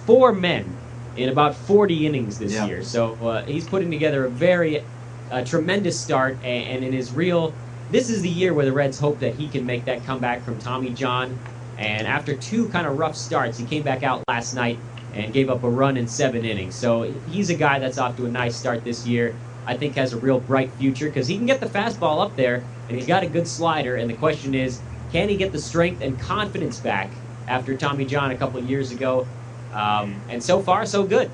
four 0.05 0.33
men 0.33 0.79
in 1.15 1.29
about 1.29 1.55
40 1.55 2.05
innings 2.05 2.37
this 2.39 2.53
Yeah. 2.53 2.67
year, 2.67 2.81
so 2.81 3.15
uh, 3.15 3.43
he's 3.45 3.67
putting 3.67 3.91
together 3.91 4.25
a 4.25 4.31
very 4.31 4.87
uh, 5.29 5.43
tremendous 5.43 6.01
start, 6.01 6.39
and, 6.43 6.67
and 6.67 6.83
in 6.85 6.93
his 6.93 7.13
real, 7.13 7.57
this 7.89 8.09
is 8.09 8.21
the 8.21 8.29
year 8.29 8.53
where 8.53 8.65
the 8.65 8.73
Reds 8.73 8.99
hope 8.99 9.19
that 9.19 9.35
he 9.35 9.49
can 9.49 9.65
make 9.65 9.85
that 9.85 10.03
comeback 10.05 10.43
from 10.43 10.57
Tommy 10.59 10.93
John. 10.93 11.41
And 11.77 12.07
after 12.07 12.35
two 12.37 12.69
kind 12.69 12.85
of 12.87 12.95
rough 12.97 13.15
starts, 13.15 13.57
he 13.57 13.65
came 13.65 13.83
back 13.83 14.03
out 14.03 14.23
last 14.29 14.53
night 14.53 14.83
and 15.11 15.33
gave 15.33 15.49
up 15.49 15.63
a 15.63 15.69
run 15.69 15.97
in 15.97 16.07
seven 16.07 16.45
innings. 16.45 16.77
So 16.77 17.03
he's 17.03 17.49
a 17.49 17.55
guy 17.55 17.79
that's 17.79 17.97
off 17.97 18.15
to 18.17 18.25
a 18.25 18.29
nice 18.29 18.57
start 18.57 18.83
this 18.83 19.05
year. 19.05 19.39
I 19.65 19.77
think 19.77 19.95
has 19.95 20.13
a 20.13 20.19
real 20.19 20.39
bright 20.39 20.73
future 20.73 21.07
because 21.07 21.27
he 21.27 21.37
can 21.37 21.45
get 21.45 21.59
the 21.59 21.67
fastball 21.67 22.23
up 22.23 22.35
there, 22.35 22.69
and 22.87 22.97
he's 22.97 23.07
got 23.07 23.23
a 23.23 23.27
good 23.29 23.47
slider. 23.47 23.95
And 23.95 24.09
the 24.09 24.15
question 24.15 24.53
is, 24.53 24.83
can 25.11 25.29
he 25.29 25.35
get 25.35 25.51
the 25.51 25.59
strength 25.59 26.01
and 26.01 26.19
confidence 26.19 26.79
back 26.79 27.09
after 27.47 27.75
Tommy 27.75 28.05
John 28.05 28.31
a 28.31 28.37
couple 28.37 28.59
of 28.59 28.69
years 28.69 28.91
ago? 28.91 29.27
Um, 29.73 30.21
and 30.29 30.43
so 30.43 30.61
far, 30.61 30.85
so 30.85 31.03
good. 31.03 31.31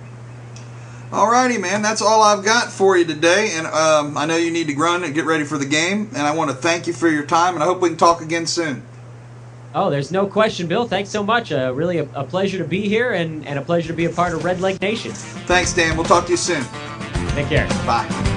Alrighty, 1.11 1.59
man. 1.59 1.81
That's 1.81 2.01
all 2.01 2.21
I've 2.21 2.43
got 2.43 2.69
for 2.69 2.97
you 2.97 3.05
today, 3.05 3.51
and 3.53 3.65
um, 3.67 4.17
I 4.17 4.25
know 4.25 4.35
you 4.35 4.51
need 4.51 4.67
to 4.67 4.75
run 4.75 5.05
and 5.05 5.15
get 5.15 5.25
ready 5.25 5.45
for 5.45 5.57
the 5.57 5.65
game. 5.65 6.09
And 6.09 6.27
I 6.27 6.35
want 6.35 6.51
to 6.51 6.55
thank 6.55 6.85
you 6.85 6.93
for 6.93 7.07
your 7.07 7.25
time, 7.25 7.53
and 7.53 7.63
I 7.63 7.65
hope 7.65 7.79
we 7.79 7.89
can 7.89 7.97
talk 7.97 8.21
again 8.21 8.45
soon. 8.45 8.83
Oh, 9.73 9.89
there's 9.89 10.11
no 10.11 10.27
question, 10.27 10.67
Bill. 10.67 10.87
Thanks 10.87 11.09
so 11.09 11.23
much. 11.23 11.51
Uh, 11.51 11.71
really 11.73 11.99
a, 11.99 12.09
a 12.13 12.23
pleasure 12.23 12.57
to 12.57 12.65
be 12.65 12.89
here 12.89 13.13
and, 13.13 13.45
and 13.47 13.57
a 13.57 13.61
pleasure 13.61 13.89
to 13.89 13.93
be 13.93 14.05
a 14.05 14.09
part 14.09 14.33
of 14.33 14.41
Redleg 14.41 14.81
Nation. 14.81 15.11
Thanks, 15.11 15.73
Dan. 15.73 15.95
We'll 15.95 16.05
talk 16.05 16.25
to 16.25 16.31
you 16.31 16.37
soon. 16.37 16.63
Take 17.35 17.47
care. 17.47 17.67
Bye. 17.85 18.36